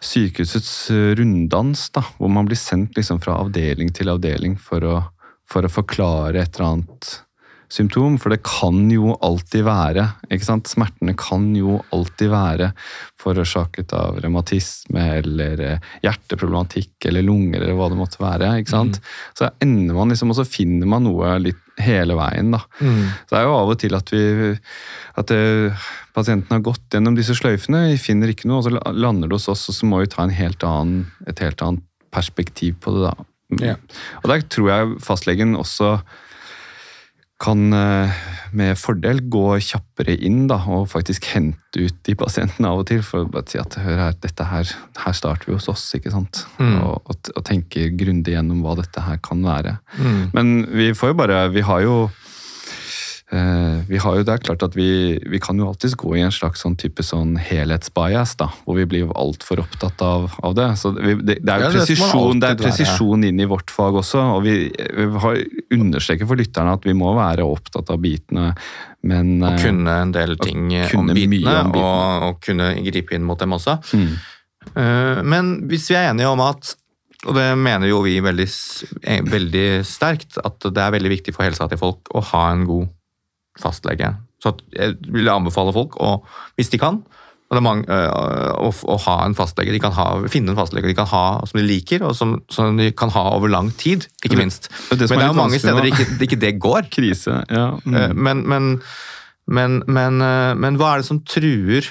sykehusets 0.00 0.90
eh, 0.90 1.14
runddans, 1.18 1.88
da, 1.90 2.02
hvor 2.18 2.30
man 2.30 2.46
blir 2.46 2.58
sendt 2.60 2.96
liksom 2.96 3.18
fra 3.24 3.40
avdeling 3.42 3.90
til 3.96 4.10
avdeling 4.12 4.56
for 4.60 4.84
å, 4.86 4.96
for 5.50 5.66
å 5.66 5.72
forklare 5.72 6.42
et 6.44 6.54
eller 6.60 6.76
annet 6.76 7.12
symptom, 7.72 8.16
for 8.20 8.32
det 8.32 8.42
kan 8.46 8.78
jo 8.92 9.14
alltid 9.24 9.64
være, 9.66 10.06
ikke 10.30 10.46
sant? 10.46 10.70
Smertene 10.70 11.16
kan 11.18 11.48
jo 11.56 11.80
alltid 11.94 12.30
være 12.30 12.70
forårsaket 13.20 13.94
av 13.96 14.20
revmatisme 14.22 15.04
eller 15.18 15.62
eh, 15.64 15.92
hjerteproblematikk 16.04 17.08
eller 17.10 17.26
lunger 17.26 17.60
eller 17.60 17.76
hva 17.78 17.90
det 17.90 17.98
måtte 17.98 18.22
være, 18.22 18.52
ikke 18.60 18.74
sant? 18.74 19.00
Så 19.38 19.50
ender 19.64 19.96
man 19.98 20.12
liksom, 20.12 20.32
og 20.32 20.38
så 20.38 20.46
finner 20.48 20.88
man 20.90 21.06
noe 21.08 21.36
litt 21.42 21.62
hele 21.82 22.16
veien, 22.16 22.54
da. 22.54 22.62
Så 23.26 23.34
det 23.34 23.40
er 23.40 23.48
jo 23.48 23.56
av 23.58 23.72
og 23.74 23.80
til 23.82 23.96
at 23.98 24.12
vi 24.14 24.24
at 25.20 25.32
eh, 25.34 25.86
pasienten 26.16 26.54
har 26.54 26.64
gått 26.64 26.94
gjennom 26.94 27.16
disse 27.18 27.36
sløyfene, 27.36 27.88
vi 27.92 28.00
finner 28.00 28.32
ikke 28.32 28.48
noe, 28.48 28.62
og 28.62 28.68
så 28.68 28.94
lander 28.96 29.28
det 29.28 29.36
hos 29.36 29.50
oss, 29.52 29.66
og 29.72 29.76
så 29.76 29.88
må 29.90 30.00
vi 30.04 30.12
ta 30.12 30.24
en 30.24 30.36
helt 30.38 30.64
annen, 30.64 31.08
et 31.28 31.42
helt 31.44 31.60
annet 31.64 31.84
perspektiv 32.14 32.78
på 32.84 32.94
det, 32.94 33.10
da. 33.10 33.32
Ja. 33.62 33.74
Og 34.22 34.30
der 34.32 34.42
tror 34.50 34.70
jeg 34.72 34.94
fastlegen 35.06 35.54
også 35.58 35.98
kan 37.42 37.72
eh, 37.76 38.12
med 38.56 38.78
fordel 38.80 39.20
gå 39.28 39.58
kjappere 39.60 40.14
inn 40.24 40.46
da, 40.48 40.56
og 40.72 40.88
faktisk 40.88 41.28
hente 41.34 41.82
ut 41.82 41.96
de 42.08 42.14
pasientene 42.16 42.70
av 42.70 42.80
og 42.80 42.86
til, 42.88 43.02
for 43.04 43.24
å 43.24 43.30
bare 43.32 43.48
si 43.50 43.60
at 43.60 43.76
hør 43.82 44.00
her, 44.00 44.16
dette 44.22 44.46
her, 44.48 44.70
her 45.02 45.16
starter 45.16 45.50
vi 45.50 45.56
hos 45.58 45.68
oss, 45.72 45.84
ikke 45.98 46.14
sant? 46.14 46.46
Mm. 46.56 46.78
Og, 46.80 46.94
og, 47.04 47.32
og 47.34 47.44
tenke 47.46 47.90
grundig 47.98 48.36
gjennom 48.36 48.62
hva 48.64 48.78
dette 48.80 49.04
her 49.04 49.20
kan 49.24 49.44
være. 49.44 49.76
Mm. 50.00 50.22
Men 50.36 50.54
vi 50.72 50.92
får 50.96 51.12
jo 51.12 51.18
bare 51.20 51.42
Vi 51.52 51.64
har 51.66 51.84
jo 51.84 51.96
vi 53.26 53.98
har 53.98 54.16
jo, 54.16 54.22
Det 54.22 54.32
er 54.36 54.42
klart 54.44 54.62
at 54.62 54.76
vi, 54.78 55.18
vi 55.26 55.38
kan 55.42 55.58
jo 55.58 55.66
alltids 55.66 55.96
gå 55.98 56.12
i 56.14 56.20
en 56.22 56.30
slags 56.30 56.60
sånn 56.62 56.76
type 56.78 57.02
sånn 57.02 57.34
helhetsbias, 57.42 58.36
da, 58.38 58.46
hvor 58.64 58.76
vi 58.78 58.84
blir 58.86 59.10
altfor 59.18 59.64
opptatt 59.64 60.02
av, 60.06 60.28
av 60.46 60.54
det. 60.54 60.68
Så 60.78 60.92
vi, 60.94 61.16
det, 61.18 61.40
det 61.42 61.52
er 61.56 61.64
jo 61.64 61.66
ja, 61.66 61.72
presisjon, 61.74 62.38
det 62.42 62.52
er 62.52 62.60
presisjon 62.60 63.26
inn 63.26 63.42
i 63.42 63.48
vårt 63.50 63.72
fag 63.74 63.98
også, 63.98 64.22
og 64.36 64.44
vi, 64.46 64.54
vi 64.70 65.08
har 65.24 65.40
understreker 65.74 66.30
for 66.30 66.38
lytterne 66.38 66.76
at 66.78 66.86
vi 66.86 66.94
må 66.94 67.16
være 67.18 67.42
opptatt 67.42 67.90
av 67.90 67.98
bitene, 68.04 68.52
men 69.06 69.36
Og 69.42 69.52
eh, 69.52 69.60
kunne 69.64 69.98
en 70.06 70.14
del 70.14 70.38
ting 70.38 70.70
eh, 70.74 70.94
om 70.94 71.10
bitene, 71.10 71.58
om 71.66 71.74
bitene. 71.74 71.82
Og, 71.82 72.30
og 72.30 72.40
kunne 72.46 72.72
gripe 72.86 73.18
inn 73.18 73.26
mot 73.26 73.42
dem 73.42 73.58
også. 73.58 73.78
mm, 73.92 74.16
Eh, 74.74 75.22
Men 75.22 75.52
hvis 75.70 75.90
vi 75.90 75.94
er 75.94 76.10
enige 76.10 76.26
om 76.26 76.40
at, 76.42 76.72
og 77.26 77.34
det 77.36 77.44
mener 77.58 77.86
jo 77.86 78.00
vi 78.02 78.16
veldig, 78.20 78.46
eh, 79.06 79.22
veldig 79.22 79.66
sterkt, 79.86 80.38
at 80.42 80.58
det 80.66 80.82
er 80.82 80.90
veldig 80.94 81.12
viktig 81.12 81.34
for 81.36 81.46
helsa 81.46 81.68
til 81.70 81.78
folk 81.78 82.10
å 82.14 82.22
ha 82.32 82.50
en 82.52 82.64
god 82.66 82.88
fastlege. 83.62 84.14
Så 84.42 84.52
jeg 84.76 84.96
vil 85.12 85.28
anbefale 85.32 85.72
folk, 85.74 85.96
å, 86.02 86.18
hvis 86.58 86.70
de 86.72 86.80
kan, 86.80 87.00
mange, 87.62 87.86
øh, 87.86 88.52
å, 88.66 88.70
å 88.90 88.96
ha 89.06 89.16
en 89.26 89.36
fastlege. 89.38 89.72
De 89.74 89.80
kan 89.82 89.94
ha, 89.94 90.06
finne 90.32 90.50
en 90.52 90.58
fastlege 90.58 90.90
de 90.90 90.96
kan 90.98 91.06
ha 91.10 91.24
som 91.46 91.60
de 91.60 91.66
liker, 91.66 92.02
og 92.06 92.16
som, 92.18 92.36
som 92.52 92.76
de 92.78 92.90
kan 92.96 93.12
ha 93.14 93.22
over 93.36 93.52
lang 93.52 93.70
tid, 93.78 94.08
ikke 94.24 94.40
minst. 94.40 94.68
det 94.90 94.98
det 95.04 95.10
Men 95.10 95.18
det 95.22 95.28
er 95.28 95.30
jo 95.30 95.38
mange 95.38 95.60
steder 95.62 95.88
ikke, 95.92 96.08
ikke 96.26 96.40
det 96.42 96.56
går. 96.62 96.88
Krise, 96.96 97.44
ja. 97.50 97.68
Mm. 97.84 97.94
Eh, 97.94 98.12
Men, 98.14 98.42
men, 98.50 98.68
men, 99.46 99.80
men, 99.86 100.20
eh, 100.26 100.52
men 100.58 100.76
hva 100.80 100.94
er 100.96 101.04
det 101.04 101.10
som 101.12 101.22
truer 101.22 101.86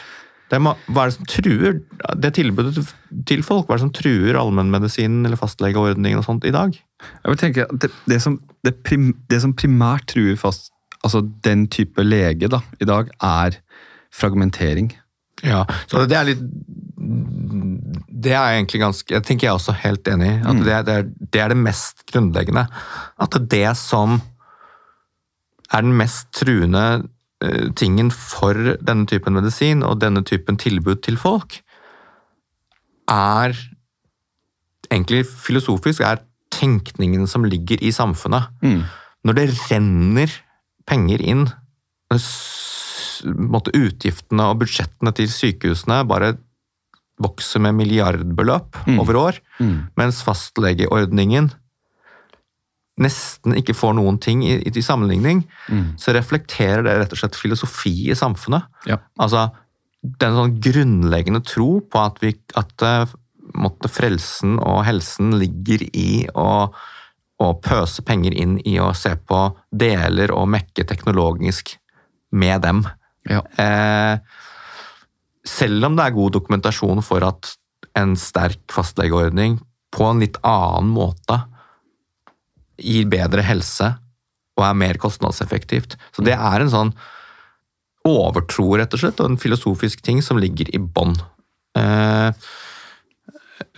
det 0.52 0.60
Hva 0.62 0.76
er 1.02 1.10
det 1.10 1.16
som 1.16 1.26
truer 1.26 1.80
det 2.22 2.30
tilbudet 2.38 2.84
til- 3.26 3.42
folk? 3.44 3.66
Hva 3.66 3.74
er 3.76 3.80
det 3.80 3.86
som 3.88 3.96
truer 3.96 4.38
allmennmedisinen 4.38 5.26
eller 5.26 5.40
fastlegeordningen 5.42 6.20
og 6.22 6.28
sånt 6.28 6.46
i 6.46 6.54
dag? 6.54 6.76
Jeg 7.02 7.32
vil 7.32 7.40
tenke 7.42 7.66
at 7.66 7.80
det, 7.82 7.90
det, 8.06 8.20
som, 8.22 8.38
det, 8.64 8.76
prim, 8.86 9.08
som 9.42 9.56
primært 9.58 10.06
truer 10.14 10.38
fast 10.38 10.70
altså 11.06 11.22
den 11.46 11.68
type 11.72 12.04
lege 12.04 12.50
da, 12.52 12.62
i 12.82 12.88
dag, 12.90 13.12
er 13.22 13.60
fragmentering. 14.16 14.92
Ja, 15.44 15.66
så 15.90 16.06
det 16.10 16.16
er 16.16 16.30
litt 16.30 16.44
Det 18.16 18.32
er 18.32 18.54
egentlig 18.56 18.80
ganske 18.80 19.12
Jeg 19.12 19.26
tenker 19.28 19.46
jeg 19.46 19.52
er 19.52 19.58
også 19.60 19.74
helt 19.84 20.08
enig 20.08 20.30
i. 20.32 20.38
At 20.48 20.62
det, 20.64 20.78
det, 20.88 20.94
er, 20.96 21.10
det 21.34 21.42
er 21.44 21.52
det 21.52 21.58
mest 21.60 22.06
grunnleggende. 22.10 22.64
At 23.22 23.36
det 23.52 23.68
som 23.78 24.22
er 25.74 25.84
den 25.84 25.94
mest 25.98 26.32
truende 26.34 26.86
eh, 27.44 27.68
tingen 27.76 28.12
for 28.16 28.78
denne 28.80 29.06
typen 29.10 29.36
medisin 29.36 29.84
og 29.84 30.00
denne 30.02 30.24
typen 30.24 30.58
tilbud 30.62 31.04
til 31.06 31.20
folk, 31.20 31.60
er 33.12 33.54
egentlig 34.92 35.26
filosofisk 35.26 36.02
er 36.06 36.24
tenkningen 36.56 37.28
som 37.28 37.44
ligger 37.44 37.84
i 37.84 37.92
samfunnet. 37.92 38.50
Mm. 38.64 38.84
Når 39.26 39.38
det 39.40 39.48
renner 39.70 40.32
penger 40.88 41.22
inn, 41.22 41.46
måtte 43.26 43.74
utgiftene 43.76 44.50
og 44.52 44.60
budsjettene 44.62 45.14
til 45.18 45.30
sykehusene 45.32 46.02
bare 46.10 46.36
vokser 47.24 47.62
med 47.64 47.78
milliardbeløp 47.78 48.76
Mm. 48.88 49.00
over 49.00 49.16
år, 49.16 49.40
Mm. 49.60 49.88
mens 49.98 50.22
fastlegeordningen 50.22 51.52
nesten 53.00 53.56
ikke 53.56 53.76
får 53.76 53.96
noen 53.96 54.18
ting 54.22 54.44
i, 54.44 54.58
i 54.66 54.82
sammenligning, 54.82 55.46
Mm. 55.70 55.98
så 55.98 56.14
reflekterer 56.14 56.84
det 56.84 56.98
rett 56.98 57.12
og 57.14 57.18
slett 57.20 57.36
filosofi 57.36 58.10
i 58.10 58.16
samfunnet. 58.16 58.64
Ja. 58.86 58.98
Altså, 59.20 59.52
det 60.04 60.22
er 60.24 60.28
en 60.28 60.36
sånn 60.52 60.60
grunnleggende 60.62 61.44
tro 61.44 61.82
på 61.82 62.06
at, 62.06 62.20
vi, 62.22 62.36
at 62.56 62.82
eh, 62.82 63.06
måtte 63.56 63.90
frelsen 63.90 64.60
og 64.60 64.86
helsen 64.86 65.32
ligger 65.40 65.84
i 65.94 66.28
å, 66.36 66.72
å 67.42 67.52
pøse 67.60 68.04
penger 68.08 68.36
inn 68.38 68.58
i 68.68 68.78
å 68.80 68.92
se 68.96 69.12
på 69.20 69.40
deler 69.72 70.32
og 70.36 70.48
mekke 70.54 70.86
teknologisk 70.88 71.76
med 72.36 72.62
dem. 72.64 72.84
Ja. 73.28 73.42
Eh, 73.60 74.20
selv 75.46 75.90
om 75.90 75.98
det 75.98 76.06
er 76.06 76.16
god 76.16 76.38
dokumentasjon 76.38 77.04
for 77.06 77.26
at 77.28 77.56
en 77.96 78.16
sterk 78.20 78.64
fastlegeordning 78.74 79.60
på 79.96 80.08
en 80.10 80.24
litt 80.24 80.40
annen 80.44 80.90
måte 80.96 81.42
gir 82.82 83.08
bedre 83.12 83.44
helse 83.46 83.94
og 84.56 84.64
er 84.68 84.80
mer 84.80 85.00
kostnadseffektivt. 85.00 85.98
Så 86.16 86.24
det 86.26 86.36
er 86.36 86.64
en 86.64 86.72
sånn 86.72 86.92
overtro, 88.06 88.70
rett 88.78 88.94
og 88.94 89.02
slett, 89.02 89.20
og 89.20 89.32
en 89.32 89.42
filosofisk 89.42 90.04
ting 90.06 90.22
som 90.24 90.40
ligger 90.40 90.70
i 90.76 90.80
bånn. 90.80 91.16
Eh, 91.76 92.32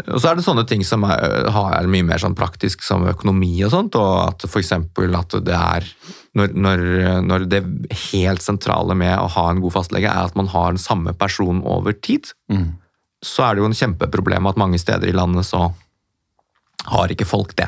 og 0.05 0.19
så 0.21 0.29
er 0.29 0.35
det 0.37 0.43
sånne 0.45 0.63
ting 0.69 0.83
som 0.85 1.03
er, 1.07 1.47
har- 1.51 1.73
er 1.79 1.87
mye 1.89 2.05
mer 2.05 2.21
sånn 2.21 2.35
praktisk, 2.37 2.83
som 2.85 3.05
økonomi 3.09 3.63
og 3.65 3.71
sånt, 3.73 3.95
og 3.97 4.27
at 4.27 4.45
eksempel 4.61 5.15
at 5.17 5.33
det 5.43 5.55
er 5.57 5.87
når, 6.37 6.53
når, 6.53 6.83
når 7.25 7.45
det 7.49 7.61
helt 8.11 8.43
sentrale 8.45 8.93
med 8.95 9.15
å 9.17 9.25
ha 9.33 9.47
en 9.49 9.61
god 9.63 9.73
fastlege 9.73 10.05
er 10.11 10.27
at 10.29 10.35
man 10.37 10.47
har 10.53 10.75
den 10.75 10.81
samme 10.83 11.13
person 11.17 11.63
over 11.65 11.93
tid, 11.93 12.29
Mm. 12.51 12.75
så 13.25 13.43
er 13.47 13.55
det 13.55 13.63
jo 13.63 13.69
en 13.71 13.79
kjempeproblem 13.79 14.45
at 14.47 14.57
mange 14.61 14.77
steder 14.79 15.09
i 15.09 15.15
landet 15.17 15.45
så 15.49 15.71
har 16.87 17.09
ikke 17.11 17.25
folk 17.27 17.55
det. 17.57 17.67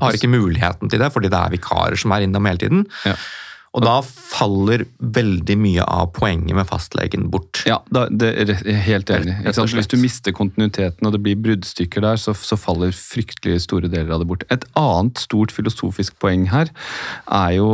Har 0.00 0.12
ikke 0.12 0.28
muligheten 0.28 0.90
til 0.90 0.98
det, 1.00 1.12
fordi 1.14 1.30
det 1.32 1.38
er 1.38 1.54
vikarer 1.54 1.96
som 1.96 2.12
er 2.12 2.26
innom 2.26 2.44
hele 2.50 2.58
tiden. 2.60 2.82
Ja. 3.06 3.14
Og 3.70 3.84
da 3.84 4.00
faller 4.02 4.82
veldig 4.98 5.54
mye 5.62 5.84
av 5.86 6.08
poenget 6.16 6.56
med 6.58 6.66
fastlegen 6.66 7.28
bort. 7.30 7.60
Ja, 7.70 7.76
da, 7.94 8.08
det 8.10 8.32
er 8.42 8.80
helt 8.82 9.12
enig. 9.14 9.36
Hvis 9.46 9.90
du 9.92 9.94
mister 10.00 10.34
kontinuiteten 10.34 11.06
og 11.06 11.14
det 11.14 11.20
blir 11.22 11.38
bruddstykker 11.38 12.02
der, 12.02 12.18
så, 12.18 12.34
så 12.34 12.58
faller 12.58 12.90
fryktelig 12.96 13.60
store 13.68 13.86
deler 13.92 14.10
av 14.16 14.24
det 14.24 14.28
bort. 14.32 14.42
Et 14.50 14.66
annet 14.80 15.22
stort 15.22 15.54
filosofisk 15.54 16.18
poeng 16.18 16.48
her 16.50 16.72
er 17.30 17.56
jo 17.60 17.70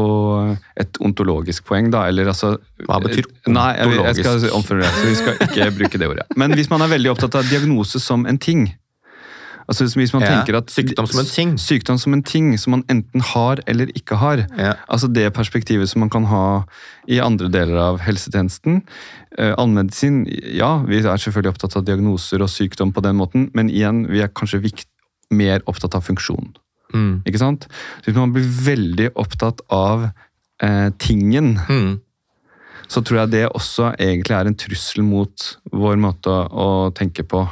et 0.76 1.00
ontologisk 1.00 1.64
poeng, 1.70 1.88
da. 1.94 2.04
Eller 2.10 2.28
altså 2.28 2.58
Hva 2.84 3.00
betyr 3.00 3.24
ontologisk? 3.24 3.54
Nei, 3.56 3.70
jeg, 3.80 4.00
jeg 4.04 4.20
skal 4.20 4.58
omformulere, 4.58 4.96
så 5.00 5.08
vi 5.08 5.20
skal 5.22 5.44
ikke 5.48 5.70
bruke 5.80 6.02
det 6.02 6.10
ordet. 6.12 6.28
Men 6.36 6.52
hvis 6.60 6.68
man 6.72 6.84
er 6.84 6.92
veldig 6.92 7.14
opptatt 7.14 7.40
av 7.40 7.48
diagnose 7.48 8.04
som 8.04 8.28
en 8.28 8.36
ting 8.36 8.68
Altså 9.68 9.84
Hvis 9.98 10.12
man 10.14 10.22
Ja, 10.22 10.28
tenker 10.30 10.58
at 10.60 10.70
sykdom 10.70 11.06
som 11.10 11.20
en 11.20 11.26
ting. 11.26 11.54
Sykdom 11.58 11.98
som 11.98 12.14
en 12.14 12.22
ting 12.22 12.52
som 12.58 12.70
man 12.76 12.84
enten 12.88 13.20
har 13.32 13.58
eller 13.66 13.86
ikke 13.98 14.14
har. 14.20 14.44
Ja. 14.58 14.74
Altså 14.88 15.08
det 15.12 15.32
perspektivet 15.34 15.88
som 15.90 16.00
man 16.04 16.10
kan 16.10 16.24
ha 16.30 16.62
i 17.10 17.18
andre 17.18 17.48
deler 17.50 17.76
av 17.76 17.98
helsetjenesten. 18.06 18.82
Eh, 19.38 19.54
Allmedisin, 19.58 20.20
ja, 20.54 20.78
vi 20.86 21.00
er 21.02 21.18
selvfølgelig 21.18 21.54
opptatt 21.56 21.76
av 21.76 21.84
diagnoser 21.88 22.42
og 22.46 22.48
sykdom 22.52 22.92
på 22.94 23.02
den 23.02 23.16
måten, 23.18 23.50
men 23.54 23.68
igjen, 23.68 24.04
vi 24.10 24.22
er 24.22 24.28
kanskje 24.30 24.62
vikt, 24.62 24.86
mer 25.30 25.60
opptatt 25.66 25.94
av 25.98 26.04
funksjon. 26.06 26.52
Mm. 26.94 27.22
Ikke 27.26 27.38
sant? 27.42 27.66
Så 28.00 28.12
hvis 28.12 28.16
man 28.20 28.30
blir 28.32 28.46
veldig 28.46 29.10
opptatt 29.18 29.60
av 29.74 30.06
eh, 30.62 30.90
tingen, 31.02 31.56
Mm. 31.68 31.98
så 32.88 33.02
tror 33.02 33.18
jeg 33.24 33.30
det 33.34 33.44
også 33.50 33.88
egentlig 33.98 34.30
er 34.36 34.46
en 34.46 34.54
trussel 34.54 35.02
mot 35.02 35.48
vår 35.72 35.96
måte 35.98 36.30
å, 36.30 36.86
å 36.86 36.94
tenke 36.94 37.24
på. 37.26 37.42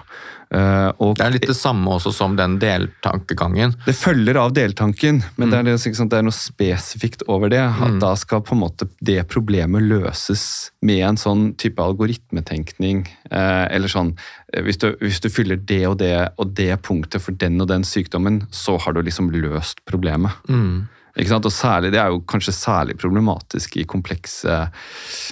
Eh, 0.55 0.91
og 1.03 1.17
Det 1.19 1.25
er 1.27 1.33
litt 1.35 1.47
det 1.51 1.57
samme 1.59 1.91
også 1.97 2.13
som 2.15 2.37
den 2.39 2.59
deltankegangen. 2.63 3.75
det 3.87 3.95
følger 3.99 4.37
av 4.39 4.53
deltanken, 4.55 5.23
men 5.37 5.51
det, 5.51 5.59
er, 5.59 5.65
det, 5.65 6.09
det 6.11 6.19
er 6.21 6.27
noe 6.29 6.37
spesifikt 6.37 7.25
over 7.29 7.51
det. 7.51 7.59
At 7.65 7.91
Mm. 7.95 7.99
da 8.01 8.15
skal 8.17 8.41
på 8.47 8.55
en 8.55 8.61
måte 8.63 8.87
det 9.03 9.27
problemet 9.29 9.83
løses 9.83 10.71
med 10.83 11.03
en 11.09 11.17
sånn 11.21 11.55
type 11.59 11.83
algoritmetenkning. 11.83 13.05
Eh, 13.31 13.67
eller 13.75 13.89
sånn 13.91 14.15
eh, 14.53 14.63
hvis 14.63 14.79
du, 14.79 14.93
hvis 15.01 15.21
du 15.21 15.29
fyller 15.29 15.57
det 15.59 15.83
og 15.89 15.99
det 15.99 16.15
og 16.39 16.55
det 16.55 16.81
punktet 16.87 17.21
for 17.25 17.33
den 17.33 17.61
og 17.61 17.69
den 17.69 17.83
sykdommen, 17.85 18.45
så 18.55 18.79
har 18.81 18.93
du 18.95 19.03
liksom 19.03 19.31
løst 19.35 19.83
problemet. 19.91 20.31
Mm. 20.49 20.87
Og 21.17 21.53
særlig, 21.53 21.93
Det 21.93 22.01
er 22.01 22.09
jo 22.11 22.21
kanskje 22.27 22.53
særlig 22.53 22.97
problematisk 22.99 23.77
i 23.77 23.85
komplekse, 23.85 24.69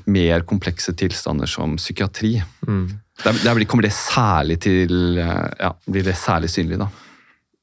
mer 0.06 0.40
komplekse 0.46 0.92
tilstander 0.94 1.46
som 1.50 1.76
psykiatri. 1.76 2.36
Mm. 2.68 2.84
Der, 3.24 3.32
der 3.32 3.54
blir- 3.54 3.66
kommer 3.66 3.82
det 3.82 3.92
særlig 3.92 4.60
til 4.60 5.16
ja, 5.18 5.72
blir 5.90 6.02
det 6.04 6.14
særlig 6.16 6.50
synlig, 6.50 6.78
da. 6.78 6.86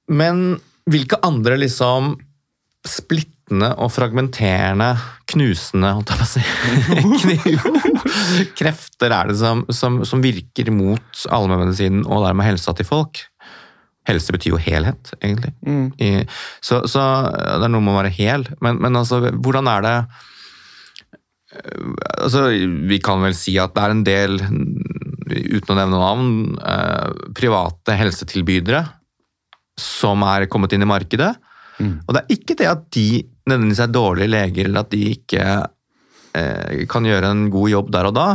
Men 0.09 0.59
hvilke 0.89 1.15
andre 1.23 1.57
liksom 1.57 2.17
splittende 2.85 3.71
og 3.77 3.91
fragmenterende, 3.91 4.91
knusende 5.31 5.93
holdt 5.93 6.09
jeg 6.09 6.19
på 6.19 6.27
å 6.27 7.19
si, 7.23 7.57
krefter 8.59 9.13
er 9.13 9.31
det 9.31 9.37
som, 9.39 9.63
som, 9.73 10.01
som 10.05 10.21
virker 10.23 10.71
mot 10.73 11.25
allmennmedisinen 11.31 12.05
og 12.07 12.25
dermed 12.27 12.45
helsa 12.49 12.73
til 12.77 12.87
folk? 12.89 13.23
Helse 14.09 14.35
betyr 14.35 14.55
jo 14.55 14.61
helhet, 14.61 15.13
egentlig. 15.21 15.53
I, 16.01 16.09
så, 16.65 16.81
så 16.89 17.05
det 17.29 17.67
er 17.67 17.71
noe 17.71 17.85
med 17.85 17.93
å 17.93 17.99
være 18.01 18.13
hel, 18.17 18.47
men, 18.65 18.81
men 18.83 18.99
altså, 18.99 19.21
hvordan 19.31 19.69
er 19.71 19.85
det 19.85 19.95
eh, 21.55 21.89
altså, 22.25 22.47
Vi 22.91 22.99
kan 23.05 23.21
vel 23.25 23.37
si 23.37 23.57
at 23.61 23.75
det 23.75 23.85
er 23.85 23.95
en 23.95 24.05
del, 24.07 24.39
uten 25.29 25.75
å 25.75 25.79
nevne 25.79 25.99
navn, 26.01 26.31
eh, 26.59 27.27
private 27.37 27.97
helsetilbydere 27.99 28.85
som 29.79 30.25
er 30.27 30.49
kommet 30.51 30.73
inn 30.75 30.83
i 30.83 30.89
markedet. 30.89 31.31
Og 31.79 32.15
det 32.15 32.21
er 32.21 32.35
ikke 32.35 32.55
det 32.59 32.67
at 32.67 32.81
de 32.91 33.09
nødvendigvis 33.47 33.83
er 33.85 33.93
dårlige 33.93 34.33
leger, 34.33 34.67
eller 34.67 34.83
at 34.83 34.91
de 34.93 35.03
ikke 35.13 35.43
eh, 36.37 36.81
kan 36.91 37.07
gjøre 37.07 37.31
en 37.31 37.45
god 37.53 37.71
jobb 37.71 37.93
der 37.95 38.09
og 38.09 38.17
da, 38.17 38.27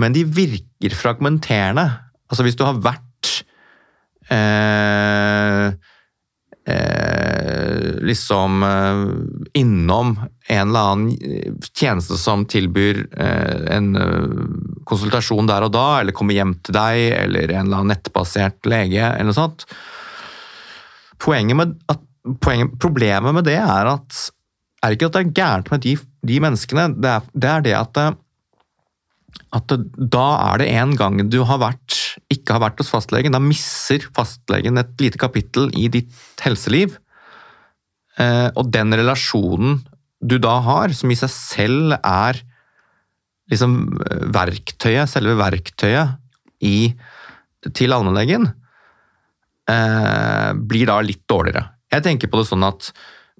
men 0.00 0.14
de 0.14 0.22
virker 0.24 0.94
fragmenterende. 0.96 1.84
Altså 2.30 2.46
hvis 2.46 2.56
du 2.56 2.64
har 2.64 2.78
vært 2.80 3.04
eh, 4.32 5.66
eh, 6.66 7.78
liksom 8.02 8.62
eh, 8.62 9.02
innom 9.60 10.14
en 10.48 10.68
eller 10.68 10.80
annen 10.80 11.16
tjeneste 11.74 12.18
som 12.20 12.44
tilbyr 12.48 13.06
eh, 13.12 13.76
en 13.76 13.96
eh, 13.96 14.28
konsultasjon 14.88 15.50
der 15.50 15.68
og 15.68 15.74
da, 15.76 15.86
eller 16.00 16.16
kommer 16.16 16.36
hjem 16.36 16.56
til 16.64 16.76
deg, 16.76 17.02
eller 17.24 17.52
en 17.52 17.66
eller 17.66 17.82
annen 17.82 17.94
nettbasert 17.94 18.70
lege, 18.70 19.02
eller 19.02 19.30
noe 19.30 19.38
sånt. 19.38 19.66
Poenget 21.22 21.58
med 21.58 21.76
at, 21.92 22.02
poenget, 22.42 22.78
problemet 22.82 23.36
med 23.36 23.46
det 23.48 23.60
er 23.62 23.92
at 23.96 24.28
er 24.82 24.96
ikke 24.96 25.08
at 25.08 25.14
det 25.14 25.22
er 25.22 25.34
gærent 25.36 25.70
med 25.70 25.84
de, 25.84 25.94
de 26.26 26.38
menneskene, 26.42 26.88
det 26.98 27.10
er, 27.12 27.26
det 27.38 27.50
er 27.52 27.66
det 27.68 27.74
at, 27.78 28.00
at 29.52 29.72
da 29.96 30.26
er 30.52 30.62
det 30.62 30.68
en 30.80 30.94
gang 30.96 31.20
du 31.28 31.42
har 31.48 31.60
vært, 31.60 31.98
ikke 32.32 32.56
har 32.56 32.64
vært 32.64 32.80
hos 32.80 32.92
fastlegen, 32.92 33.34
da 33.34 33.40
misser 33.42 34.04
fastlegen 34.16 34.80
et 34.80 34.92
lite 35.02 35.20
kapittel 35.20 35.68
i 35.76 35.88
ditt 35.92 36.44
helseliv. 36.44 36.96
Eh, 38.20 38.48
og 38.56 38.72
den 38.72 38.92
relasjonen 38.96 39.80
du 40.22 40.38
da 40.40 40.58
har, 40.64 40.92
som 40.96 41.12
i 41.12 41.18
seg 41.18 41.32
selv 41.32 41.96
er 41.98 42.40
liksom 43.52 43.76
eh, 44.06 44.26
verktøyet, 44.32 45.10
selve 45.10 45.36
verktøyet 45.40 46.16
i, 46.64 46.92
til 47.76 47.94
allmennlegen, 47.94 48.48
eh, 49.72 50.50
blir 50.56 50.88
da 50.88 51.00
litt 51.04 51.24
dårligere. 51.30 51.66
Jeg 51.92 52.06
tenker 52.06 52.32
på 52.32 52.40
det 52.40 52.48
sånn 52.48 52.64
at 52.64 52.92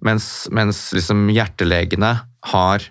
mens, 0.05 0.27
mens 0.53 0.91
liksom 0.97 1.29
hjertelegene 1.33 2.13
har, 2.53 2.85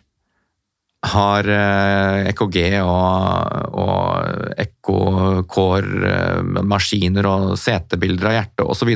har 1.02 1.48
eh, 1.50 2.28
EKG 2.30 2.58
og, 2.84 3.74
og 3.82 4.60
ekkokår, 4.62 5.88
eh, 6.06 6.62
og 6.62 7.58
CT-bilder 7.58 8.30
av 8.30 8.38
hjertet 8.38 8.66
osv. 8.70 8.92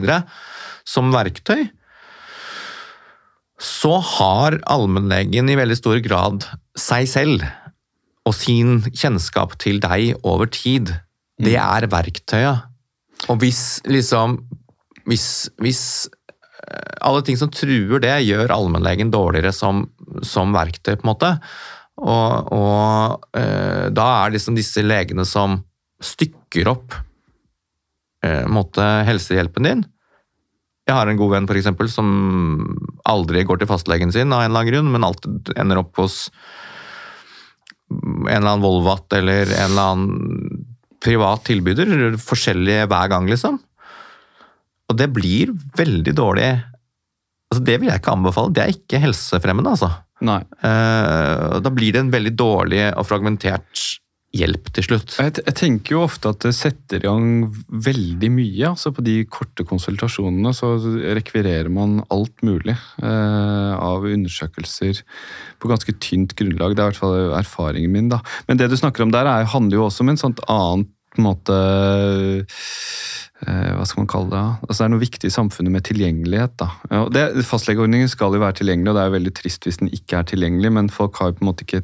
som 0.86 1.10
verktøy, 1.14 1.66
så 3.62 3.98
har 4.04 4.60
allmennlegen 4.70 5.50
i 5.50 5.58
veldig 5.58 5.78
stor 5.80 6.02
grad 6.06 6.46
seg 6.78 7.08
selv 7.10 7.46
og 8.26 8.34
sin 8.36 8.82
kjennskap 8.92 9.56
til 9.62 9.80
deg 9.82 10.20
over 10.26 10.50
tid. 10.50 10.92
Det 11.42 11.56
er 11.58 11.88
verktøyet. 11.92 12.66
Og 13.32 13.40
hvis 13.42 13.82
liksom 13.88 14.40
Hvis, 15.06 15.52
hvis 15.62 16.10
eh, 16.66 16.96
alle 17.06 17.22
ting 17.22 17.38
som 17.38 17.52
truer 17.54 18.00
det, 18.02 18.26
gjør 18.26 18.50
allmennlegen 18.50 19.12
dårligere 19.14 19.52
som, 19.54 19.84
som 20.26 20.50
verktøy, 20.50 20.96
på 20.96 21.06
en 21.06 21.12
måte. 21.12 21.30
Og, 21.96 22.52
og 22.52 23.38
eh, 23.40 23.88
da 23.96 24.08
er 24.26 24.36
liksom 24.36 24.58
disse 24.58 24.84
legene 24.84 25.24
som 25.28 25.62
stykker 26.04 26.68
opp 26.74 26.96
eh, 28.26 28.44
helsehjelpen 29.08 29.70
din. 29.70 29.86
Jeg 30.86 30.94
har 30.94 31.10
en 31.10 31.18
god 31.18 31.32
venn 31.34 31.48
for 31.50 31.58
eksempel, 31.58 31.90
som 31.90 32.10
aldri 33.10 33.46
går 33.48 33.62
til 33.62 33.70
fastlegen 33.70 34.12
sin 34.14 34.34
av 34.36 34.44
en 34.44 34.52
eller 34.52 34.62
annen 34.62 34.74
grunn, 34.74 34.92
men 34.94 35.08
alltid 35.08 35.56
ender 35.58 35.82
opp 35.82 35.98
hos 35.98 36.28
en 37.90 38.30
eller 38.30 38.52
annen 38.52 38.66
Volvat 38.66 39.14
eller 39.18 39.50
en 39.50 39.72
eller 39.72 39.92
annen 39.94 40.66
privat 41.06 41.44
tilbyder, 41.48 42.18
forskjellige 42.22 42.86
hver 42.90 43.10
gang, 43.12 43.30
liksom. 43.30 43.60
Og 44.90 44.98
det 45.00 45.10
blir 45.14 45.54
veldig 45.78 46.14
dårlig 46.18 46.48
altså 47.46 47.62
Det 47.66 47.76
vil 47.80 47.90
jeg 47.90 48.02
ikke 48.02 48.14
anbefale. 48.14 48.54
Det 48.54 48.62
er 48.62 48.74
ikke 48.74 49.02
helsefremmende, 49.02 49.74
altså. 49.76 49.90
Nei. 50.22 50.42
Eh, 50.64 51.60
Da 51.60 51.72
blir 51.74 51.92
det 51.92 52.06
en 52.06 52.12
veldig 52.14 52.36
dårlig 52.40 52.86
og 52.96 53.06
fragmentert 53.08 54.00
hjelp 54.36 54.68
til 54.76 54.84
slutt. 54.84 55.14
Jeg, 55.16 55.38
jeg 55.40 55.56
tenker 55.56 55.96
jo 55.96 56.02
ofte 56.04 56.32
at 56.34 56.42
det 56.44 56.52
setter 56.58 57.00
i 57.00 57.08
gang 57.08 57.28
veldig 57.70 58.30
mye. 58.36 58.72
altså 58.74 58.92
På 58.96 59.04
de 59.06 59.22
korte 59.32 59.64
konsultasjonene 59.68 60.52
så 60.56 60.74
rekvirerer 61.16 61.72
man 61.72 62.02
alt 62.12 62.44
mulig 62.44 62.76
eh, 62.76 63.74
av 63.76 64.04
undersøkelser 64.10 65.00
på 65.62 65.72
ganske 65.72 65.96
tynt 66.04 66.36
grunnlag. 66.36 66.76
Det 66.76 66.84
er 66.84 66.90
i 66.90 66.92
hvert 66.92 67.04
fall 67.04 67.38
erfaringen 67.40 67.96
min. 67.96 68.12
da. 68.12 68.20
Men 68.50 68.60
det 68.60 68.70
du 68.72 68.78
snakker 68.80 69.06
om 69.06 69.16
der, 69.16 69.30
er, 69.30 69.48
handler 69.56 69.80
jo 69.80 69.88
også 69.88 70.04
om 70.04 70.12
en 70.14 70.20
sånt 70.20 70.44
annet 70.52 70.92
på 71.16 71.22
en 71.22 71.28
måte 71.30 71.56
eh, 73.46 73.72
hva 73.76 73.86
skal 73.88 74.04
man 74.04 74.10
kalle 74.12 74.32
det? 74.32 74.44
Altså 74.68 74.78
Det 74.78 74.86
er 74.86 74.94
noe 74.94 75.04
viktig 75.04 75.30
i 75.30 75.36
samfunnet 75.36 75.74
med 75.74 75.86
tilgjengelighet. 75.88 76.66
Ja, 76.92 77.04
det, 77.12 77.26
Fastlegeordningen 77.48 78.12
skal 78.12 78.36
jo 78.36 78.44
være 78.44 78.60
tilgjengelig, 78.62 78.92
og 78.92 78.98
det 78.98 79.04
er 79.04 79.12
jo 79.12 79.16
veldig 79.18 79.36
trist 79.40 79.68
hvis 79.68 79.80
den 79.82 79.92
ikke 79.96 80.20
er 80.20 80.28
tilgjengelig, 80.32 80.74
men 80.78 80.92
folk 80.94 81.22
har 81.22 81.32
jo 81.32 81.40
på 81.40 81.46
en 81.46 81.52
måte 81.52 81.68
ikke 81.68 81.84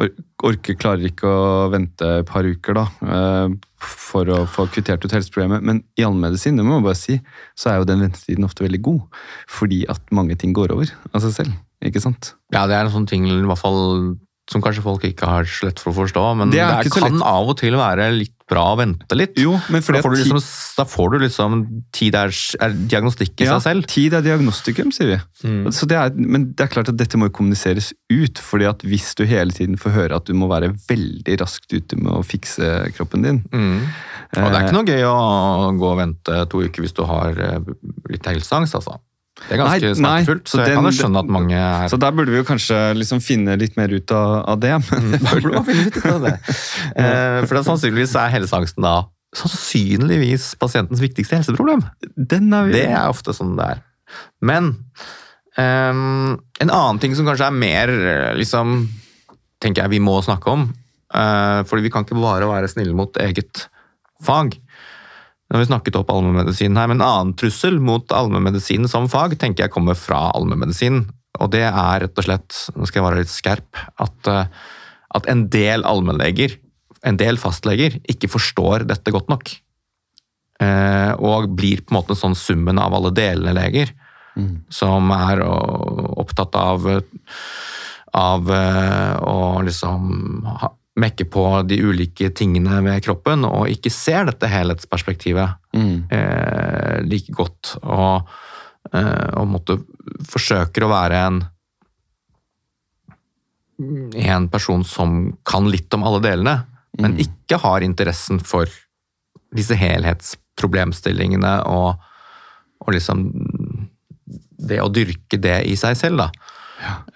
or 0.00 0.12
orker, 0.50 0.78
klarer 0.80 1.10
ikke 1.10 1.28
å 1.28 1.66
vente 1.72 2.06
et 2.22 2.28
par 2.30 2.46
uker 2.48 2.78
da, 2.78 2.86
eh, 3.04 3.58
for 3.84 4.30
å 4.32 4.38
få 4.48 4.64
kvittert 4.72 5.04
ut 5.04 5.12
helseproblemet. 5.12 5.66
Men 5.66 5.82
i 6.00 6.06
allmedisin, 6.06 6.56
det 6.56 6.64
må 6.64 6.78
man 6.78 6.86
bare 6.86 6.98
si, 6.98 7.18
så 7.58 7.72
er 7.72 7.80
jo 7.80 7.90
den 7.90 8.06
ventetiden 8.06 8.48
ofte 8.48 8.64
veldig 8.64 8.80
god. 8.86 9.20
Fordi 9.52 9.84
at 9.92 10.00
mange 10.16 10.38
ting 10.40 10.54
går 10.56 10.72
over 10.72 10.94
av 11.12 11.24
seg 11.26 11.36
selv. 11.36 11.60
Ikke 11.84 12.02
sant? 12.02 12.34
Ja, 12.52 12.66
det 12.68 12.76
er 12.76 12.88
en 12.88 12.92
sånn 12.92 13.08
ting 13.08 13.28
i 13.28 13.38
hvert 13.44 13.60
fall 13.60 14.16
som 14.50 14.62
kanskje 14.64 14.82
folk 14.84 15.04
ikke 15.06 15.28
har 15.28 15.46
så 15.48 15.68
lett 15.68 15.80
for 15.80 15.92
å 15.92 15.98
forstå, 16.00 16.24
men 16.40 16.50
Det 16.50 16.58
det, 16.58 16.90
kan 16.90 17.20
av 17.22 17.52
og 17.52 17.56
til 17.60 17.76
være 17.78 18.10
litt 18.16 18.34
bra 18.50 18.64
å 18.72 18.78
vente 18.80 19.16
litt. 19.18 19.38
Jo, 19.40 19.54
men 19.70 19.82
da 19.82 20.02
får 20.02 20.14
du 20.14 20.20
liksom, 20.20 20.40
da 20.80 20.86
får 20.88 21.12
du 21.14 21.18
liksom 21.24 21.58
tid 21.96 22.18
er, 22.18 22.34
er 22.60 22.76
diagnostikk 22.92 23.44
i 23.44 23.48
ja, 23.48 23.56
seg 23.56 23.66
selv. 23.66 23.88
Tid 23.90 24.16
er 24.18 24.26
diagnostikum, 24.26 24.92
sier 24.94 25.12
vi. 25.14 25.18
Mm. 25.46 25.70
Så 25.74 25.88
det 25.90 25.98
er, 26.00 26.14
men 26.14 26.50
det 26.54 26.66
er 26.66 26.72
klart 26.74 26.92
at 26.92 26.98
dette 27.00 27.20
må 27.20 27.30
jo 27.30 27.36
kommuniseres 27.40 27.92
ut. 28.10 28.40
fordi 28.42 28.66
at 28.70 28.82
hvis 28.86 29.12
du 29.18 29.24
hele 29.28 29.54
tiden 29.54 29.78
får 29.80 29.94
høre 29.94 30.18
at 30.18 30.26
du 30.26 30.34
må 30.36 30.50
være 30.50 30.72
veldig 30.88 31.38
raskt 31.40 31.72
ute 31.72 31.98
med 32.00 32.12
å 32.18 32.24
fikse 32.26 32.90
kroppen 32.96 33.26
din 33.26 33.42
Mm. 33.50 33.86
Og 34.38 34.46
det 34.52 34.58
er 34.58 34.66
ikke 34.66 34.76
noe 34.76 34.86
gøy 34.86 35.04
å 35.08 35.70
gå 35.74 35.86
og 35.88 35.98
vente 35.98 36.42
to 36.52 36.60
uker 36.62 36.84
hvis 36.84 36.94
du 36.94 37.02
har 37.08 37.34
eh, 37.34 37.70
litt 38.12 38.28
helseangst, 38.30 38.76
altså. 38.78 39.00
Det 39.48 39.56
er 39.56 39.62
ganske 39.62 39.92
smertefullt, 39.96 40.44
så, 40.46 40.58
så 40.58 40.64
jeg 40.66 40.76
kan 40.76 40.86
jo 40.86 40.92
skjønne 40.94 41.22
at 41.24 41.30
mange 41.32 41.56
er 41.56 41.88
Så 41.90 41.98
der 42.00 42.12
burde 42.14 42.34
vi 42.34 42.42
jo 42.42 42.46
kanskje 42.46 42.76
liksom 42.98 43.22
finne 43.24 43.56
litt 43.60 43.78
mer 43.80 43.92
ut 43.92 44.12
av, 44.14 44.34
av 44.52 44.60
det. 44.62 44.74
Men 44.90 45.08
mm. 45.14 45.24
burde 45.30 45.54
Man 45.54 45.66
finne 45.68 45.86
ut 45.88 46.04
av 46.12 46.20
det. 46.28 46.36
Eh, 47.00 47.40
For 47.46 47.54
det 47.54 47.60
er 47.60 47.66
sannsynligvis 47.70 48.12
er 48.18 48.32
helseangsten 48.34 48.84
da 48.84 48.98
sannsynligvis 49.36 50.54
pasientens 50.58 51.02
viktigste 51.02 51.38
helseproblem. 51.38 51.84
den 52.16 52.52
er 52.52 52.72
Det 52.72 52.86
er 52.88 53.10
ofte 53.10 53.34
sånn 53.36 53.56
det 53.58 53.68
er. 53.76 53.82
Men 54.42 54.72
um, 55.56 56.38
en 56.58 56.70
annen 56.70 56.98
ting 57.02 57.14
som 57.14 57.28
kanskje 57.28 57.46
er 57.46 57.54
mer 57.54 57.92
eh, 57.94 58.32
liksom, 58.38 58.88
tenker 59.62 59.84
jeg 59.84 59.94
vi 59.94 60.02
må 60.02 60.16
snakke 60.26 60.50
om, 60.50 60.66
uh, 61.14 61.62
fordi 61.68 61.86
vi 61.86 61.92
kan 61.94 62.06
ikke 62.06 62.18
bare 62.18 62.50
være 62.50 62.72
snille 62.72 62.96
mot 62.96 63.14
eget 63.22 63.68
fag, 64.24 64.58
Nå 65.50 65.58
har 65.58 65.64
vi 65.64 65.66
snakket 65.72 65.96
opp 65.98 66.12
allmennmedisinen 66.14 66.78
her, 66.78 66.86
men 66.86 67.00
en 67.00 67.08
annen 67.08 67.32
trussel 67.34 67.80
mot 67.82 68.12
allmennmedisinen 68.14 68.86
som 68.90 69.08
fag 69.10 69.34
tenker 69.40 69.66
jeg 69.66 69.74
kommer 69.74 69.98
fra 69.98 70.28
allmennmedisinen. 70.38 71.08
Og 71.42 71.50
det 71.50 71.64
er 71.66 72.04
rett 72.04 72.20
og 72.20 72.26
slett, 72.26 72.58
nå 72.76 72.86
skal 72.86 73.00
jeg 73.00 73.06
være 73.08 73.22
litt 73.24 73.32
skerp, 73.32 73.80
at, 73.98 74.30
eh, 74.30 74.46
at 75.18 75.26
en 75.26 75.48
del 75.50 75.82
allmennleger, 75.88 76.54
en 77.02 77.18
del 77.18 77.40
fastleger, 77.40 77.98
ikke 78.12 78.30
forstår 78.30 78.86
dette 78.86 79.10
godt 79.10 79.32
nok. 79.32 79.50
Eh, 80.60 81.12
og 81.18 81.50
blir 81.56 81.82
på 81.82 81.94
en 81.94 81.98
måte 81.98 82.14
sånn 82.14 82.36
summen 82.38 82.78
av 82.78 82.94
alle 82.94 83.10
delene 83.10 83.56
leger, 83.56 83.90
Mm. 84.38 84.62
som 84.70 85.10
er 85.10 85.40
opptatt 85.42 86.54
av, 86.54 86.84
av 88.14 88.50
eh, 88.50 89.16
å 89.18 89.60
liksom 89.66 90.46
mekke 91.00 91.26
på 91.32 91.44
de 91.68 91.78
ulike 91.82 92.28
tingene 92.36 92.80
ved 92.86 93.02
kroppen, 93.06 93.44
og 93.48 93.70
ikke 93.72 93.90
ser 93.94 94.28
dette 94.30 94.50
helhetsperspektivet 94.50 95.56
Mm. 95.72 96.10
eh, 96.10 96.96
like 97.06 97.30
godt. 97.32 97.76
Og, 97.82 98.26
eh, 98.92 99.30
og 99.38 99.46
måtte 99.48 99.76
forsøker 100.26 100.82
å 100.82 100.90
være 100.90 101.20
en 101.26 101.40
en 103.80 104.48
person 104.52 104.82
som 104.84 105.36
kan 105.46 105.64
litt 105.70 105.94
om 105.94 106.02
alle 106.04 106.20
delene, 106.20 106.66
men 106.98 107.14
Mm. 107.14 107.20
ikke 107.24 107.58
har 107.62 107.80
interessen 107.80 108.38
for 108.44 108.66
disse 109.54 109.74
helhetsproblemstillingene 109.74 111.66
og, 111.66 111.96
og 112.84 112.92
liksom 112.92 113.32
det 114.58 114.80
å 114.82 114.92
dyrke 114.92 115.40
det 115.40 115.66
i 115.66 115.76
seg 115.76 115.96
selv, 115.96 116.18
da. 116.18 116.30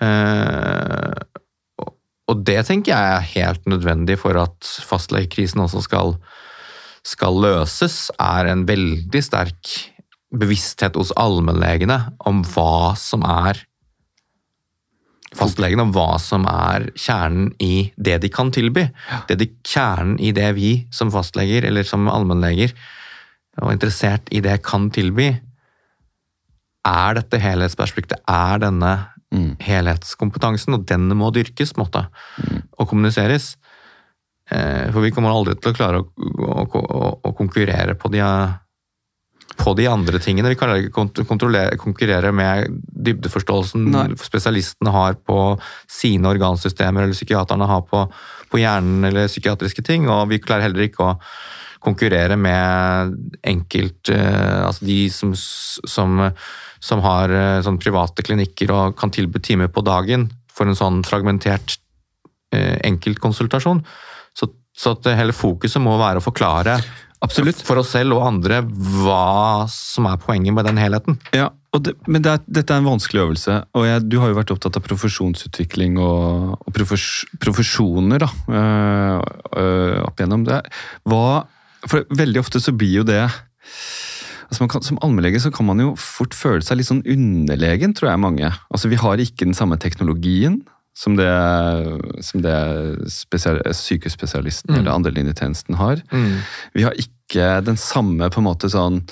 Eh, 0.01 1.13
og- 2.29 2.45
det 2.45 2.67
tenker 2.67 2.93
jeg 2.93 3.17
er 3.17 3.33
helt 3.35 3.65
nødvendig 3.67 4.19
for 4.19 4.37
at 4.37 4.61
fastlegekrisen 4.61 5.61
også 5.61 5.83
skal, 5.83 6.17
skal 7.05 7.35
løses, 7.35 8.11
er 8.19 8.47
en 8.47 8.67
veldig 8.67 9.23
sterk 9.23 9.91
bevissthet 10.35 10.97
hos 10.97 11.13
allmennlegene 11.17 12.17
om 12.27 12.43
hva 12.43 12.97
som 12.97 13.23
er 13.23 13.65
Fastlegene 15.35 15.83
om 15.83 15.91
hva 15.91 16.15
som 16.23 16.45
er 16.47 16.93
kjernen 16.95 17.49
i 17.59 17.91
det 17.99 18.21
de 18.23 18.29
kan 18.31 18.53
tilby. 18.55 18.85
Det 19.27 19.37
de, 19.41 19.49
kjernen 19.67 20.21
i 20.23 20.31
det 20.31 20.55
vi 20.55 20.87
som 20.95 21.11
fastleger 21.11 21.67
eller 21.67 21.83
som 21.83 22.07
allmennleger 22.07 22.71
og 23.63 23.73
interessert 23.73 24.31
i 24.31 24.39
det 24.45 24.61
kan 24.63 24.89
tilby, 24.95 25.33
er 26.85 27.17
dette 27.17 27.41
helhetsperspektivet, 27.41 28.23
er 28.29 28.63
denne 28.63 28.93
Mm. 29.35 29.55
helhetskompetansen, 29.59 30.77
og 30.77 30.85
den 30.87 31.09
må 31.19 31.33
dyrkes 31.35 31.75
måte, 31.81 32.05
og 32.79 32.87
kommuniseres. 32.87 33.57
Eh, 34.51 34.93
For 34.93 35.03
vi 35.03 35.11
kommer 35.11 35.35
aldri 35.35 35.57
til 35.59 35.73
å 35.73 35.77
klare 35.77 36.03
å, 36.03 36.07
å, 36.15 36.67
å, 36.69 37.09
å 37.25 37.33
konkurrere 37.35 37.97
på 37.99 38.11
de, 38.13 38.21
på 39.59 39.75
de 39.75 39.89
andre 39.91 40.21
tingene. 40.23 40.53
Vi 40.53 40.59
kan 40.61 40.77
ikke 40.79 41.75
konkurrere 41.81 42.31
med 42.37 42.79
dybdeforståelsen 43.09 43.91
Nei. 43.91 44.07
spesialistene 44.23 44.95
har 44.95 45.19
på 45.19 45.41
sine 45.91 46.31
organsystemer, 46.31 47.03
eller 47.03 47.19
psykiaterne 47.19 47.69
har 47.71 47.83
på, 47.91 48.07
på 48.53 48.63
hjernen 48.63 49.11
eller 49.11 49.33
psykiatriske 49.33 49.83
ting, 49.83 50.07
og 50.13 50.29
vi 50.31 50.43
klarer 50.45 50.69
heller 50.69 50.87
ikke 50.87 51.11
å 51.11 51.19
konkurrere 51.85 52.37
med 52.41 53.17
enkelt 53.45 54.09
eh, 54.09 54.61
Altså 54.65 54.87
de 54.89 55.01
som, 55.13 55.35
som, 55.37 56.23
som 56.85 57.01
har 57.05 57.33
eh, 57.33 57.63
sånn 57.65 57.81
private 57.81 58.25
klinikker 58.27 58.73
og 58.75 58.99
kan 59.01 59.13
tilby 59.15 59.41
timer 59.45 59.73
på 59.73 59.85
dagen 59.87 60.29
for 60.55 60.69
en 60.69 60.79
sånn 60.79 61.01
fragmentert 61.07 61.79
eh, 62.55 62.77
enkeltkonsultasjon. 62.85 63.81
Så, 64.37 64.51
så 64.77 64.95
at 64.97 65.09
hele 65.17 65.35
fokuset 65.37 65.83
må 65.83 65.97
være 66.01 66.21
å 66.21 66.25
forklare 66.25 66.77
Absolutt. 67.25 67.63
for 67.65 67.81
oss 67.81 67.95
selv 67.95 68.19
og 68.19 68.27
andre 68.27 68.61
hva 68.67 69.65
som 69.73 70.09
er 70.11 70.21
poenget 70.21 70.57
med 70.57 70.69
den 70.69 70.81
helheten. 70.81 71.17
Ja, 71.33 71.49
og 71.75 71.87
det, 71.87 71.97
men 72.07 72.23
det 72.25 72.35
er, 72.35 72.45
dette 72.61 72.75
er 72.75 72.83
en 72.83 72.91
vanskelig 72.91 73.23
øvelse. 73.25 73.57
og 73.75 73.89
jeg, 73.89 74.05
Du 74.11 74.19
har 74.21 74.31
jo 74.31 74.39
vært 74.39 74.53
opptatt 74.55 74.77
av 74.79 74.85
profesjonsutvikling 74.85 75.97
og, 76.03 76.55
og 76.61 76.77
profes, 76.77 77.25
profesjoner 77.41 78.27
da, 78.27 78.31
øh, 78.61 79.19
øh, 79.57 79.99
opp 80.05 80.21
igjennom 80.21 80.45
det. 80.47 80.61
Hva, 81.09 81.25
for 81.89 82.05
Veldig 82.13 82.45
ofte 82.45 82.61
så 82.63 82.77
blir 82.77 83.01
jo 83.01 83.09
det 83.09 83.25
altså 84.49 84.61
man 84.65 84.69
kan, 84.73 84.83
Som 84.83 84.99
allmennlege 85.03 85.41
så 85.41 85.51
kan 85.55 85.67
man 85.67 85.79
jo 85.83 85.95
fort 85.97 86.35
føle 86.35 86.63
seg 86.63 86.79
litt 86.79 86.87
sånn 86.91 87.03
underlegen, 87.07 87.95
tror 87.95 88.11
jeg 88.13 88.21
mange. 88.23 88.53
Altså 88.71 88.89
Vi 88.93 88.97
har 89.01 89.17
ikke 89.23 89.45
den 89.49 89.55
samme 89.55 89.77
teknologien 89.79 90.63
som 90.95 91.17
det, 91.19 91.27
som 92.23 92.43
det 92.45 92.55
spesial, 93.11 93.59
sykehusspesialisten 93.75 94.71
Mm. 94.75 94.79
eller 94.79 94.93
andrelinjetjenesten 94.95 95.75
har. 95.75 96.03
Vi 96.75 96.83
har 96.87 96.93
ikke 96.95 97.65
den 97.67 97.77
samme 97.77 98.29
på 98.31 98.39
en 98.39 98.47
måte 98.47 98.71
sånn 98.71 99.03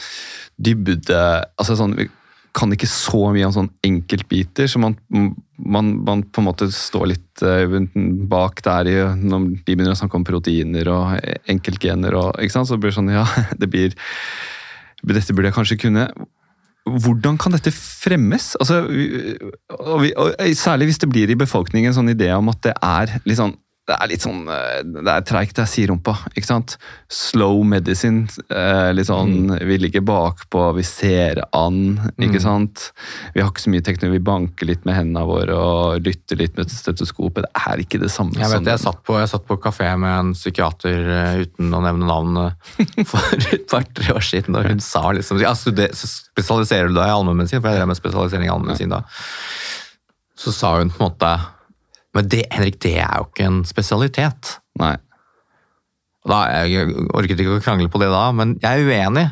dybde 0.62 1.44
altså 1.58 1.74
sånn, 1.76 1.96
Vi 1.96 2.08
kan 2.54 2.70
ikke 2.70 2.86
så 2.86 3.32
mye 3.32 3.46
om 3.48 3.52
sånn 3.56 3.70
enkeltbiter, 3.82 4.68
så 4.68 4.78
man, 4.78 4.94
man, 5.58 6.04
man 6.04 6.22
på 6.22 6.42
en 6.42 6.44
måte 6.50 6.66
står 6.70 7.06
litt 7.08 7.42
eh, 7.42 7.64
bak 8.28 8.60
der 8.62 8.90
i, 8.90 8.96
når 9.16 9.46
de 9.64 9.74
begynner 9.74 9.94
å 9.94 9.96
snakke 9.96 10.18
om 10.20 10.24
proteiner 10.28 10.86
og 10.92 11.16
enkeltgener. 11.48 12.12
og 12.14 12.36
ikke 12.38 12.52
sant, 12.52 12.68
Så 12.68 12.76
blir 12.76 12.92
det 12.92 12.98
sånn 12.98 13.08
Ja, 13.10 13.24
det 13.58 13.70
blir 13.72 13.96
Dette 15.02 15.34
burde 15.34 15.50
jeg 15.50 15.56
kanskje 15.56 15.80
kunne. 15.82 16.06
Hvordan 16.82 17.38
kan 17.38 17.54
dette 17.54 17.70
fremmes? 17.74 18.52
Altså, 18.60 18.82
og 19.78 20.02
vi, 20.02 20.12
og 20.18 20.34
særlig 20.58 20.90
hvis 20.90 21.02
det 21.02 21.10
blir 21.10 21.30
i 21.30 21.38
befolkningen 21.38 21.92
en 21.92 21.98
sånn 22.00 22.14
idé 22.14 22.32
om 22.34 22.50
at 22.50 22.62
det 22.66 22.74
er 22.78 23.18
litt 23.26 23.38
sånn 23.38 23.54
det 23.92 23.98
er 24.00 24.10
litt 24.10 24.24
sånn 24.24 24.46
eh, 24.48 24.78
Det 24.88 25.12
er 25.12 25.24
treigt, 25.28 25.52
det 25.58 25.62
er 25.66 25.68
siderumpa. 25.70 26.14
Ikke 26.32 26.48
sant? 26.48 26.76
Slow 27.12 27.60
medicine. 27.68 28.24
eh, 28.48 28.88
Litt 28.96 29.10
sånn 29.10 29.52
Vi 29.68 29.76
ligger 29.82 30.04
bakpå, 30.08 30.64
vi 30.78 30.84
ser 30.88 31.42
an, 31.54 31.98
ikke 32.16 32.40
sant? 32.42 32.88
Vi 33.36 33.42
har 33.44 33.50
ikke 33.52 33.64
så 33.66 33.72
mye 33.74 33.84
teknologi. 33.84 34.16
Vi 34.16 34.24
banker 34.26 34.68
litt 34.70 34.86
med 34.88 34.96
hendene 34.96 35.26
våre 35.28 35.56
og 35.58 36.06
lytter 36.06 36.40
litt 36.40 36.56
med 36.56 36.72
stetoskopet. 36.72 37.44
Det 37.46 37.64
er 37.68 37.84
ikke 37.84 38.00
det 38.02 38.10
samme 38.14 38.32
Jeg 38.38 38.48
vet, 38.48 38.56
som 38.62 38.70
jeg 38.72 38.82
satt 38.86 39.02
på, 39.06 39.18
jeg 39.20 39.30
satt 39.34 39.46
på 39.48 39.58
kafé 39.62 39.90
med 40.00 40.12
en 40.16 40.32
psykiater 40.36 41.12
eh, 41.18 41.42
uten 41.44 41.74
å 41.76 41.82
nevne 41.84 42.08
navn 42.08 42.40
for 43.12 43.36
et 43.52 43.66
par-tre 43.70 44.14
år 44.16 44.24
siden, 44.24 44.56
og 44.58 44.66
hun 44.70 44.80
sa 44.82 45.04
liksom 45.12 45.40
ja, 45.42 45.52
studer, 45.58 45.92
Spesialiserer 45.92 46.88
du 46.88 46.96
deg 46.96 47.10
i 47.10 47.12
allmennmedisin? 47.12 47.60
For 47.60 47.68
jeg 47.68 47.82
drev 47.82 47.90
med 47.90 47.98
spesialisering 47.98 48.46
i 48.48 48.52
allmennmedisin 48.54 48.92
da. 48.94 49.02
Så 50.38 50.52
sa 50.56 50.76
hun 50.78 50.88
på 50.90 51.02
en 51.04 51.10
måte 51.10 51.32
Men 52.16 52.28
det, 52.28 52.46
Henrik, 52.52 52.80
det 52.84 52.96
er 53.00 53.20
jo 53.20 53.28
ikke 53.30 53.48
en 53.48 53.62
spesialitet. 53.68 54.56
Nei. 54.80 54.96
Da, 56.28 56.42
jeg 56.66 56.90
orket 57.10 57.40
ikke 57.40 57.56
å 57.58 57.62
krangle 57.62 57.90
på 57.90 58.00
det 58.02 58.10
da, 58.12 58.26
men 58.36 58.58
jeg 58.62 58.82
er 58.82 58.90
uenig. 58.90 59.30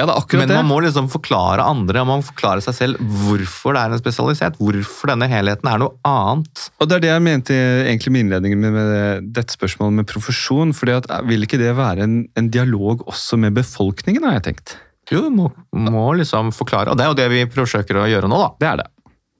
Ja, 0.00 0.06
det 0.08 0.14
er 0.14 0.20
akkurat 0.22 0.40
Men 0.40 0.48
det. 0.48 0.56
man 0.56 0.68
må 0.70 0.76
liksom 0.80 1.08
forklare 1.12 1.64
andre, 1.68 2.00
og 2.00 2.08
man 2.08 2.20
må 2.22 2.24
forklare 2.24 2.62
seg 2.64 2.76
selv 2.76 3.00
hvorfor 3.20 3.76
det 3.76 3.82
er 3.82 3.94
en 3.94 4.00
spesialitet. 4.00 4.56
Hvorfor 4.56 5.12
denne 5.12 5.28
helheten 5.28 5.68
er 5.68 5.82
noe 5.82 5.92
annet. 6.08 6.62
Og 6.80 6.88
det 6.88 6.96
er 6.96 7.04
det 7.04 7.10
jeg 7.10 7.24
mente 7.26 7.56
egentlig 7.84 8.14
med 8.14 8.24
innledningen 8.24 8.62
med, 8.64 8.76
med 8.78 9.28
dette 9.36 9.56
spørsmålet 9.56 9.98
med 9.98 10.08
profesjon. 10.08 10.72
fordi 10.76 10.96
at 10.96 11.10
eh, 11.10 11.26
Vil 11.28 11.44
ikke 11.44 11.60
det 11.60 11.74
være 11.76 12.06
en, 12.06 12.16
en 12.32 12.48
dialog 12.48 13.04
også 13.12 13.36
med 13.44 13.58
befolkningen, 13.60 14.24
har 14.24 14.38
jeg 14.38 14.46
tenkt. 14.48 14.78
Jo, 15.12 15.26
må, 15.34 15.50
må 15.76 16.06
liksom 16.16 16.48
forklare. 16.56 16.94
Og 16.94 16.96
det 16.96 17.04
er 17.04 17.12
jo 17.12 17.20
det 17.20 17.28
vi 17.34 17.44
forsøker 17.60 18.00
å 18.00 18.08
gjøre 18.08 18.30
nå, 18.30 18.40
da. 18.40 18.50
Det 18.56 18.70
er 18.70 18.80
det. 18.80 18.90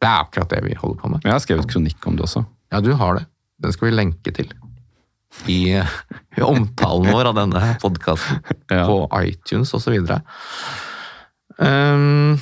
Det 0.01 0.09
er 0.09 0.25
akkurat 0.27 0.53
det 0.53 0.65
vi 0.67 0.77
holder 0.77 1.01
på 1.01 1.13
med. 1.15 1.25
Jeg 1.25 1.37
har 1.39 1.45
skrevet 1.45 1.73
kronikk 1.73 2.05
om 2.11 2.21
det 2.21 2.27
også. 2.29 2.45
Ja, 2.71 2.81
du 2.81 2.93
har 2.95 3.19
det. 3.19 3.27
Den 3.61 3.73
skal 3.75 3.91
vi 3.91 3.97
lenke 3.97 4.33
til. 4.37 4.53
I, 5.47 5.59
i 6.37 6.43
omtalen 6.43 7.11
vår 7.15 7.29
av 7.33 7.37
denne 7.39 7.75
podkasten. 7.83 8.41
Ja. 8.71 8.85
På 8.87 9.05
iTunes 9.25 9.73
osv. 9.75 9.99
Um, 11.59 12.39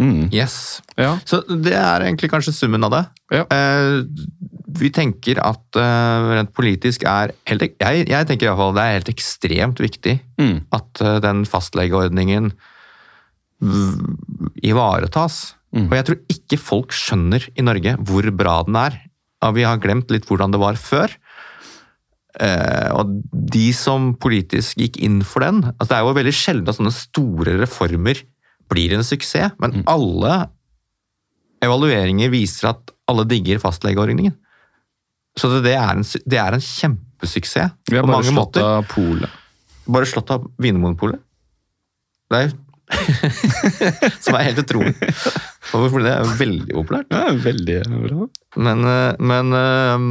Mm. 0.00 0.30
yes. 0.32 0.80
Ja. 0.96 1.18
Så 1.28 1.42
det 1.60 1.74
er 1.76 2.00
egentlig 2.06 2.30
kanskje 2.32 2.54
summen 2.56 2.84
av 2.86 2.92
det. 2.94 3.00
Ja. 3.36 3.42
Eh, 3.52 3.98
vi 4.80 4.88
tenker 4.96 5.36
at 5.44 5.76
eh, 5.76 6.28
rent 6.38 6.54
politisk 6.56 7.04
er 7.04 7.34
helt, 7.50 7.66
Jeg, 7.76 8.06
jeg 8.08 8.28
tenker 8.30 8.46
i 8.46 8.48
hvert 8.48 8.60
fall 8.62 8.72
det 8.78 8.84
er 8.86 8.94
helt 8.96 9.10
ekstremt 9.12 9.82
viktig 9.84 10.14
Mm. 10.40 10.62
at 10.72 11.02
uh, 11.04 11.18
den 11.20 11.42
fastlegeordningen 11.44 12.48
ivaretas. 14.64 15.54
Mm. 15.70 15.86
Og 15.86 15.94
jeg 15.94 16.06
tror 16.08 16.20
ikke 16.34 16.58
folk 16.60 16.94
skjønner 16.96 17.46
i 17.54 17.64
Norge 17.64 17.94
hvor 18.06 18.26
bra 18.34 18.60
den 18.66 18.78
er. 18.80 18.96
Og 19.46 19.56
vi 19.56 19.66
har 19.66 19.80
glemt 19.82 20.10
litt 20.12 20.26
hvordan 20.28 20.52
det 20.54 20.60
var 20.60 20.78
før. 20.80 21.14
Eh, 22.40 22.90
og 22.94 23.10
de 23.32 23.68
som 23.74 24.12
politisk 24.22 24.78
gikk 24.78 25.00
inn 25.02 25.16
for 25.26 25.42
den 25.42 25.64
altså 25.66 25.88
Det 25.90 25.96
er 25.96 26.04
jo 26.04 26.12
veldig 26.14 26.34
sjelden 26.38 26.70
at 26.70 26.76
sånne 26.76 26.92
store 26.94 27.56
reformer 27.58 28.20
blir 28.70 28.94
en 28.94 29.02
suksess, 29.02 29.56
men 29.58 29.80
alle 29.90 30.36
evalueringer 31.60 32.30
viser 32.30 32.70
at 32.70 32.92
alle 33.10 33.24
digger 33.26 33.58
fastlegeordningen. 33.58 34.36
Så 35.34 35.50
det, 35.50 35.64
det, 35.66 35.74
er 35.74 35.90
en, 35.90 36.06
det 36.06 36.38
er 36.38 36.54
en 36.54 36.62
kjempesuksess 36.62 37.74
Vi 37.90 37.98
har 37.98 38.06
på 38.06 38.12
bare 38.12 38.20
mange 38.20 38.30
slått 38.30 38.38
måter. 38.38 38.66
av 38.66 38.86
polet. 38.90 39.38
Bare 39.90 40.06
slått 40.06 40.30
av 40.34 40.46
Vinmonopolet. 40.62 41.18
Det 42.30 42.44
er 42.44 42.54
Som 44.24 44.36
er 44.36 44.48
helt 44.50 44.62
utrolig. 44.64 44.94
Hvorfor 45.70 46.02
det 46.04 46.12
er 46.16 46.34
veldig 46.40 46.74
populært. 46.74 47.14
Ja, 47.14 47.30
veldig 47.44 47.78
bra. 47.88 48.28
Men, 48.58 48.84
eh, 48.90 49.14
men 49.20 49.56
eh, 49.60 50.10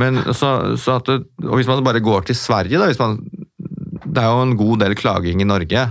Men 0.00 0.20
så, 0.34 0.76
så 0.78 0.98
at 1.00 1.08
du, 1.08 1.24
og 1.48 1.56
hvis 1.58 1.70
man 1.70 1.82
bare 1.86 2.02
går 2.02 2.28
til 2.28 2.38
Sverige, 2.38 2.78
da, 2.78 2.90
man, 3.02 3.18
det 4.06 4.22
er 4.22 4.28
jo 4.30 4.44
en 4.44 4.58
god 4.58 4.84
del 4.84 4.94
klaging 4.98 5.42
i 5.42 5.48
Norge, 5.48 5.82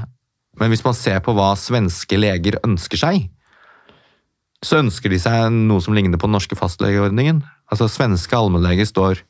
men 0.59 0.71
hvis 0.71 0.83
man 0.85 0.95
ser 0.95 1.19
på 1.23 1.33
hva 1.35 1.51
svenske 1.59 2.19
leger 2.19 2.59
ønsker 2.63 2.99
seg, 2.99 3.27
så 4.65 4.81
ønsker 4.81 5.11
de 5.11 5.19
seg 5.19 5.51
noe 5.55 5.83
som 5.83 5.95
ligner 5.95 6.19
på 6.19 6.27
den 6.27 6.35
norske 6.35 6.55
fastlegeordningen. 6.59 7.43
Altså 7.71 7.87
Svenske 7.91 8.35
allmennleger 8.35 8.87
står 8.89 9.21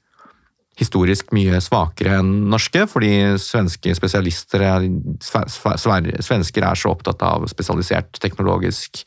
historisk 0.79 1.33
mye 1.35 1.59
svakere 1.63 2.19
enn 2.21 2.47
norske, 2.51 2.85
fordi 2.87 3.11
svenske 3.41 3.93
spesialister 3.97 4.63
er, 4.63 4.87
sve- 5.23 5.47
sve- 5.51 5.75
sve- 5.81 6.21
svensker 6.23 6.65
er 6.65 6.79
så 6.79 6.93
opptatt 6.93 7.23
av 7.25 7.47
spesialisert 7.51 8.19
teknologisk 8.23 9.03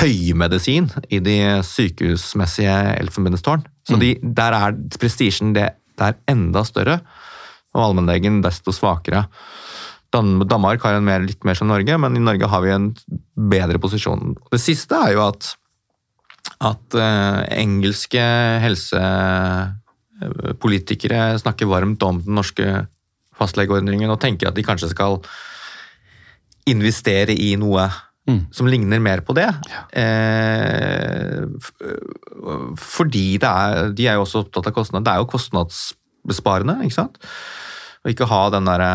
høymedisin 0.00 0.90
i 1.08 1.20
de 1.22 1.38
sykehusmessige 1.64 2.74
elfenbenstårn. 3.00 3.64
Så 3.86 3.98
de, 4.02 4.16
der 4.20 4.56
er 4.56 4.76
prestisjen 4.98 5.54
det, 5.56 5.70
det 5.96 6.10
er 6.10 6.18
enda 6.32 6.64
større, 6.66 7.00
og 7.76 7.90
allmennlegen 7.90 8.42
desto 8.44 8.74
svakere. 8.74 9.26
Dan 10.14 10.40
Danmark 10.48 10.84
har 10.86 10.98
en 10.98 11.06
mer, 11.06 11.24
litt 11.24 11.44
mer 11.44 11.56
som 11.58 11.70
Norge, 11.70 11.96
men 12.00 12.16
i 12.16 12.22
Norge 12.22 12.48
har 12.50 12.64
vi 12.64 12.74
en 12.74 12.90
bedre 13.36 13.80
posisjon. 13.82 14.36
Det 14.52 14.60
siste 14.62 14.96
er 14.96 15.16
jo 15.16 15.24
at, 15.26 15.50
at 16.64 16.96
eh, 17.00 17.40
engelske 17.62 18.22
helsepolitikere 20.20 21.38
snakker 21.40 21.68
varmt 21.68 22.02
om 22.06 22.22
den 22.22 22.38
norske 22.38 22.86
fastlegeordningen 23.36 24.10
og 24.10 24.20
tenker 24.22 24.48
at 24.48 24.56
de 24.56 24.64
kanskje 24.64 24.90
skal 24.94 25.20
investere 26.66 27.36
i 27.36 27.54
noe 27.60 27.90
Mm. 28.26 28.46
som 28.50 28.66
ligner 28.66 28.98
mer 28.98 29.20
på 29.22 29.34
det. 29.38 29.46
Eh, 29.94 31.46
fordi 32.76 33.38
det 33.38 33.46
er, 33.46 33.92
de 33.94 34.08
er 34.08 34.16
jo 34.18 34.24
også 34.24 34.42
opptatt 34.42 34.66
av 34.66 34.74
kostnad. 34.74 35.04
Det 35.06 35.12
er 35.12 35.20
jo 35.22 35.28
kostnadsbesparende, 35.30 36.80
ikke 36.82 36.96
sant? 36.96 37.20
Å 38.02 38.10
ikke 38.10 38.26
ha 38.26 38.40
den 38.50 38.66
derre 38.66 38.90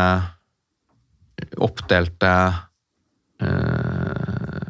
oppdelte 1.64 2.34
eh, 3.40 4.68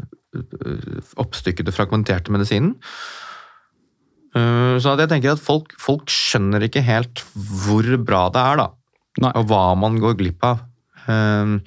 oppstykkede, 1.19 1.75
fragmenterte 1.75 2.31
medisinen. 2.31 2.77
Eh, 4.37 4.77
Så 4.81 4.93
at 4.93 5.03
jeg 5.05 5.11
tenker 5.13 5.35
at 5.35 5.43
folk, 5.43 5.75
folk 5.81 6.09
skjønner 6.13 6.65
ikke 6.65 6.85
helt 6.85 7.25
hvor 7.37 7.89
bra 8.01 8.27
det 8.33 8.43
er, 8.43 8.63
da. 8.63 8.69
Nei. 9.23 9.33
Og 9.37 9.49
hva 9.51 9.65
man 9.77 9.99
går 10.01 10.17
glipp 10.21 10.45
av. 10.49 10.63
Eh, 11.07 11.59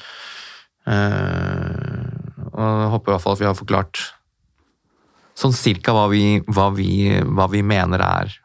uh, 0.86 2.06
og 2.56 2.62
jeg 2.62 2.92
håper 2.94 3.10
i 3.10 3.14
hvert 3.14 3.24
fall 3.24 3.36
at 3.36 3.42
vi 3.42 3.48
har 3.50 3.58
forklart 3.58 4.02
sånn 5.36 5.54
cirka 5.56 5.92
hva 5.96 6.06
vi, 6.12 6.40
hva 6.48 6.70
vi, 6.74 6.90
hva 7.20 7.50
vi 7.52 7.62
mener 7.66 8.00
er 8.06 8.36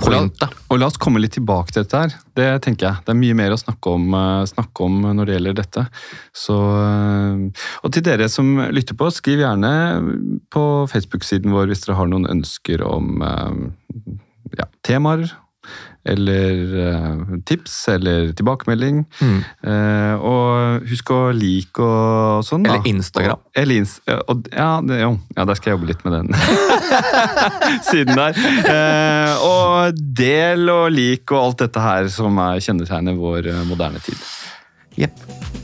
Og 0.00 0.12
la, 0.12 0.20
og 0.72 0.80
la 0.80 0.88
oss 0.88 0.98
komme 1.00 1.20
litt 1.22 1.34
tilbake 1.36 1.74
til 1.74 1.84
dette 1.84 2.00
her. 2.04 2.16
Det 2.38 2.48
tenker 2.64 2.88
jeg. 2.88 3.04
Det 3.04 3.12
er 3.12 3.20
mye 3.20 3.36
mer 3.38 3.54
å 3.54 3.60
snakke 3.60 3.92
om, 3.92 4.08
eh, 4.16 4.48
snakke 4.50 4.86
om 4.86 4.98
når 5.12 5.28
det 5.28 5.36
gjelder 5.36 5.58
dette. 5.60 5.86
Så, 6.44 6.56
eh, 6.80 7.66
og 7.82 7.92
til 7.92 8.06
dere 8.06 8.28
som 8.32 8.54
lytter 8.72 8.98
på, 8.98 9.10
skriv 9.12 9.44
gjerne 9.44 9.72
på 10.52 10.64
Facebook-siden 10.92 11.52
vår 11.52 11.70
hvis 11.70 11.86
dere 11.86 11.98
har 12.00 12.10
noen 12.10 12.30
ønsker 12.38 12.84
om 12.86 13.22
eh, 13.26 14.10
ja, 14.58 14.68
temaer. 14.86 15.28
Eller 16.02 16.72
eh, 16.82 17.36
tips, 17.46 17.76
eller 17.92 18.32
tilbakemelding. 18.34 19.04
Mm. 19.20 19.38
Eh, 19.70 20.24
og 20.26 20.88
husk 20.90 21.12
å 21.14 21.20
like 21.36 21.84
og, 21.84 22.42
sånn. 22.46 22.66
da. 22.66 22.74
Eller 22.74 22.90
Instagram. 22.90 23.38
Og, 23.38 23.52
eller 23.62 23.82
ins 23.82 23.96
og, 24.10 24.48
ja, 24.50 24.70
det, 24.82 24.98
jo, 25.04 25.14
ja, 25.36 25.46
der 25.46 25.60
skal 25.60 25.70
jeg 25.70 25.78
jobbe 25.78 25.90
litt 25.92 26.04
med 26.06 26.18
den 26.18 26.32
siden 27.90 28.18
der. 28.18 28.44
Eh, 28.74 29.46
og 29.46 30.04
del 30.22 30.66
og 30.74 30.86
lik 30.94 31.30
og 31.30 31.44
alt 31.46 31.66
dette 31.66 31.86
her 31.86 32.10
som 32.12 32.42
er 32.42 32.62
kjennetegnet 32.62 33.20
vår 33.22 33.52
eh, 33.54 33.66
moderne 33.70 34.02
tid. 34.02 34.30
Jepp. 34.98 35.61